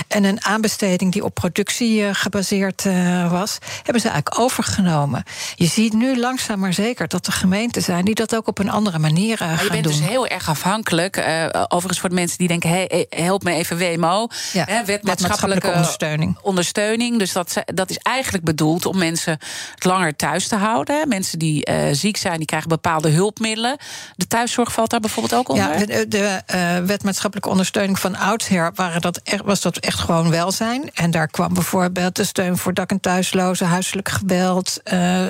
en 0.08 0.24
een 0.24 0.44
aanbesteding 0.44 1.12
die 1.12 1.24
op 1.24 1.35
productie 1.35 2.14
gebaseerd 2.14 2.82
was, 3.30 3.58
hebben 3.82 4.02
ze 4.02 4.08
eigenlijk 4.08 4.38
overgenomen. 4.38 5.24
Je 5.54 5.66
ziet 5.66 5.92
nu 5.92 6.18
langzaam 6.18 6.58
maar 6.58 6.72
zeker 6.72 7.08
dat 7.08 7.26
er 7.26 7.32
gemeenten 7.32 7.82
zijn 7.82 8.04
die 8.04 8.14
dat 8.14 8.35
ook 8.35 8.46
op 8.46 8.61
een 8.62 8.70
andere 8.70 8.98
manier 8.98 9.40
eh, 9.40 9.40
Maar 9.40 9.51
je 9.51 9.57
gaan 9.57 9.68
bent 9.68 9.83
doen. 9.85 9.92
dus 9.92 10.09
heel 10.09 10.27
erg 10.27 10.48
afhankelijk. 10.48 11.16
eh, 11.16 11.46
overigens 11.68 12.01
voor 12.01 12.09
de 12.09 12.14
mensen 12.14 12.38
die 12.38 12.48
denken: 12.48 12.70
hey, 12.70 12.87
eh, 12.88 13.25
help 13.25 13.42
me 13.42 13.53
even 13.53 13.79
WMO. 13.79 14.27
Ja, 14.53 14.64
hè, 14.68 14.85
wet 14.85 15.03
maatschappelijke 15.05 15.68
ondersteuning. 15.70 16.38
ondersteuning. 16.42 17.18
Dus 17.18 17.33
dat, 17.33 17.55
dat 17.64 17.90
is 17.90 17.96
eigenlijk 17.98 18.44
bedoeld 18.44 18.87
om 18.87 18.98
mensen 18.98 19.38
het 19.75 19.85
langer 19.85 20.16
thuis 20.16 20.48
te 20.48 20.57
houden. 20.57 21.09
Mensen 21.09 21.38
die 21.38 21.68
ziek 21.92 22.16
zijn, 22.16 22.37
die 22.37 22.46
krijgen 22.46 22.68
bepaalde 22.68 23.09
hulpmiddelen. 23.11 23.77
De 24.16 24.27
thuiszorg 24.27 24.72
valt 24.72 24.90
daar 24.90 25.01
bijvoorbeeld 25.01 25.35
ook 25.40 25.48
onder. 25.48 25.79
Ja, 25.79 25.87
de, 25.87 26.09
de 26.09 26.40
wet 26.87 27.03
maatschappelijke 27.05 27.51
ondersteuning 27.51 27.98
van 27.98 28.16
oudsher 28.16 28.70
waren 28.75 29.01
dat 29.01 29.20
echt, 29.25 29.42
was 29.44 29.61
dat 29.61 29.77
echt 29.77 29.98
gewoon 29.98 30.31
welzijn. 30.31 30.90
En 30.94 31.11
daar 31.11 31.29
kwam 31.29 31.55
bijvoorbeeld 31.55 32.16
de 32.16 32.25
steun 32.25 32.59
voor 32.59 32.75
dak- 32.75 32.90
en 32.90 33.01
thuislozen, 33.01 33.66
huiselijk 33.66 34.09
geweld, 34.09 34.81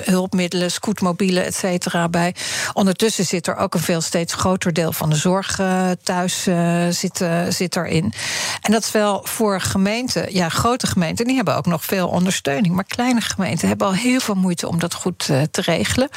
hulpmiddelen, 0.03 0.71
scootmobielen, 0.71 1.45
et 1.45 1.55
cetera 1.55 2.09
bij. 2.09 2.35
Ondertussen 2.73 3.22
zit 3.23 3.47
er 3.47 3.55
ook 3.55 3.73
een 3.73 3.79
veel 3.79 4.01
steeds 4.01 4.33
groter 4.33 4.73
deel 4.73 4.91
van 4.91 5.09
de 5.09 5.15
zorg 5.15 5.59
eh, 5.59 5.89
thuis 6.03 6.47
eh, 6.47 6.87
zit, 6.89 7.21
eh, 7.21 7.41
zit 7.49 7.75
erin. 7.75 8.13
En 8.61 8.71
dat 8.71 8.83
is 8.83 8.91
wel 8.91 9.21
voor 9.23 9.61
gemeenten, 9.61 10.33
ja, 10.33 10.49
grote 10.49 10.87
gemeenten, 10.87 11.25
die 11.25 11.35
hebben 11.35 11.55
ook 11.55 11.65
nog 11.65 11.85
veel 11.85 12.07
ondersteuning. 12.07 12.75
Maar 12.75 12.83
kleine 12.83 13.21
gemeenten 13.21 13.67
hebben 13.67 13.87
al 13.87 13.93
heel 13.93 14.19
veel 14.19 14.35
moeite 14.35 14.67
om 14.67 14.79
dat 14.79 14.93
goed 14.93 15.25
te 15.25 15.61
regelen. 15.61 16.09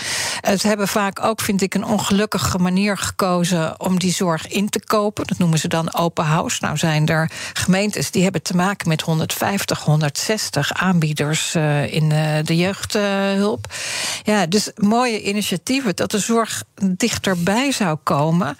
Ze 0.58 0.66
hebben 0.66 0.88
vaak 0.88 1.24
ook, 1.24 1.40
vind 1.40 1.62
ik, 1.62 1.74
een 1.74 1.84
ongelukkige 1.84 2.58
manier 2.58 2.98
gekozen 2.98 3.80
om 3.80 3.98
die 3.98 4.12
zorg 4.12 4.48
in 4.48 4.68
te 4.68 4.84
kopen. 4.84 5.26
Dat 5.26 5.38
noemen 5.38 5.58
ze 5.58 5.68
dan 5.68 5.94
open 5.94 6.24
house. 6.24 6.58
Nou 6.60 6.76
zijn 6.76 7.06
er 7.06 7.30
gemeentes 7.52 8.10
die 8.10 8.22
hebben 8.22 8.42
te 8.42 8.56
maken 8.56 8.88
met 8.88 9.00
150, 9.00 9.80
160 9.80 10.72
aanbieders 10.72 11.54
in 11.90 12.08
de 12.44 12.56
jeugdhulp. 12.56 13.66
ja, 14.22 14.46
dus 14.46 14.70
mooie 14.74 15.22
initiatieven 15.22 15.96
dat 15.96 16.10
de 16.10 16.18
zorg 16.18 16.62
dichterbij 16.96 17.72
zou 17.72 17.96
komen. 18.02 18.58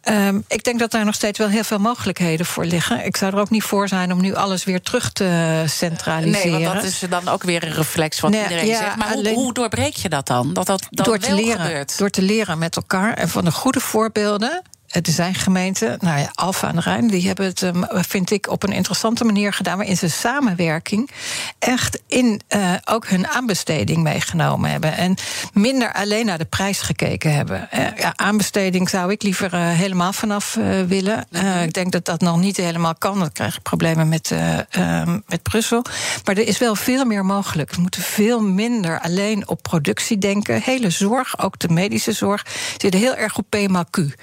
Ehm, 0.00 0.40
ik 0.48 0.64
denk 0.64 0.78
dat 0.78 0.90
daar 0.90 1.04
nog 1.04 1.14
steeds 1.14 1.38
wel 1.38 1.48
heel 1.48 1.64
veel 1.64 1.78
mogelijkheden 1.78 2.46
voor 2.46 2.64
liggen. 2.64 3.04
Ik 3.04 3.16
zou 3.16 3.32
er 3.32 3.40
ook 3.40 3.50
niet 3.50 3.62
voor 3.62 3.88
zijn 3.88 4.12
om 4.12 4.20
nu 4.20 4.34
alles 4.34 4.64
weer 4.64 4.80
terug 4.82 5.12
te 5.12 5.62
centraliseren. 5.66 6.52
Nee, 6.52 6.66
want 6.68 6.74
dat 6.74 6.84
is 6.90 7.02
dan 7.10 7.28
ook 7.28 7.42
weer 7.42 7.62
een 7.64 7.72
reflex 7.72 8.20
wat 8.20 8.30
Nee, 8.30 8.42
iedereen 8.42 8.66
ja, 8.66 8.78
zegt. 8.78 8.96
Maar 8.96 9.12
alleen- 9.12 9.34
hoe, 9.34 9.42
hoe 9.42 9.52
doorbreek 9.52 9.94
je 9.94 10.08
dat 10.08 10.26
dan? 10.26 10.52
Dat 10.52 10.66
dat 10.66 10.86
door 10.90 11.18
te 11.18 11.34
leren, 11.34 11.60
gebeurt? 11.60 11.98
Door 11.98 12.10
te 12.10 12.22
leren 12.22 12.58
met 12.58 12.76
elkaar 12.76 13.14
en 13.14 13.28
van 13.28 13.44
de 13.44 13.52
goede 13.52 13.80
voorbeelden. 13.80 14.62
Er 14.88 15.02
zijn 15.02 15.34
gemeenten, 15.34 15.96
nou 16.00 16.18
ja, 16.18 16.30
Alfa 16.34 16.68
aan 16.68 16.74
de 16.74 16.80
Rijn, 16.80 17.08
die 17.08 17.26
hebben 17.26 17.46
het, 17.46 17.62
ehm, 17.62 17.82
vind 17.90 18.30
ik, 18.30 18.50
op 18.50 18.62
een 18.62 18.72
interessante 18.72 19.24
manier 19.24 19.52
gedaan. 19.52 19.76
Waarin 19.76 19.96
ze 19.96 20.08
samenwerking 20.08 21.10
echt 21.58 22.02
in 22.06 22.40
eh, 22.48 22.72
ook 22.84 23.08
hun 23.08 23.28
aanbesteding 23.28 24.02
meegenomen 24.02 24.70
hebben. 24.70 24.96
En 24.96 25.16
minder 25.52 25.92
alleen 25.92 26.26
naar 26.26 26.38
de 26.38 26.44
prijs 26.44 26.80
gekeken 26.80 27.34
hebben. 27.34 27.70
Eh, 27.70 27.86
ja, 27.96 28.12
aanbesteding 28.16 28.88
zou 28.88 29.10
ik 29.10 29.22
liever 29.22 29.52
eh, 29.52 29.68
helemaal 29.68 30.12
vanaf 30.12 30.56
willen. 30.86 31.26
Eh, 31.30 31.62
ik 31.62 31.72
denk 31.72 31.92
dat 31.92 32.04
dat 32.04 32.20
nog 32.20 32.38
niet 32.40 32.56
helemaal 32.56 32.94
kan. 32.94 33.18
Dan 33.18 33.32
krijg 33.32 33.54
je 33.54 33.60
problemen 33.60 34.08
met, 34.08 34.30
eh, 34.30 34.58
ehm, 34.74 35.18
met 35.26 35.42
Brussel. 35.42 35.82
Maar 36.24 36.36
er 36.36 36.46
is 36.46 36.58
wel 36.58 36.74
veel 36.74 37.04
meer 37.04 37.24
mogelijk. 37.24 37.74
We 37.74 37.80
moeten 37.80 38.02
veel 38.02 38.42
minder 38.42 39.00
alleen 39.00 39.48
op 39.48 39.62
productie 39.62 40.18
denken. 40.18 40.62
Hele 40.62 40.90
zorg, 40.90 41.38
ook 41.38 41.58
de 41.58 41.68
medische 41.68 42.12
zorg, 42.12 42.46
zit 42.76 42.94
heel 42.94 43.14
erg 43.14 43.38
op 43.38 43.46
PMAQ. 43.56 44.14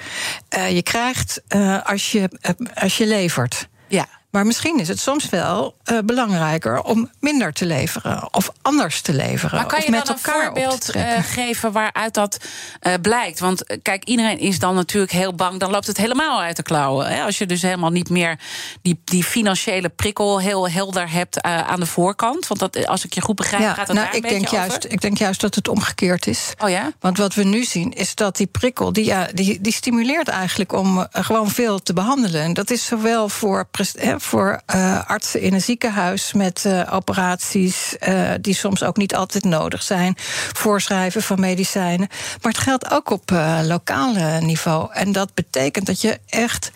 Eh, 0.56 0.72
je 0.72 0.84
krijgt 0.84 1.42
eh, 1.48 1.84
als, 1.84 2.12
je, 2.12 2.30
eh, 2.42 2.52
als 2.74 2.98
je 2.98 3.06
levert. 3.06 3.68
Ja. 3.88 4.08
Maar 4.36 4.46
misschien 4.46 4.80
is 4.80 4.88
het 4.88 5.00
soms 5.00 5.30
wel 5.30 5.76
uh, 5.92 5.98
belangrijker 6.06 6.82
om 6.82 7.10
minder 7.20 7.54
te 7.54 7.66
leveren 7.66 8.34
of 8.34 8.52
anders 8.62 9.02
te 9.02 9.14
leveren. 9.14 9.56
Maar 9.56 9.66
kan 9.66 9.82
je 9.86 9.92
met 9.92 10.06
dan 10.06 10.16
een 10.16 10.32
voorbeeld 10.32 10.96
uh, 10.96 11.04
geven 11.22 11.72
waaruit 11.72 12.14
dat 12.14 12.38
uh, 12.82 12.94
blijkt? 13.02 13.40
Want 13.40 13.80
kijk, 13.82 14.04
iedereen 14.04 14.40
is 14.40 14.60
dan 14.60 14.76
natuurlijk 14.76 15.12
heel 15.12 15.34
bang. 15.34 15.60
Dan 15.60 15.72
loopt 15.72 15.88
het 15.88 15.98
helemaal 15.98 16.42
uit 16.42 16.56
de 16.56 16.64
klauwen. 16.64 17.08
Hè? 17.08 17.24
Als 17.24 17.38
je 17.38 17.46
dus 17.46 17.62
helemaal 17.62 17.90
niet 17.90 18.10
meer 18.10 18.40
die, 18.82 19.02
die 19.04 19.24
financiële 19.24 19.90
prikkel 19.90 20.40
heel 20.40 20.70
helder 20.70 21.12
hebt 21.12 21.42
aan 21.42 21.80
de 21.80 21.86
voorkant. 21.86 22.48
Want 22.48 22.60
dat, 22.60 22.88
als 22.88 23.06
ik 23.06 23.14
je 23.14 23.22
goed 23.22 23.36
begrijp, 23.36 23.62
ja, 23.62 23.74
gaat 23.74 23.88
het 23.88 23.96
nou, 23.96 24.00
daar 24.00 24.10
een 24.10 24.24
ik 24.24 24.30
denk 24.30 24.42
beetje 24.42 24.56
juist, 24.56 24.78
over? 24.78 24.92
Ik 24.92 25.02
denk 25.02 25.18
juist 25.18 25.42
dat 25.42 25.56
het 25.56 25.68
omgekeerd 25.68 26.28
is. 26.28 26.54
Oh 26.64 26.70
ja? 26.70 26.92
Want 27.00 27.18
wat 27.18 27.34
we 27.34 27.44
nu 27.44 27.64
zien 27.64 27.94
is 27.94 28.16
dat 28.16 28.38
die 28.38 28.48
prikkel, 28.48 28.94
die, 28.94 29.06
ja, 29.06 29.28
die, 29.34 29.62
die 29.62 29.74
stimuleert 29.74 30.28
eigenlijk 30.28 30.74
om 30.74 31.08
gewoon 31.12 31.50
veel 31.50 31.80
te 31.80 31.94
behandelen. 31.94 32.42
En 32.42 32.54
dat 32.54 32.70
is 32.70 32.86
zowel 32.86 33.30
voor, 33.30 33.68
hè, 33.98 34.20
voor 34.26 34.62
uh, 34.76 35.10
artsen 35.10 35.42
in 35.42 35.54
een 35.54 35.62
ziekenhuis 35.62 36.34
met 36.34 36.64
uh, 36.68 36.94
operaties 36.94 37.96
die 38.42 38.54
soms 38.54 38.84
ook 38.84 38.98
niet 38.98 39.16
altijd 39.16 39.44
nodig 39.44 39.84
zijn, 39.84 40.16
voorschrijven 40.54 41.22
van 41.22 41.40
medicijnen. 41.40 42.08
Maar 42.42 42.52
het 42.52 42.62
geldt 42.62 42.92
ook 42.92 43.10
op 43.10 43.32
lokale 43.64 44.40
niveau. 44.42 44.94
En 44.94 45.12
dat 45.12 45.34
betekent 45.34 45.86
dat 45.86 46.02
je 46.02 46.20
echt, 46.30 46.72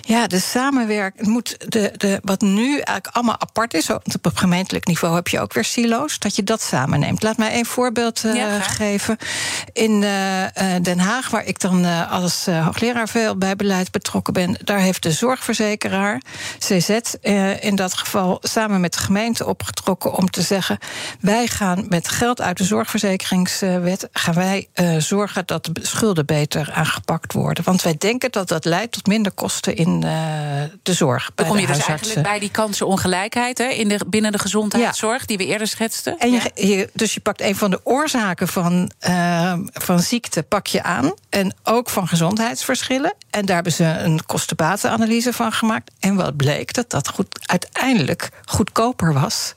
ja, 0.00 0.26
de 0.26 0.40
samenwerking 0.40 1.26
moet, 1.26 1.56
de, 1.70 1.92
de, 1.96 2.20
wat 2.22 2.40
nu 2.40 2.70
eigenlijk 2.72 3.06
allemaal 3.16 3.40
apart 3.40 3.74
is, 3.74 3.90
op 3.90 4.30
gemeentelijk 4.34 4.86
niveau 4.86 5.14
heb 5.14 5.28
je 5.28 5.40
ook 5.40 5.52
weer 5.52 5.64
silo's, 5.64 6.18
dat 6.18 6.36
je 6.36 6.44
dat 6.44 6.62
samenneemt. 6.62 7.22
Laat 7.22 7.36
mij 7.36 7.58
een 7.58 7.66
voorbeeld 7.66 8.20
ja, 8.34 8.60
geven. 8.60 9.16
In 9.72 10.00
Den 10.82 10.98
Haag, 10.98 11.30
waar 11.30 11.44
ik 11.44 11.60
dan 11.60 11.84
als 12.10 12.46
hoogleraar 12.46 13.08
veel 13.08 13.36
bij 13.36 13.56
beleid 13.56 13.90
betrokken 13.90 14.32
ben, 14.32 14.56
daar 14.64 14.78
heeft 14.78 15.02
de 15.02 15.12
zorgverzekeraar, 15.12 16.22
CZ, 16.78 17.14
in 17.60 17.76
dat 17.76 17.94
geval 17.94 18.38
samen 18.42 18.80
met 18.80 18.92
de 18.92 18.98
gemeente 18.98 19.46
opgetrokken 19.46 20.14
om 20.14 20.30
te 20.30 20.42
zeggen: 20.42 20.78
wij 21.20 21.46
gaan 21.46 21.86
met 21.88 22.08
geld 22.08 22.40
uit 22.40 22.56
de 22.56 22.64
zorgverzekeringswet 22.64 24.08
gaan 24.12 24.34
wij 24.34 24.68
zorgen 24.98 25.46
dat 25.46 25.64
de 25.64 25.72
schulden 25.82 26.26
beter 26.26 26.70
aangepakt 26.72 27.32
worden. 27.32 27.64
Want 27.64 27.82
wij 27.82 27.94
denken 27.98 28.30
dat 28.30 28.48
dat 28.48 28.64
leidt 28.64 28.92
tot 28.92 29.06
minder 29.06 29.32
kosten 29.32 29.76
in 29.76 30.00
de 30.82 30.92
zorg. 30.92 31.30
Dan 31.34 31.46
kom 31.46 31.58
je 31.58 31.66
dus 31.66 31.86
eigenlijk 31.86 32.22
bij 32.22 32.38
die 32.38 32.50
kansenongelijkheid 32.50 33.58
hè, 33.58 33.64
in 33.64 33.88
de, 33.88 34.00
binnen 34.06 34.32
de 34.32 34.38
gezondheidszorg, 34.38 35.20
ja. 35.20 35.26
die 35.26 35.36
we 35.36 35.46
eerder 35.46 35.66
schetsten. 35.66 36.18
En 36.18 36.32
je, 36.32 36.50
je, 36.54 36.90
dus 36.92 37.14
je 37.14 37.20
pakt 37.20 37.40
een 37.40 37.56
van 37.56 37.70
de 37.70 37.80
oorzaken 37.84 38.48
van, 38.48 38.90
uh, 39.08 39.52
van 39.72 40.00
ziekte 40.00 40.42
pak 40.42 40.66
je 40.66 40.82
aan. 40.82 41.12
En 41.28 41.54
ook 41.62 41.90
van 41.90 42.08
gezondheidsverschillen. 42.08 43.14
En 43.30 43.46
daar 43.46 43.54
hebben 43.54 43.72
ze 43.72 43.84
een 43.84 44.26
kostenbatenanalyse 44.26 45.32
van 45.32 45.52
gemaakt. 45.52 45.90
En 46.00 46.14
wat 46.14 46.36
bleek, 46.36 46.67
dat 46.74 46.90
dat 46.90 47.08
goed, 47.08 47.38
uiteindelijk 47.46 48.28
goedkoper 48.44 49.12
was 49.12 49.54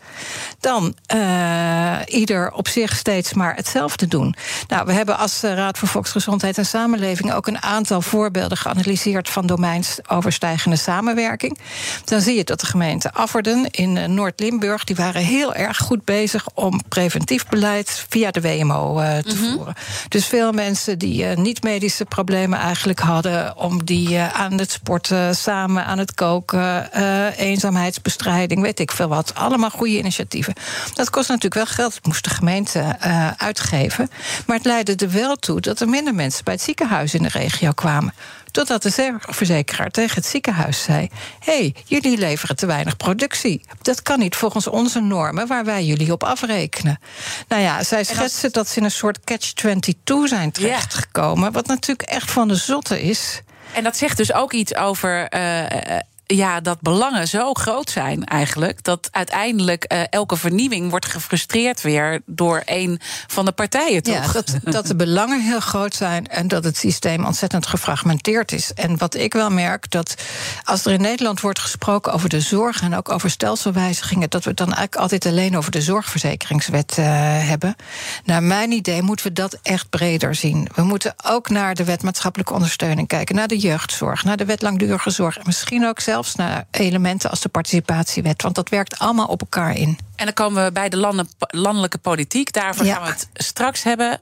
dan 0.61 0.95
uh, 1.15 1.97
ieder 2.05 2.51
op 2.51 2.67
zich 2.67 2.95
steeds 2.95 3.33
maar 3.33 3.55
hetzelfde 3.55 4.07
doen. 4.07 4.35
Nou, 4.67 4.85
we 4.85 4.93
hebben 4.93 5.17
als 5.17 5.41
Raad 5.41 5.77
voor 5.77 5.87
Volksgezondheid 5.87 6.57
en 6.57 6.65
Samenleving 6.65 7.33
ook 7.33 7.47
een 7.47 7.61
aantal 7.61 8.01
voorbeelden 8.01 8.57
geanalyseerd 8.57 9.29
van 9.29 9.47
domeinsoverstijgende 9.47 10.75
samenwerking. 10.75 11.57
Dan 12.05 12.21
zie 12.21 12.35
je 12.35 12.43
dat 12.43 12.59
de 12.59 12.65
gemeente 12.65 13.13
Afferden 13.13 13.71
in 13.71 14.13
Noord-Limburg, 14.13 14.83
die 14.83 14.95
waren 14.95 15.21
heel 15.21 15.53
erg 15.53 15.77
goed 15.77 16.05
bezig 16.05 16.45
om 16.53 16.81
preventief 16.89 17.47
beleid 17.47 18.05
via 18.09 18.31
de 18.31 18.41
WMO 18.41 18.99
uh, 18.99 19.17
te 19.17 19.35
mm-hmm. 19.35 19.53
voeren. 19.53 19.73
Dus 20.07 20.25
veel 20.25 20.51
mensen 20.51 20.99
die 20.99 21.23
uh, 21.23 21.35
niet-medische 21.35 22.05
problemen 22.05 22.59
eigenlijk 22.59 22.99
hadden, 22.99 23.57
om 23.57 23.85
die 23.85 24.19
aan 24.19 24.59
het 24.59 24.71
sporten, 24.71 25.35
samen 25.35 25.85
aan 25.85 25.97
het 25.97 26.13
koken, 26.13 26.89
eenzaamheidsbestrijding, 27.37 28.61
weet 28.61 28.79
ik 28.79 28.91
veel 28.91 29.07
wat. 29.07 29.35
Allemaal 29.35 29.69
goede 29.69 29.97
initiatieven. 29.97 30.53
Dat 30.93 31.09
kost 31.09 31.27
natuurlijk 31.27 31.55
wel 31.55 31.75
geld. 31.75 31.93
Dat 31.93 32.05
moest 32.05 32.23
de 32.23 32.29
gemeente 32.29 32.95
uitgeven. 33.37 34.09
Maar 34.45 34.55
het 34.55 34.65
leidde 34.65 34.95
er 34.95 35.11
wel 35.11 35.35
toe 35.35 35.59
dat 35.59 35.79
er 35.79 35.89
minder 35.89 36.15
mensen 36.15 36.43
bij 36.43 36.53
het 36.53 36.63
ziekenhuis 36.63 37.13
in 37.13 37.23
de 37.23 37.29
regio 37.29 37.71
kwamen. 37.71 38.13
Totdat 38.51 38.83
de 38.83 38.89
zorgverzekeraar 38.89 39.89
tegen 39.89 40.15
het 40.15 40.25
ziekenhuis 40.25 40.83
zei: 40.83 41.09
Hé, 41.39 41.57
hey, 41.57 41.75
jullie 41.85 42.17
leveren 42.17 42.55
te 42.55 42.65
weinig 42.65 42.97
productie. 42.97 43.65
Dat 43.81 44.01
kan 44.01 44.19
niet 44.19 44.35
volgens 44.35 44.67
onze 44.67 44.99
normen 44.99 45.47
waar 45.47 45.65
wij 45.65 45.83
jullie 45.83 46.11
op 46.11 46.23
afrekenen. 46.23 46.99
Nou 47.47 47.61
ja, 47.61 47.83
zij 47.83 48.03
schetsen 48.03 48.51
dat 48.51 48.67
ze 48.67 48.79
in 48.79 48.83
een 48.83 48.91
soort 48.91 49.19
catch-22 49.23 50.23
zijn 50.23 50.51
terechtgekomen. 50.51 51.51
Wat 51.51 51.67
natuurlijk 51.67 52.09
echt 52.09 52.31
van 52.31 52.47
de 52.47 52.55
zotte 52.55 53.01
is. 53.01 53.41
En 53.73 53.83
dat 53.83 53.97
zegt 53.97 54.17
dus 54.17 54.33
ook 54.33 54.53
iets 54.53 54.75
over. 54.75 55.33
Uh, 55.33 55.97
ja, 56.35 56.61
dat 56.61 56.81
belangen 56.81 57.27
zo 57.27 57.53
groot 57.53 57.89
zijn 57.89 58.25
eigenlijk. 58.25 58.83
Dat 58.83 59.07
uiteindelijk 59.11 59.93
uh, 59.93 60.01
elke 60.09 60.37
vernieuwing 60.37 60.89
wordt 60.89 61.05
gefrustreerd 61.05 61.81
weer 61.81 62.21
door 62.25 62.61
een 62.65 62.99
van 63.27 63.45
de 63.45 63.51
partijen, 63.51 64.03
toch? 64.03 64.13
Ja, 64.13 64.31
dat, 64.31 64.57
dat 64.63 64.87
de 64.87 64.95
belangen 64.95 65.41
heel 65.41 65.59
groot 65.59 65.95
zijn 65.95 66.27
en 66.27 66.47
dat 66.47 66.63
het 66.63 66.77
systeem 66.77 67.25
ontzettend 67.25 67.65
gefragmenteerd 67.65 68.51
is. 68.51 68.73
En 68.73 68.97
wat 68.97 69.15
ik 69.15 69.33
wel 69.33 69.49
merk, 69.49 69.91
dat 69.91 70.15
als 70.63 70.85
er 70.85 70.91
in 70.91 71.01
Nederland 71.01 71.41
wordt 71.41 71.59
gesproken 71.59 72.13
over 72.13 72.29
de 72.29 72.41
zorg 72.41 72.81
en 72.81 72.95
ook 72.95 73.09
over 73.09 73.29
stelselwijzigingen, 73.29 74.29
dat 74.29 74.43
we 74.43 74.49
het 74.49 74.57
dan 74.57 74.67
eigenlijk 74.67 75.01
altijd 75.01 75.25
alleen 75.25 75.57
over 75.57 75.71
de 75.71 75.81
zorgverzekeringswet 75.81 76.97
uh, 76.99 77.05
hebben. 77.47 77.75
Naar 78.25 78.43
mijn 78.43 78.71
idee 78.71 79.01
moeten 79.01 79.25
we 79.25 79.33
dat 79.33 79.59
echt 79.61 79.89
breder 79.89 80.35
zien. 80.35 80.69
We 80.75 80.83
moeten 80.83 81.13
ook 81.25 81.49
naar 81.49 81.75
de 81.75 81.83
wet 81.83 82.03
maatschappelijke 82.03 82.53
ondersteuning 82.53 83.07
kijken, 83.07 83.35
naar 83.35 83.47
de 83.47 83.57
jeugdzorg, 83.57 84.23
naar 84.23 84.37
de 84.37 84.45
wet 84.45 84.61
langdurige 84.61 85.09
zorg 85.09 85.37
en 85.37 85.43
misschien 85.45 85.87
ook 85.87 85.99
zelf 85.99 86.20
zelfs 86.21 86.35
naar 86.35 86.65
elementen 86.71 87.29
als 87.29 87.41
de 87.41 87.49
participatiewet. 87.49 88.41
Want 88.41 88.55
dat 88.55 88.69
werkt 88.69 88.99
allemaal 88.99 89.27
op 89.27 89.41
elkaar 89.41 89.75
in. 89.75 89.97
En 90.15 90.25
dan 90.25 90.33
komen 90.33 90.63
we 90.63 90.71
bij 90.71 90.89
de 90.89 90.97
landen, 90.97 91.27
landelijke 91.37 91.97
politiek. 91.97 92.53
Daarvoor 92.53 92.85
ja. 92.85 92.93
gaan 92.93 93.03
we 93.03 93.09
het 93.09 93.29
straks 93.33 93.83
hebben. 93.83 94.21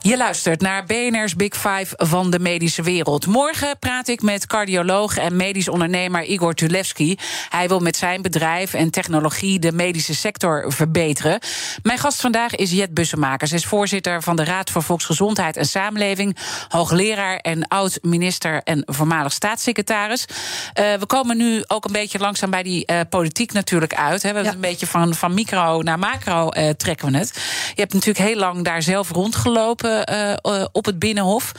Je 0.00 0.16
luistert 0.16 0.60
naar 0.60 0.84
BNR's 0.84 1.36
Big 1.36 1.54
Five 1.54 1.86
van 1.96 2.30
de 2.30 2.38
medische 2.38 2.82
wereld. 2.82 3.26
Morgen 3.26 3.78
praat 3.78 4.08
ik 4.08 4.22
met 4.22 4.46
cardioloog 4.46 5.16
en 5.16 5.36
medisch 5.36 5.68
ondernemer 5.68 6.24
Igor 6.24 6.54
Tulevski. 6.54 7.18
Hij 7.48 7.68
wil 7.68 7.80
met 7.80 7.96
zijn 7.96 8.22
bedrijf 8.22 8.74
en 8.74 8.90
technologie 8.90 9.58
de 9.58 9.72
medische 9.72 10.14
sector 10.14 10.72
verbeteren. 10.72 11.40
Mijn 11.82 11.98
gast 11.98 12.20
vandaag 12.20 12.54
is 12.54 12.70
Jet 12.70 12.94
Bussemaker. 12.94 13.48
Ze 13.48 13.54
is 13.54 13.64
voorzitter 13.64 14.22
van 14.22 14.36
de 14.36 14.44
Raad 14.44 14.70
voor 14.70 14.82
Volksgezondheid 14.82 15.56
en 15.56 15.66
Samenleving, 15.66 16.36
hoogleraar 16.68 17.36
en 17.36 17.68
oud-minister 17.68 18.62
en 18.62 18.82
voormalig 18.86 19.32
staatssecretaris. 19.32 20.24
Uh, 20.28 20.94
we 20.94 21.06
komen 21.06 21.36
nu 21.36 21.64
ook 21.66 21.84
een 21.84 21.92
beetje 21.92 22.18
langzaam 22.18 22.50
bij 22.50 22.62
die 22.62 22.92
uh, 22.92 23.00
politiek 23.10 23.52
natuurlijk 23.52 23.94
uit. 23.94 24.22
Hè. 24.22 24.32
We 24.32 24.42
ja. 24.42 24.52
Een 24.52 24.60
beetje 24.60 24.86
van, 24.86 25.14
van 25.14 25.34
micro 25.34 25.82
naar 25.82 25.98
macro 25.98 26.50
uh, 26.52 26.70
trekken 26.70 27.12
we 27.12 27.18
het. 27.18 27.32
Je 27.74 27.80
hebt 27.80 27.92
natuurlijk 27.92 28.26
heel 28.26 28.38
lang 28.38 28.64
daar 28.64 28.82
zelf 28.82 29.10
rondgelopen. 29.10 29.87
Uh, 29.88 30.34
uh, 30.42 30.64
op 30.72 30.84
het 30.84 30.98
Binnenhof. 30.98 31.52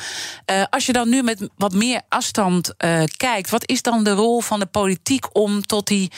Uh, 0.51 0.63
als 0.69 0.86
je 0.86 0.93
dan 0.93 1.09
nu 1.09 1.23
met 1.23 1.49
wat 1.55 1.73
meer 1.73 2.01
afstand 2.09 2.73
kijkt, 3.17 3.49
wat 3.49 3.67
is 3.67 3.82
dan 3.82 4.03
de 4.03 4.11
rol 4.11 4.41
van 4.41 4.59
de 4.59 4.65
politiek 4.65 5.36
om 5.36 5.61
tot 5.61 5.88
die 5.88 6.11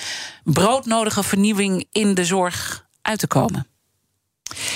broodnodige 0.43 1.24
vernieuwing 1.24 1.86
in 1.91 2.14
de 2.14 2.26
zorg 2.26 2.86
uit 3.01 3.20
te 3.20 3.28
komen? 3.28 3.71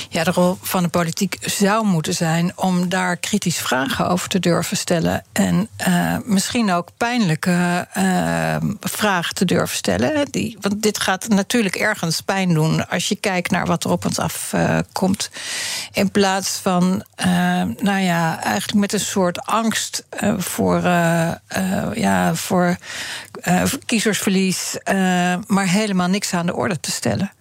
Ja, 0.09 0.23
de 0.23 0.31
rol 0.31 0.57
van 0.61 0.83
de 0.83 0.89
politiek 0.89 1.37
zou 1.41 1.85
moeten 1.85 2.13
zijn 2.13 2.51
om 2.55 2.89
daar 2.89 3.17
kritisch 3.17 3.57
vragen 3.57 4.09
over 4.09 4.29
te 4.29 4.39
durven 4.39 4.77
stellen. 4.77 5.23
En 5.31 5.69
uh, 5.87 6.17
misschien 6.23 6.71
ook 6.71 6.89
pijnlijke 6.97 7.87
uh, 7.97 8.55
vragen 8.79 9.35
te 9.35 9.45
durven 9.45 9.77
stellen. 9.77 10.25
Die, 10.31 10.57
want 10.61 10.81
dit 10.81 10.99
gaat 10.99 11.27
natuurlijk 11.27 11.75
ergens 11.75 12.21
pijn 12.21 12.53
doen 12.53 12.89
als 12.89 13.07
je 13.07 13.15
kijkt 13.15 13.51
naar 13.51 13.65
wat 13.65 13.83
er 13.83 13.91
op 13.91 14.05
ons 14.05 14.19
afkomt. 14.19 15.29
In 15.91 16.11
plaats 16.11 16.59
van, 16.61 17.03
nou 17.77 17.99
ja, 17.99 18.43
eigenlijk 18.43 18.79
met 18.79 18.93
een 18.93 18.99
soort 18.99 19.45
angst 19.45 20.05
voor, 20.37 20.81
ja, 21.93 22.35
voor 22.35 22.77
kiezersverlies, 23.85 24.77
maar 25.47 25.67
helemaal 25.67 26.07
niks 26.07 26.33
aan 26.33 26.45
de 26.45 26.55
orde 26.55 26.79
te 26.79 26.91
stellen. 26.91 27.31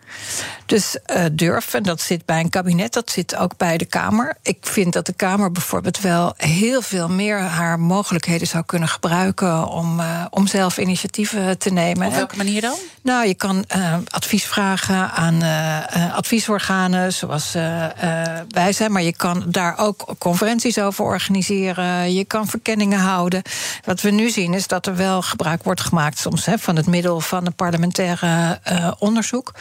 Dus 0.67 0.97
uh, 1.17 1.25
durf, 1.33 1.75
en 1.75 1.83
dat 1.83 2.01
zit 2.01 2.27
bij 2.27 2.41
een 2.41 2.51
kabinet, 2.51 2.93
dat 2.93 3.11
zit 3.11 3.37
ook 3.37 3.57
bij 3.57 3.77
de 3.77 3.85
Kamer. 3.85 4.37
Ik 4.43 4.59
vind 4.61 4.93
dat 4.93 5.07
de 5.07 5.13
Kamer 5.13 5.53
bijvoorbeeld 5.53 6.01
wel 6.01 6.35
heel 6.37 6.83
veel 6.83 7.09
meer 7.09 7.39
haar 7.39 7.81
mogelijkheden 7.81 8.47
zou 8.47 8.65
kunnen 8.65 8.89
gebruiken 8.89 9.69
om, 9.69 10.01
uh, 10.01 10.25
om 10.31 10.47
zelf 10.47 10.79
initiatieven 10.79 11.59
te 11.59 11.71
nemen. 11.71 12.07
Op 12.07 12.15
welke 12.15 12.37
manier 12.37 12.61
dan? 12.61 12.77
Nou, 13.03 13.27
je 13.27 13.35
kan 13.35 13.65
uh, 13.77 13.95
advies 14.09 14.45
vragen 14.45 15.11
aan 15.11 15.43
adviesorganen 16.13 17.13
zoals 17.13 17.53
wij 18.49 18.73
zijn, 18.73 18.93
maar 18.93 19.03
je 19.03 19.17
kan 19.17 19.45
daar 19.47 19.79
ook 19.79 20.15
conferenties 20.19 20.79
over 20.79 21.05
organiseren. 21.05 22.15
Je 22.15 22.25
kan 22.25 22.47
verkenningen 22.47 22.99
houden. 22.99 23.43
Wat 23.85 24.01
we 24.01 24.11
nu 24.11 24.31
zien 24.31 24.55
is 24.55 24.67
dat 24.67 24.87
er 24.87 24.97
wel 24.97 25.23
gebruik 25.23 25.63
wordt 25.63 25.81
gemaakt 25.81 26.19
soms 26.19 26.45
hè, 26.45 26.59
van 26.59 26.77
het 26.77 26.87
middel 26.87 27.21
van 27.21 27.47
een 27.47 27.55
parlementaire 27.55 28.61
onderzoek. 28.99 29.53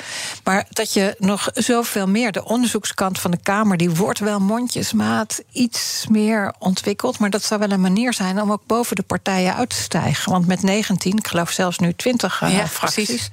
Maar 0.44 0.66
dat 0.70 0.94
je 0.94 1.16
nog 1.20 1.50
zoveel 1.54 2.08
meer. 2.08 2.32
De 2.32 2.46
onderzoekskant 2.46 3.20
van 3.20 3.32
de 3.32 3.39
Kamer 3.44 3.78
die 3.78 3.89
wordt 3.89 4.20
wel 4.20 4.39
mondjesmaat 4.39 5.44
iets 5.52 6.06
meer 6.10 6.54
ontwikkeld. 6.60 7.20
Maar 7.20 7.30
dat 7.30 7.44
zou 7.44 7.60
wel 7.60 7.72
een 7.72 7.82
manier 7.82 8.14
zijn 8.14 8.41
om 8.41 8.52
ook 8.52 8.66
boven 8.66 8.96
de 8.96 9.04
partijen 9.04 9.56
uit 9.56 9.70
te 9.70 9.76
stijgen. 9.76 10.32
Want 10.32 10.48
met 10.48 10.62
19, 10.62 11.18
ik 11.18 11.28
geloof 11.28 11.50
zelfs 11.50 11.80
nu 11.80 11.94
20 11.94 12.41
uh, 12.41 12.58
ja, 12.58 12.68
fracties, 12.68 13.30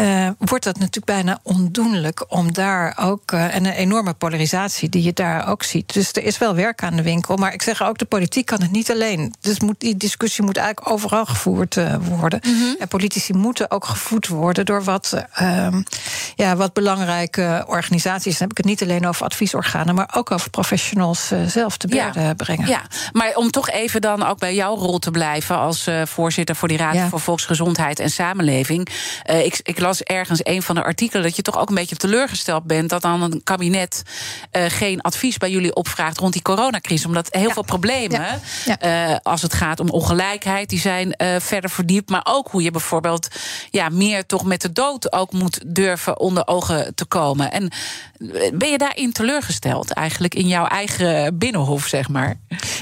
uh, 0.00 0.28
wordt 0.38 0.64
dat 0.64 0.78
natuurlijk 0.78 1.06
bijna 1.06 1.38
ondoenlijk 1.42 2.24
om 2.28 2.52
daar 2.52 2.98
ook. 3.00 3.32
Uh, 3.32 3.54
en 3.54 3.64
een 3.64 3.72
enorme 3.72 4.12
polarisatie 4.12 4.88
die 4.88 5.02
je 5.02 5.12
daar 5.12 5.48
ook 5.48 5.62
ziet. 5.62 5.92
Dus 5.92 6.12
er 6.12 6.24
is 6.24 6.38
wel 6.38 6.54
werk 6.54 6.82
aan 6.82 6.96
de 6.96 7.02
winkel. 7.02 7.36
Maar 7.36 7.52
ik 7.52 7.62
zeg 7.62 7.82
ook, 7.82 7.98
de 7.98 8.04
politiek 8.04 8.46
kan 8.46 8.62
het 8.62 8.70
niet 8.70 8.90
alleen. 8.90 9.34
Dus 9.40 9.60
moet, 9.60 9.80
die 9.80 9.96
discussie 9.96 10.44
moet 10.44 10.56
eigenlijk 10.56 10.90
overal 10.90 11.26
gevoerd 11.26 11.74
worden. 12.00 12.40
Mm 12.42 12.58
-hmm. 12.58 12.76
En 12.78 12.88
politici 12.88 13.32
moeten 13.32 13.70
ook 13.70 13.84
gevoed 13.84 14.28
worden 14.28 14.66
door 14.66 14.84
wat, 14.84 15.24
ehm, 15.32 15.82
ja, 16.34 16.56
wat 16.56 16.72
belangrijke 16.72 17.64
organisaties. 17.66 18.38
Dan 18.38 18.48
heb 18.48 18.50
ik 18.50 18.56
het 18.56 18.66
niet 18.66 18.82
alleen 18.82 19.06
over 19.06 19.24
adviesorganen, 19.24 19.94
maar 19.94 20.10
ook 20.14 20.30
over 20.30 20.50
professionals 20.50 21.32
uh, 21.32 21.46
zelf 21.46 21.76
te 21.76 21.94
ja. 21.94 22.34
brengen. 22.34 22.68
Ja, 22.68 22.82
maar 23.12 23.32
om 23.34 23.50
toch 23.50 23.70
even 23.70 24.00
dan 24.00 24.26
ook 24.26 24.38
bij 24.38 24.54
jouw 24.54 24.76
rol 24.76 24.98
te 24.98 25.10
blijven 25.10 25.58
als 25.58 25.88
uh, 25.88 26.02
voorzitter 26.06 26.56
voor 26.56 26.68
die 26.68 26.76
Raad 26.76 26.94
ja. 26.94 27.08
voor 27.08 27.20
Volksgezondheid 27.20 27.98
en 27.98 28.10
Samenleving. 28.10 28.88
Uh, 29.30 29.44
ik, 29.44 29.60
ik, 29.62 29.78
las 29.78 30.02
ergens 30.02 30.40
een 30.42 30.62
van 30.62 30.74
de 30.74 30.82
artikelen 30.82 31.22
dat 31.22 31.36
je 31.36 31.42
toch 31.42 31.58
ook 31.58 31.68
een 31.68 31.74
beetje 31.74 31.96
teleurgesteld 31.96 32.64
bent 32.64 32.90
dat 32.90 33.02
dan 33.02 33.22
een 33.22 33.40
kabinet 33.44 34.02
geen 34.50 35.00
advies 35.00 35.36
bij 35.36 35.50
jullie 35.50 35.74
opvraagt 35.74 36.18
rond 36.18 36.32
die 36.32 36.42
coronacrisis. 36.42 37.06
Omdat 37.06 37.28
heel 37.30 37.46
ja. 37.46 37.52
veel 37.52 37.62
problemen, 37.62 38.40
als 39.22 39.42
het 39.42 39.54
gaat 39.54 39.80
om 39.80 39.90
ongelijkheid, 39.90 40.68
die 40.68 40.78
zijn 40.78 41.14
verder 41.38 41.70
verdiept. 41.70 42.10
Maar 42.10 42.26
ook 42.28 42.48
hoe 42.48 42.62
je 42.62 42.70
bijvoorbeeld 42.70 43.28
ja, 43.70 43.88
meer 43.88 44.26
toch 44.26 44.44
met 44.44 44.60
de 44.60 44.72
dood 44.72 45.12
ook 45.12 45.32
moet 45.32 45.60
durven 45.66 46.15
onder 46.18 46.46
ogen 46.46 46.94
te 46.94 47.04
komen. 47.04 47.52
En 47.52 47.70
ben 48.52 48.70
je 48.70 48.78
daarin 48.78 49.12
teleurgesteld, 49.12 49.92
eigenlijk 49.92 50.34
in 50.34 50.46
jouw 50.46 50.66
eigen 50.66 51.38
binnenhof, 51.38 51.86
zeg 51.86 52.08
maar? 52.08 52.36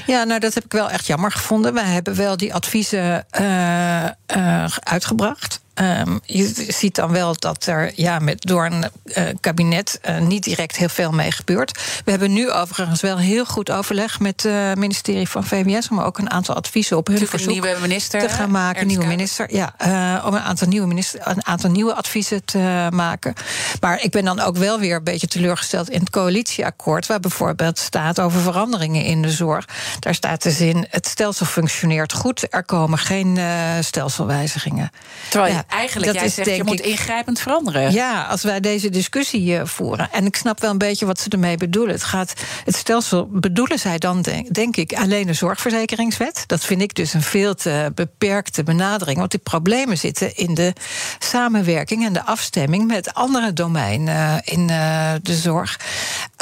Ja, 0.05 0.23
nou, 0.23 0.39
dat 0.39 0.53
heb 0.53 0.65
ik 0.65 0.71
wel 0.71 0.89
echt 0.89 1.05
jammer 1.05 1.31
gevonden. 1.31 1.73
Wij 1.73 1.83
hebben 1.83 2.15
wel 2.15 2.37
die 2.37 2.53
adviezen 2.53 3.25
uh, 3.39 4.05
uitgebracht. 4.79 5.63
Um, 5.81 6.19
je 6.25 6.65
ziet 6.67 6.95
dan 6.95 7.11
wel 7.11 7.35
dat 7.39 7.65
er 7.65 7.91
ja, 7.95 8.19
met, 8.19 8.41
door 8.41 8.65
een 8.65 8.85
uh, 9.03 9.23
kabinet 9.39 9.99
uh, 10.09 10.19
niet 10.19 10.43
direct 10.43 10.75
heel 10.75 10.89
veel 10.89 11.11
mee 11.11 11.31
gebeurt. 11.31 11.79
We 12.05 12.11
hebben 12.11 12.33
nu 12.33 12.51
overigens 12.51 13.01
wel 13.01 13.17
heel 13.17 13.45
goed 13.45 13.71
overleg 13.71 14.19
met 14.19 14.43
het 14.43 14.51
uh, 14.51 14.73
ministerie 14.73 15.29
van 15.29 15.43
VWS 15.43 15.89
om 15.89 15.99
ook 15.99 16.17
een 16.17 16.29
aantal 16.29 16.55
adviezen 16.55 16.97
op 16.97 17.07
hun 17.07 17.15
Natuurlijk 17.15 17.43
verzoek 17.43 17.63
nieuwe 17.63 17.81
minister, 17.81 18.19
te 18.19 18.29
gaan 18.29 18.51
maken. 18.51 18.87
Nieuwe 18.87 19.05
minister, 19.05 19.53
ja, 19.53 19.73
om 20.25 20.33
een 20.33 20.41
aantal 20.41 20.67
nieuwe, 20.67 20.87
minister, 20.87 21.21
een 21.23 21.45
aantal 21.45 21.69
nieuwe 21.69 21.93
adviezen 21.93 22.45
te 22.45 22.87
maken. 22.89 23.33
Maar 23.81 24.03
ik 24.03 24.11
ben 24.11 24.25
dan 24.25 24.39
ook 24.39 24.57
wel 24.57 24.79
weer 24.79 24.95
een 24.95 25.03
beetje 25.03 25.27
teleurgesteld 25.27 25.89
in 25.89 25.99
het 25.99 26.09
coalitieakkoord, 26.09 27.07
waar 27.07 27.19
bijvoorbeeld 27.19 27.77
staat 27.77 28.19
over 28.19 28.41
veranderingen 28.41 29.03
in 29.03 29.21
de 29.21 29.31
zorg. 29.31 29.65
Daar 29.99 30.15
staat 30.15 30.43
de 30.43 30.51
zin: 30.51 30.87
het 30.89 31.07
stelsel 31.07 31.45
functioneert 31.45 32.13
goed, 32.13 32.47
er 32.49 32.63
komen 32.63 32.97
geen 32.97 33.39
stelselwijzigingen. 33.81 34.91
Terwijl 35.29 35.53
ja, 35.53 35.63
eigenlijk 35.67 36.05
dat 36.05 36.15
jij 36.15 36.25
is, 36.25 36.33
zegt, 36.33 36.47
denk 36.47 36.57
je 36.57 36.63
moet 36.63 36.79
ingrijpend 36.79 37.39
veranderen. 37.39 37.91
Ja, 37.91 38.23
als 38.23 38.43
wij 38.43 38.59
deze 38.59 38.89
discussie 38.89 39.59
voeren. 39.63 40.11
En 40.11 40.25
ik 40.25 40.35
snap 40.35 40.61
wel 40.61 40.71
een 40.71 40.77
beetje 40.77 41.05
wat 41.05 41.19
ze 41.19 41.29
ermee 41.29 41.57
bedoelen. 41.57 41.93
Het, 41.93 42.03
gaat, 42.03 42.33
het 42.65 42.75
stelsel 42.75 43.27
bedoelen 43.31 43.79
zij 43.79 43.97
dan, 43.97 44.21
denk, 44.21 44.53
denk 44.53 44.75
ik, 44.75 44.93
alleen 44.93 45.27
de 45.27 45.33
zorgverzekeringswet. 45.33 46.43
Dat 46.47 46.65
vind 46.65 46.81
ik 46.81 46.95
dus 46.95 47.13
een 47.13 47.21
veel 47.21 47.55
te 47.55 47.91
beperkte 47.95 48.63
benadering. 48.63 49.17
Want 49.17 49.31
die 49.31 49.39
problemen 49.39 49.97
zitten 49.97 50.35
in 50.35 50.53
de 50.53 50.73
samenwerking 51.19 52.05
en 52.05 52.13
de 52.13 52.25
afstemming 52.25 52.87
met 52.87 53.13
andere 53.13 53.53
domeinen 53.53 54.15
uh, 54.15 54.35
in 54.43 54.69
uh, 54.69 55.11
de 55.21 55.35
zorg. 55.35 55.79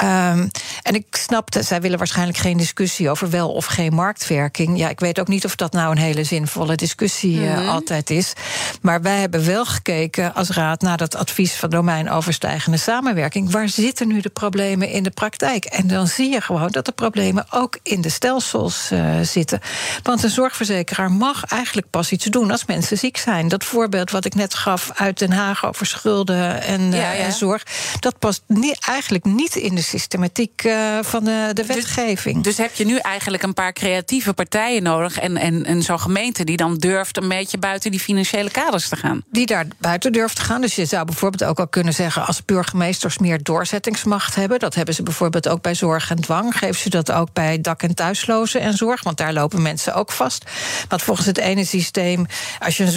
Um, 0.04 0.50
en 0.82 0.96
ik 0.96 1.06
snap 1.10 1.52
dat 1.52 1.66
zij 1.66 1.82
willen 1.82 1.98
waarschijnlijk 1.98 2.38
geen 2.38 2.58
discussie 2.58 3.10
over 3.10 3.30
wel 3.30 3.52
of 3.52 3.66
geen 3.66 3.94
marktwerking. 3.94 4.78
Ja, 4.78 4.90
ik 4.90 5.00
weet 5.00 5.20
ook 5.20 5.28
niet 5.28 5.46
of 5.46 5.56
dat 5.56 5.74
nou 5.74 5.92
een 5.92 5.98
hele 5.98 6.24
zinvolle 6.24 6.76
discussie 6.76 7.40
mm 7.40 7.56
-hmm. 7.56 7.70
altijd 7.70 8.10
is. 8.10 8.34
Maar 8.82 9.02
wij 9.02 9.13
hebben 9.20 9.46
wel 9.46 9.66
gekeken 9.66 10.34
als 10.34 10.50
raad 10.50 10.82
naar 10.82 10.98
dat 10.98 11.16
advies 11.16 11.54
van 11.54 11.70
domeinoverstijgende 11.70 12.78
samenwerking. 12.78 13.52
Waar 13.52 13.70
zitten 13.70 14.08
nu 14.08 14.22
de 14.22 14.30
problemen 14.30 14.90
in 14.90 15.04
de 15.04 15.10
praktijk? 15.10 15.66
En 15.66 15.88
dan 15.88 16.08
zie 16.08 16.32
je 16.32 16.42
gewoon 16.42 16.72
dat 16.72 16.86
de 16.86 16.92
problemen 16.92 17.46
ook 17.50 17.80
in 17.84 18.02
de 18.02 18.10
stelsels 18.10 18.90
uh, 18.92 19.20
zitten. 19.22 19.60
Want 20.04 20.24
een 20.24 20.30
zorgverzekeraar 20.30 21.12
mag 21.12 21.46
eigenlijk 21.46 21.90
pas 21.90 22.12
iets 22.12 22.26
doen 22.26 22.52
als 22.52 22.66
mensen 22.66 22.98
ziek 22.98 23.18
zijn. 23.18 23.48
Dat 23.48 23.64
voorbeeld 23.64 24.12
wat 24.12 24.26
ik 24.26 24.36
net 24.36 24.54
gaf 24.54 24.92
uit 24.94 25.20
Den 25.20 25.32
Haag 25.32 25.66
over 25.66 25.86
schulden 25.86 26.62
en, 26.62 26.82
uh, 26.82 26.98
ja, 26.98 27.12
ja. 27.12 27.24
en 27.24 27.32
zorg, 27.32 27.64
dat 28.00 28.20
past 28.20 28.44
eigenlijk 28.80 29.26
niet 29.26 29.56
in 29.56 29.76
de 29.76 29.82
systematiek 29.82 30.64
uh, 30.64 31.00
van 31.02 31.24
de, 31.24 31.50
de 31.54 31.66
wetgeving. 31.66 32.44
Dus, 32.44 32.56
dus, 32.56 32.66
heb 32.66 32.76
je 32.76 32.86
nu 32.86 32.98
eigenlijk 32.98 33.44
een 33.44 33.54
paar 33.54 33.74
creatieve 33.74 34.34
partijen 34.34 34.84
nodig 34.84 35.20
en, 35.20 35.38
en, 35.38 35.66
en 35.66 35.82
zo'n 35.82 36.00
gemeente 36.00 36.44
die 36.44 36.58
dan 36.58 36.78
durft 36.78 37.18
een 37.18 37.28
beetje 37.28 37.58
buiten 37.58 37.92
die 37.92 38.00
financiële 38.00 38.50
kaders 38.50 38.90
te 38.90 38.96
gaan? 38.96 39.03
Die 39.32 39.46
daar 39.46 39.66
buiten 39.78 40.12
durft 40.12 40.36
te 40.36 40.42
gaan. 40.42 40.62
Dus 40.62 40.76
je 40.76 40.86
zou 40.86 41.06
bijvoorbeeld 41.06 41.44
ook 41.44 41.60
al 41.60 41.68
kunnen 41.68 41.94
zeggen... 41.94 42.26
als 42.26 42.46
burgemeesters 42.46 43.18
meer 43.18 43.44
doorzettingsmacht 43.44 44.36
hebben... 44.36 44.60
dat 44.60 44.76
hebben 44.76 44.96
ze 44.96 45.04
bijvoorbeeld 45.04 45.48
ook 45.48 45.62
bij 45.62 45.76
zorg 45.76 46.10
en 46.10 46.22
dwang... 46.22 46.58
geven 46.58 46.82
ze 46.82 46.90
dat 46.90 47.12
ook 47.12 47.34
bij 47.34 47.62
dak- 47.62 47.84
en 47.84 47.96
thuislozen 47.96 48.62
en 48.62 48.74
zorg... 48.74 49.04
want 49.04 49.18
daar 49.18 49.34
lopen 49.34 49.62
mensen 49.62 49.94
ook 49.94 50.12
vast. 50.12 50.46
Want 50.88 51.02
volgens 51.02 51.28
het 51.28 51.38
ene 51.38 51.66
systeem... 51.66 52.26
als 52.60 52.78
je 52.78 52.84
een 52.84 52.92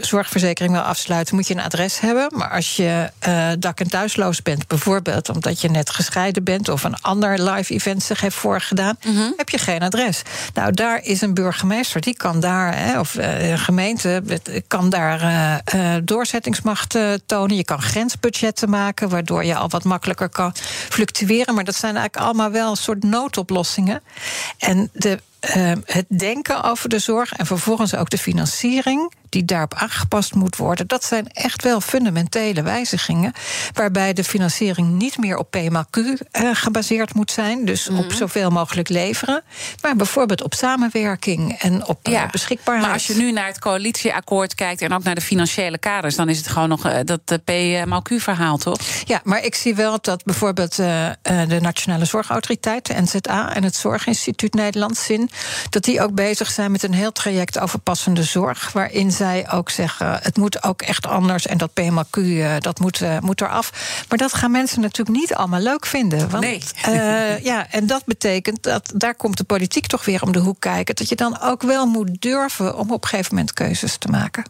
zorgverzekering 0.00 0.72
wil 0.72 0.80
afsluiten... 0.80 1.34
moet 1.34 1.48
je 1.48 1.54
een 1.54 1.60
adres 1.60 2.00
hebben. 2.00 2.28
Maar 2.34 2.50
als 2.50 2.76
je 2.76 3.10
uh, 3.28 3.48
dak- 3.58 3.80
en 3.80 3.88
thuisloos 3.88 4.42
bent... 4.42 4.66
bijvoorbeeld 4.66 5.28
omdat 5.28 5.60
je 5.60 5.70
net 5.70 5.90
gescheiden 5.90 6.44
bent... 6.44 6.68
of 6.68 6.84
een 6.84 7.00
ander 7.00 7.50
live 7.50 7.74
event 7.74 8.02
zich 8.02 8.20
heeft 8.20 8.36
voorgedaan... 8.36 8.98
Mm 9.06 9.16
-hmm. 9.16 9.32
heb 9.36 9.48
je 9.48 9.58
geen 9.58 9.82
adres. 9.82 10.22
Nou, 10.54 10.72
daar 10.72 11.02
is 11.02 11.20
een 11.20 11.34
burgemeester, 11.34 12.00
die 12.00 12.16
kan 12.16 12.40
daar... 12.40 12.78
Hè, 12.78 13.00
of 13.00 13.14
uh, 13.14 13.50
een 13.50 13.58
gemeente 13.58 14.22
kan 14.66 14.90
daar 14.90 15.22
uh, 15.74 15.94
doorzettingsmacht 16.04 16.94
uh, 16.94 17.12
tonen. 17.26 17.56
Je 17.56 17.64
kan 17.64 17.82
grensbudgetten 17.82 18.70
maken, 18.70 19.08
waardoor 19.08 19.44
je 19.44 19.56
al 19.56 19.68
wat 19.68 19.84
makkelijker 19.84 20.28
kan 20.28 20.52
fluctueren. 20.88 21.54
Maar 21.54 21.64
dat 21.64 21.74
zijn 21.74 21.96
eigenlijk 21.96 22.26
allemaal 22.26 22.50
wel 22.50 22.70
een 22.70 22.76
soort 22.76 23.02
noodoplossingen. 23.02 24.02
En 24.58 24.90
de 24.92 25.18
uh, 25.56 25.72
het 25.84 26.04
denken 26.08 26.62
over 26.62 26.88
de 26.88 26.98
zorg 26.98 27.32
en 27.32 27.46
vervolgens 27.46 27.94
ook 27.94 28.10
de 28.10 28.18
financiering 28.18 29.12
die 29.28 29.44
daarop 29.44 29.74
aangepast 29.74 30.34
moet 30.34 30.56
worden. 30.56 30.86
Dat 30.86 31.04
zijn 31.04 31.28
echt 31.28 31.62
wel 31.62 31.80
fundamentele 31.80 32.62
wijzigingen. 32.62 33.32
Waarbij 33.72 34.12
de 34.12 34.24
financiering 34.24 34.88
niet 34.88 35.18
meer 35.18 35.36
op 35.36 35.56
PMAQ 35.56 35.98
uh, 35.98 36.20
gebaseerd 36.52 37.14
moet 37.14 37.30
zijn. 37.30 37.64
Dus 37.64 37.88
mm 37.88 37.96
-hmm. 37.96 38.04
op 38.04 38.12
zoveel 38.12 38.50
mogelijk 38.50 38.88
leveren. 38.88 39.42
Maar 39.82 39.96
bijvoorbeeld 39.96 40.42
op 40.42 40.54
samenwerking 40.54 41.52
en 41.52 41.86
op 41.86 41.98
ja, 42.06 42.24
uh, 42.24 42.30
beschikbaarheid. 42.30 42.86
Maar 42.86 42.94
als 42.94 43.06
je 43.06 43.14
nu 43.14 43.32
naar 43.32 43.46
het 43.46 43.58
coalitieakkoord 43.58 44.54
kijkt 44.54 44.82
en 44.82 44.92
ook 44.92 45.02
naar 45.02 45.14
de 45.14 45.20
financiële 45.20 45.78
kaders, 45.78 46.16
dan 46.16 46.28
is 46.28 46.38
het 46.38 46.48
gewoon 46.48 46.68
nog 46.68 46.86
uh, 46.86 46.98
dat 47.04 47.20
PMAQ-verhaal, 47.44 48.56
toch? 48.56 48.78
Ja, 49.04 49.20
maar 49.24 49.44
ik 49.44 49.54
zie 49.54 49.74
wel 49.74 49.98
dat 50.00 50.24
bijvoorbeeld 50.24 50.76
de 50.76 51.58
Nationale 51.60 52.04
Zorgautoriteit, 52.04 52.86
de 52.86 52.94
NZA 53.00 53.54
en 53.54 53.64
het 53.64 53.76
Zorginstituut 53.76 54.54
Nederland 54.54 54.96
Zin, 54.96 55.30
dat 55.70 55.84
die 55.84 56.00
ook 56.02 56.14
bezig 56.14 56.50
zijn 56.50 56.70
met 56.70 56.82
een 56.82 56.94
heel 56.94 57.12
traject 57.12 57.58
over 57.58 57.78
passende 57.78 58.22
zorg. 58.22 58.72
Waarin 58.72 59.10
zij 59.12 59.50
ook 59.50 59.70
zeggen: 59.70 60.18
het 60.22 60.36
moet 60.36 60.62
ook 60.62 60.82
echt 60.82 61.06
anders 61.06 61.46
en 61.46 61.58
dat 61.58 61.70
PMAQ 61.80 62.18
uh, 62.18 62.54
dat 62.58 62.78
moet, 62.78 63.00
uh, 63.00 63.18
moet 63.18 63.40
eraf. 63.40 63.72
Maar 64.08 64.18
dat 64.18 64.34
gaan 64.34 64.50
mensen 64.50 64.80
natuurlijk 64.80 65.18
niet 65.18 65.34
allemaal 65.34 65.60
leuk 65.60 65.86
vinden. 65.86 66.30
Want, 66.30 66.44
nee. 66.44 66.62
Uh, 66.88 67.38
ja, 67.50 67.66
en 67.70 67.86
dat 67.86 68.04
betekent 68.04 68.62
dat 68.62 68.92
daar 68.94 69.14
komt 69.14 69.36
de 69.36 69.44
politiek 69.44 69.86
toch 69.86 70.04
weer 70.04 70.22
om 70.22 70.32
de 70.32 70.38
hoek 70.38 70.60
kijken. 70.60 70.94
Dat 70.94 71.08
je 71.08 71.16
dan 71.16 71.40
ook 71.40 71.62
wel 71.62 71.86
moet 71.86 72.20
durven 72.20 72.78
om 72.78 72.90
op 72.92 73.02
een 73.02 73.08
gegeven 73.08 73.34
moment 73.34 73.52
keuzes 73.52 73.96
te 73.96 74.08
maken. 74.08 74.44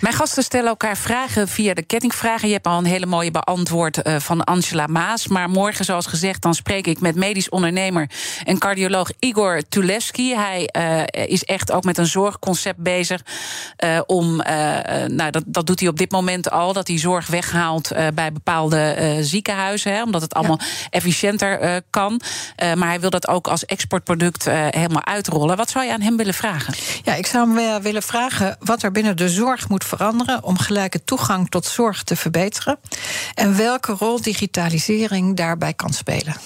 Mijn 0.00 0.14
gasten 0.14 0.42
stellen 0.42 0.68
elkaar 0.68 0.96
vragen 0.96 1.48
via 1.48 1.74
de 1.74 1.82
kettingvragen. 1.82 2.48
Je 2.48 2.54
hebt 2.54 2.66
al 2.66 2.78
een 2.78 2.84
hele 2.84 3.06
mooie 3.06 3.30
beantwoord 3.30 4.06
uh, 4.06 4.16
van 4.16 4.44
Angela 4.44 4.86
Maas. 4.86 5.26
Maar 5.26 5.50
morgen, 5.50 5.84
zoals 5.84 6.06
gezegd, 6.06 6.42
dan 6.42 6.54
spreek 6.54 6.86
ik 6.86 7.00
met 7.00 7.14
medisch 7.14 7.48
ondernemer 7.48 8.10
en 8.44 8.58
cardioloog 8.58 9.10
Igor 9.18 9.62
Tulevski. 9.68 10.34
Hij 10.34 10.68
uh, 10.76 11.26
is 11.26 11.44
echt 11.44 11.72
ook 11.72 11.84
met 11.84 11.98
een 11.98 12.06
zorgconcept 12.06 12.78
bezig. 12.78 13.22
Uh, 13.84 14.00
om, 14.06 14.36
nou, 15.06 15.30
dat, 15.30 15.42
dat 15.46 15.66
doet 15.66 15.80
hij 15.80 15.88
op 15.88 15.98
dit 15.98 16.10
moment 16.10 16.50
al, 16.50 16.72
dat 16.72 16.88
hij 16.88 16.98
zorg 16.98 17.26
weghaalt 17.26 17.92
bij 18.14 18.32
bepaalde 18.32 19.16
ziekenhuizen. 19.20 19.92
Hè, 19.92 20.02
omdat 20.02 20.22
het 20.22 20.34
allemaal 20.34 20.58
ja. 20.60 20.66
efficiënter 20.90 21.82
kan. 21.90 22.20
maar 22.56 22.88
hij 22.88 23.00
wil 23.00 23.10
dat 23.10 23.28
ook 23.28 23.48
als 23.48 23.64
exportproduct 23.64 24.44
helemaal 24.50 25.04
uitrollen. 25.04 25.56
Wat 25.56 25.70
zou 25.70 25.84
je 25.84 25.92
aan 25.92 26.00
hem 26.00 26.16
willen 26.16 26.34
vragen? 26.34 26.74
Ja, 27.02 27.14
ik 27.14 27.26
zou 27.26 27.56
hem 27.56 27.82
willen 27.82 28.02
vragen 28.02 28.56
wat 28.60 28.82
er 28.82 28.92
binnen 28.92 29.16
de 29.16 29.28
zorg 29.28 29.68
moet 29.68 29.84
veranderen 29.88 30.42
om 30.42 30.58
gelijke 30.58 31.04
toegang 31.04 31.50
tot 31.50 31.66
zorg 31.66 32.02
te 32.02 32.16
verbeteren. 32.16 32.78
En 33.34 33.56
welke 33.56 33.92
rol 33.92 34.20
digitalisering 34.20 35.36
daarbij 35.36 35.74
kan 35.74 35.92
spelen. 35.92 36.36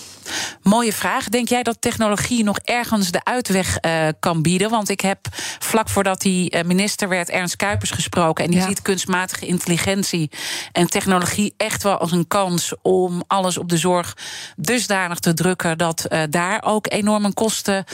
Mooie 0.62 0.92
vraag. 0.92 1.28
Denk 1.28 1.48
jij 1.48 1.62
dat 1.62 1.76
technologie 1.80 2.44
nog 2.44 2.58
ergens 2.58 3.10
de 3.10 3.24
uitweg 3.24 3.78
uh, 3.80 4.08
kan 4.20 4.42
bieden? 4.42 4.70
Want 4.70 4.88
ik 4.88 5.00
heb 5.00 5.18
vlak 5.58 5.88
voordat 5.88 6.22
hij 6.22 6.52
uh, 6.54 6.62
minister 6.62 7.08
werd 7.08 7.30
Ernst 7.30 7.56
Kuipers 7.56 7.90
gesproken. 7.90 8.44
En 8.44 8.50
die 8.50 8.60
ja. 8.60 8.66
ziet 8.66 8.82
kunstmatige 8.82 9.46
intelligentie 9.46 10.30
en 10.72 10.86
technologie 10.86 11.54
echt 11.56 11.82
wel 11.82 11.98
als 11.98 12.12
een 12.12 12.26
kans 12.26 12.74
om 12.82 13.22
alles 13.26 13.58
op 13.58 13.68
de 13.68 13.76
zorg 13.76 14.16
dusdanig 14.56 15.18
te 15.18 15.34
drukken 15.34 15.78
dat 15.78 16.06
uh, 16.08 16.22
daar 16.30 16.62
ook 16.64 16.92
enorme 16.92 17.32
kosten 17.32 17.84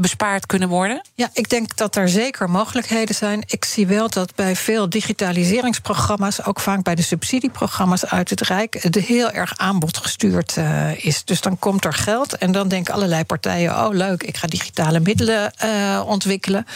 bespaard 0.00 0.46
kunnen 0.46 0.68
worden? 0.68 1.02
Ja, 1.14 1.30
ik 1.32 1.48
denk 1.48 1.76
dat 1.76 1.96
er 1.96 2.08
zeker 2.08 2.50
mogelijkheden 2.50 3.14
zijn. 3.14 3.42
Ik 3.46 3.64
zie 3.64 3.86
wel 3.86 4.08
dat 4.08 4.34
bij 4.34 4.56
veel 4.56 4.88
digitaliseringsprogramma's, 4.88 6.44
ook 6.44 6.60
vaak 6.60 6.82
bij 6.82 6.94
de 6.94 7.02
subsidieprogramma's 7.02 8.04
uit 8.04 8.30
het 8.30 8.40
Rijk, 8.40 8.82
het 8.82 8.94
heel 8.94 9.30
erg 9.30 9.56
aanbodgestuurd 9.56 10.56
is. 10.96 11.24
Dus 11.24 11.40
dan 11.40 11.55
komt 11.58 11.84
er 11.84 11.92
geld 11.92 12.36
en 12.36 12.52
dan 12.52 12.68
denken 12.68 12.94
allerlei 12.94 13.24
partijen: 13.24 13.86
oh 13.86 13.94
leuk, 13.94 14.22
ik 14.22 14.36
ga 14.36 14.46
digitale 14.46 15.00
middelen 15.00 15.52
uh, 15.64 16.02
ontwikkelen. 16.06 16.66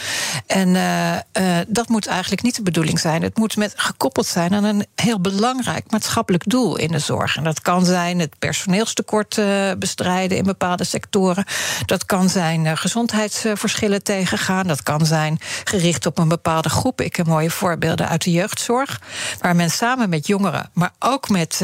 En 0.47 0.67
uh, 0.67 1.11
uh, 1.13 1.57
dat 1.67 1.87
moet 1.87 2.07
eigenlijk 2.07 2.41
niet 2.41 2.55
de 2.55 2.63
bedoeling 2.63 2.99
zijn. 2.99 3.21
Het 3.21 3.37
moet 3.37 3.57
met 3.57 3.73
gekoppeld 3.75 4.25
zijn 4.25 4.53
aan 4.53 4.63
een 4.63 4.85
heel 4.95 5.19
belangrijk 5.21 5.91
maatschappelijk 5.91 6.49
doel 6.49 6.77
in 6.77 6.91
de 6.91 6.99
zorg. 6.99 7.37
En 7.37 7.43
dat 7.43 7.61
kan 7.61 7.85
zijn 7.85 8.19
het 8.19 8.39
personeelstekort 8.39 9.41
bestrijden 9.79 10.37
in 10.37 10.43
bepaalde 10.43 10.83
sectoren. 10.83 11.45
Dat 11.85 12.05
kan 12.05 12.29
zijn 12.29 12.77
gezondheidsverschillen 12.77 14.03
tegengaan. 14.03 14.67
Dat 14.67 14.83
kan 14.83 15.05
zijn 15.05 15.39
gericht 15.63 16.05
op 16.05 16.17
een 16.17 16.27
bepaalde 16.27 16.69
groep. 16.69 17.01
Ik 17.01 17.15
heb 17.15 17.27
mooie 17.27 17.49
voorbeelden 17.49 18.09
uit 18.09 18.23
de 18.23 18.31
jeugdzorg, 18.31 19.01
waar 19.39 19.55
men 19.55 19.69
samen 19.69 20.09
met 20.09 20.27
jongeren, 20.27 20.69
maar 20.73 20.91
ook 20.99 21.29
met 21.29 21.61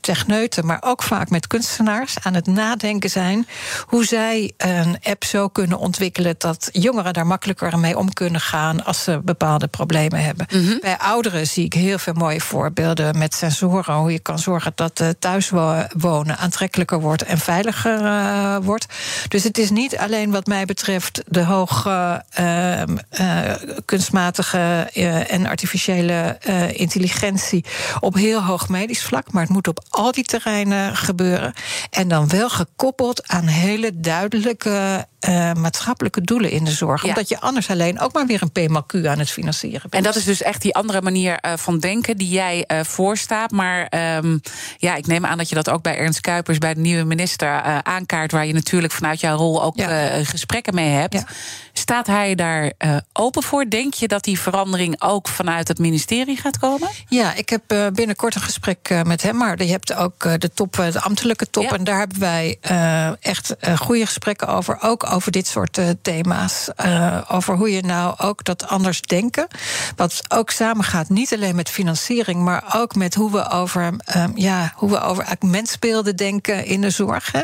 techneuten, 0.00 0.66
maar 0.66 0.78
ook 0.80 1.02
vaak 1.02 1.30
met 1.30 1.46
kunstenaars 1.46 2.16
aan 2.28 2.34
het 2.34 2.46
nadenken 2.46 3.10
zijn 3.10 3.46
hoe 3.86 4.04
zij 4.04 4.52
een 4.56 4.98
app 5.02 5.24
zo 5.24 5.48
kunnen 5.48 5.78
ontwikkelen 5.78 6.34
dat 6.38 6.68
jongeren 6.72 7.12
daar 7.12 7.26
makkelijker 7.26 7.78
mee 7.78 7.98
om 7.98 8.12
kunnen 8.12 8.40
gaan 8.40 8.84
als 8.84 9.02
ze 9.02 9.20
bepaalde 9.24 9.66
problemen 9.66 10.24
hebben. 10.24 10.46
Mm 10.50 10.66
-hmm. 10.66 10.78
Bij 10.80 10.98
ouderen 10.98 11.46
zie 11.46 11.64
ik 11.64 11.72
heel 11.72 11.98
veel 11.98 12.12
mooie 12.12 12.40
voorbeelden 12.40 13.18
met 13.18 13.34
sensoren, 13.34 13.94
hoe 13.94 14.12
je 14.12 14.18
kan 14.18 14.38
zorgen 14.38 14.72
dat 14.74 15.02
thuiswonen 15.18 16.38
aantrekkelijker 16.38 17.00
wordt 17.00 17.22
en 17.22 17.38
veiliger 17.38 18.02
uh, 18.02 18.56
wordt. 18.62 18.86
Dus 19.28 19.44
het 19.44 19.58
is 19.58 19.70
niet 19.70 19.96
alleen 19.96 20.30
wat 20.30 20.46
mij 20.46 20.64
betreft 20.64 21.22
de 21.26 21.44
hoge 21.44 22.24
uh, 22.40 22.82
uh, 23.20 23.54
kunstmatige 23.84 24.90
uh, 24.94 25.32
en 25.32 25.46
artificiële 25.46 26.38
intelligentie 26.72 27.64
op 28.00 28.14
heel 28.14 28.42
hoog 28.42 28.68
medisch 28.68 29.02
vlak, 29.02 29.32
maar 29.32 29.42
het 29.42 29.52
moet 29.52 29.68
op 29.68 29.84
al 29.88 30.12
die 30.12 30.24
terreinen 30.24 30.96
gebeuren. 30.96 31.52
En 31.90 32.08
dan 32.08 32.17
wel 32.26 32.50
gekoppeld 32.50 33.28
aan 33.28 33.46
hele 33.46 34.00
duidelijke 34.00 35.06
uh, 35.28 35.52
maatschappelijke 35.52 36.20
doelen 36.20 36.50
in 36.50 36.64
de 36.64 36.70
zorg. 36.70 37.02
Ja. 37.02 37.08
Omdat 37.08 37.28
je 37.28 37.40
anders 37.40 37.70
alleen 37.70 38.00
ook 38.00 38.12
maar 38.12 38.26
weer 38.26 38.42
een 38.42 38.52
PMQ 38.52 39.06
aan 39.06 39.18
het 39.18 39.30
financieren 39.30 39.80
bent. 39.80 39.94
En 39.94 40.02
dat 40.02 40.16
is 40.16 40.24
dus 40.24 40.42
echt 40.42 40.62
die 40.62 40.74
andere 40.74 41.02
manier 41.02 41.38
uh, 41.46 41.52
van 41.56 41.78
denken 41.78 42.16
die 42.16 42.28
jij 42.28 42.64
uh, 42.66 42.80
voorstaat. 42.80 43.50
Maar 43.50 43.92
um, 44.16 44.40
ja, 44.76 44.94
ik 44.94 45.06
neem 45.06 45.26
aan 45.26 45.38
dat 45.38 45.48
je 45.48 45.54
dat 45.54 45.70
ook 45.70 45.82
bij 45.82 45.96
Ernst 45.96 46.20
Kuipers, 46.20 46.58
bij 46.58 46.74
de 46.74 46.80
nieuwe 46.80 47.04
minister, 47.04 47.82
aankaart. 47.82 48.32
Waar 48.32 48.46
je 48.46 48.52
natuurlijk 48.52 48.92
vanuit 48.92 49.20
jouw 49.20 49.36
rol 49.36 49.62
ook 49.62 49.76
ja. 49.76 50.24
gesprekken 50.24 50.74
mee 50.74 50.88
hebt. 50.88 51.12
Ja. 51.12 51.26
Staat 51.88 52.06
hij 52.06 52.34
daar 52.34 52.72
open 53.12 53.42
voor? 53.42 53.64
Denk 53.68 53.94
je 53.94 54.08
dat 54.08 54.24
die 54.24 54.40
verandering 54.40 55.02
ook 55.02 55.28
vanuit 55.28 55.68
het 55.68 55.78
ministerie 55.78 56.36
gaat 56.36 56.58
komen? 56.58 56.88
Ja, 57.08 57.34
ik 57.34 57.48
heb 57.48 57.62
binnenkort 57.94 58.34
een 58.34 58.40
gesprek 58.40 59.02
met 59.04 59.22
hem. 59.22 59.36
Maar 59.36 59.62
je 59.62 59.70
hebt 59.70 59.94
ook 59.94 60.40
de 60.40 60.50
top, 60.54 60.72
de 60.72 61.00
ambtelijke 61.00 61.50
top. 61.50 61.72
En 61.72 61.84
daar 61.84 61.98
hebben 61.98 62.20
wij 62.20 62.58
echt 63.20 63.54
goede 63.78 64.06
gesprekken 64.06 64.48
over. 64.48 64.78
Ook 64.80 65.12
over 65.12 65.32
dit 65.32 65.46
soort 65.46 65.80
thema's. 66.02 66.68
Over 67.28 67.56
hoe 67.56 67.72
je 67.72 67.82
nou 67.82 68.14
ook 68.18 68.44
dat 68.44 68.66
anders 68.66 69.00
denken. 69.00 69.46
Wat 69.96 70.20
ook 70.28 70.50
samengaat, 70.50 71.08
niet 71.08 71.34
alleen 71.34 71.56
met 71.56 71.70
financiering, 71.70 72.42
maar 72.42 72.64
ook 72.74 72.94
met 72.94 73.14
hoe 73.14 73.32
we 73.32 73.48
over, 73.48 73.94
um, 74.16 74.32
ja, 74.34 74.72
hoe 74.76 74.90
we 74.90 75.00
over 75.00 75.26
mensbeelden 75.40 76.16
denken 76.16 76.64
in 76.64 76.80
de 76.80 76.90
zorg. 76.90 77.32
Hè. 77.32 77.42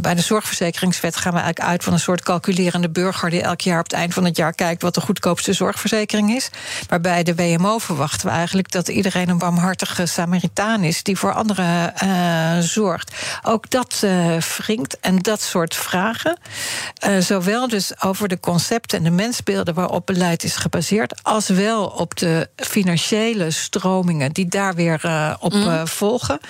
Bij 0.00 0.14
de 0.14 0.22
zorgverzekeringswet 0.22 1.16
gaan 1.16 1.32
we 1.32 1.38
eigenlijk 1.38 1.70
uit 1.70 1.84
van 1.84 1.92
een 1.92 2.00
soort 2.00 2.22
calculerende 2.22 2.90
burger 2.90 3.30
die 3.30 3.42
elk 3.42 3.58
jaar 3.60 3.78
op 3.78 3.84
het 3.84 3.92
eind 3.92 4.14
van 4.14 4.24
het 4.24 4.36
jaar 4.36 4.52
kijkt 4.52 4.82
wat 4.82 4.94
de 4.94 5.00
goedkoopste 5.00 5.52
zorgverzekering 5.52 6.30
is. 6.30 6.50
Maar 6.88 7.00
bij 7.00 7.22
de 7.22 7.34
WMO 7.34 7.78
verwachten 7.78 8.26
we 8.26 8.32
eigenlijk 8.32 8.70
dat 8.70 8.88
iedereen 8.88 9.28
een 9.28 9.38
warmhartige 9.38 10.06
Samaritaan 10.06 10.82
is 10.82 11.02
die 11.02 11.18
voor 11.18 11.32
anderen 11.32 11.92
zorgt. 12.62 13.14
Ook 13.42 13.70
dat 13.70 14.04
wringt 14.56 15.00
en 15.00 15.18
dat 15.18 15.40
soort 15.40 15.74
vragen. 15.74 16.38
Uh, 17.06 17.18
zowel 17.18 17.68
dus 17.68 18.02
over 18.02 18.28
de 18.28 18.40
concepten 18.40 18.98
en 18.98 19.04
de 19.04 19.10
mensbeelden 19.10 19.74
waarop 19.74 20.06
beleid 20.06 20.44
is 20.44 20.56
gebaseerd, 20.56 21.22
als 21.22 21.48
wel 21.48 21.86
op 21.86 22.16
de 22.16 22.48
financiële 22.56 23.50
stromingen 23.50 24.32
die 24.32 24.48
daar 24.48 24.74
weer 24.74 25.00
uh, 25.04 25.34
op 25.38 25.52
mm. 25.52 25.62
uh, 25.62 25.84
volgen. 25.84 26.40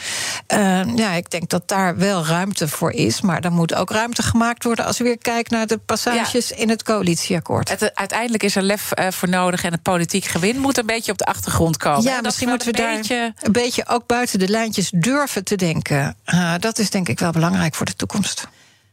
ja, 0.94 1.12
ik 1.12 1.30
denk 1.30 1.48
dat 1.48 1.68
daar 1.68 1.96
wel 1.96 2.26
ruimte 2.26 2.68
voor 2.68 2.92
is, 2.92 3.20
maar 3.20 3.40
er 3.40 3.52
moet 3.52 3.74
ook 3.74 3.90
ruimte 3.90 4.22
gemaakt 4.22 4.64
worden 4.64 4.84
als 4.84 4.96
je 4.96 5.04
weer 5.04 5.18
kijkt 5.18 5.50
naar 5.50 5.66
de 5.66 5.78
passages 5.78 6.48
ja. 6.48 6.56
in 6.56 6.68
het 6.68 6.82
coalitieakkoord. 7.00 7.68
Het, 7.68 7.94
uiteindelijk 7.94 8.42
is 8.42 8.56
er 8.56 8.62
lef 8.62 8.90
voor 9.10 9.28
nodig 9.28 9.64
en 9.64 9.72
het 9.72 9.82
politiek 9.82 10.24
gewin 10.24 10.58
moet 10.58 10.78
een 10.78 10.86
beetje 10.86 11.12
op 11.12 11.18
de 11.18 11.24
achtergrond 11.24 11.76
komen. 11.76 12.02
Ja, 12.02 12.20
misschien 12.20 12.48
moeten 12.48 12.70
we 12.70 12.76
daar 12.76 12.94
beetje... 12.94 13.34
een 13.40 13.52
beetje 13.52 13.88
ook 13.88 14.06
buiten 14.06 14.38
de 14.38 14.48
lijntjes 14.48 14.90
durven 14.94 15.44
te 15.44 15.56
denken. 15.56 16.16
dat 16.58 16.78
is 16.78 16.90
denk 16.90 17.08
ik 17.08 17.18
wel 17.18 17.30
belangrijk 17.30 17.74
voor 17.74 17.86
de 17.86 17.96
toekomst. 17.96 18.48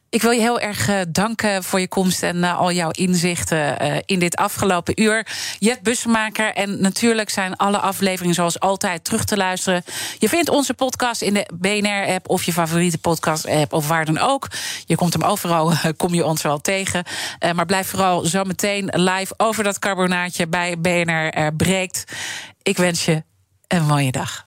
Ik 0.10 0.22
wil 0.22 0.32
je 0.32 0.40
heel 0.40 0.60
erg 0.60 0.90
uh, 0.90 1.00
danken 1.10 1.64
voor 1.64 1.80
je 1.80 1.88
komst 1.88 2.24
en 2.24 2.38
uh, 2.38 2.60
al 2.60 2.72
jouw 2.72 2.90
inzichten 2.92 3.82
uh, 3.82 3.98
in 4.06 4.20
dit 4.20 4.36
afgelopen 4.36 5.02
uur. 5.02 5.28
Jet 5.60 5.82
Bussemaker. 5.82 6.54
En 6.54 6.82
natuurlijk 6.82 7.30
zijn 7.30 7.56
alle 7.56 7.78
afleveringen 7.78 8.36
zoals 8.36 8.60
altijd 8.60 9.04
terug 9.04 9.24
te 9.24 9.38
luisteren. 9.38 9.84
Je 10.20 10.30
vindt 10.30 10.50
onze 10.50 10.74
podcast 10.74 11.22
in 11.22 11.34
de 11.34 11.50
BNR-app 11.54 12.30
of 12.30 12.44
je 12.44 12.54
favoriete 12.54 12.98
podcast-app 12.98 13.74
of 13.74 13.88
waar 13.88 14.06
dan 14.06 14.18
ook. 14.18 14.48
Je 14.86 14.96
komt 14.96 15.14
hem 15.14 15.24
overal, 15.24 15.72
kom 15.98 16.14
je 16.14 16.26
ons 16.26 16.42
wel 16.42 16.60
tegen. 16.60 17.04
maar 17.56 17.66
blijf 17.66 17.88
vooral 17.88 18.26
zo 18.26 18.44
meteen 18.44 18.90
live 18.94 19.34
over 19.38 19.64
dat 19.64 19.80
carbonaatje 19.80 20.48
bij 20.48 20.80
BNR 20.80 21.54
breekt. 21.56 22.04
Ik 22.62 22.78
wens 22.78 23.06
je 23.06 23.24
een 23.68 23.86
mooie 23.86 24.12
dag. 24.12 24.47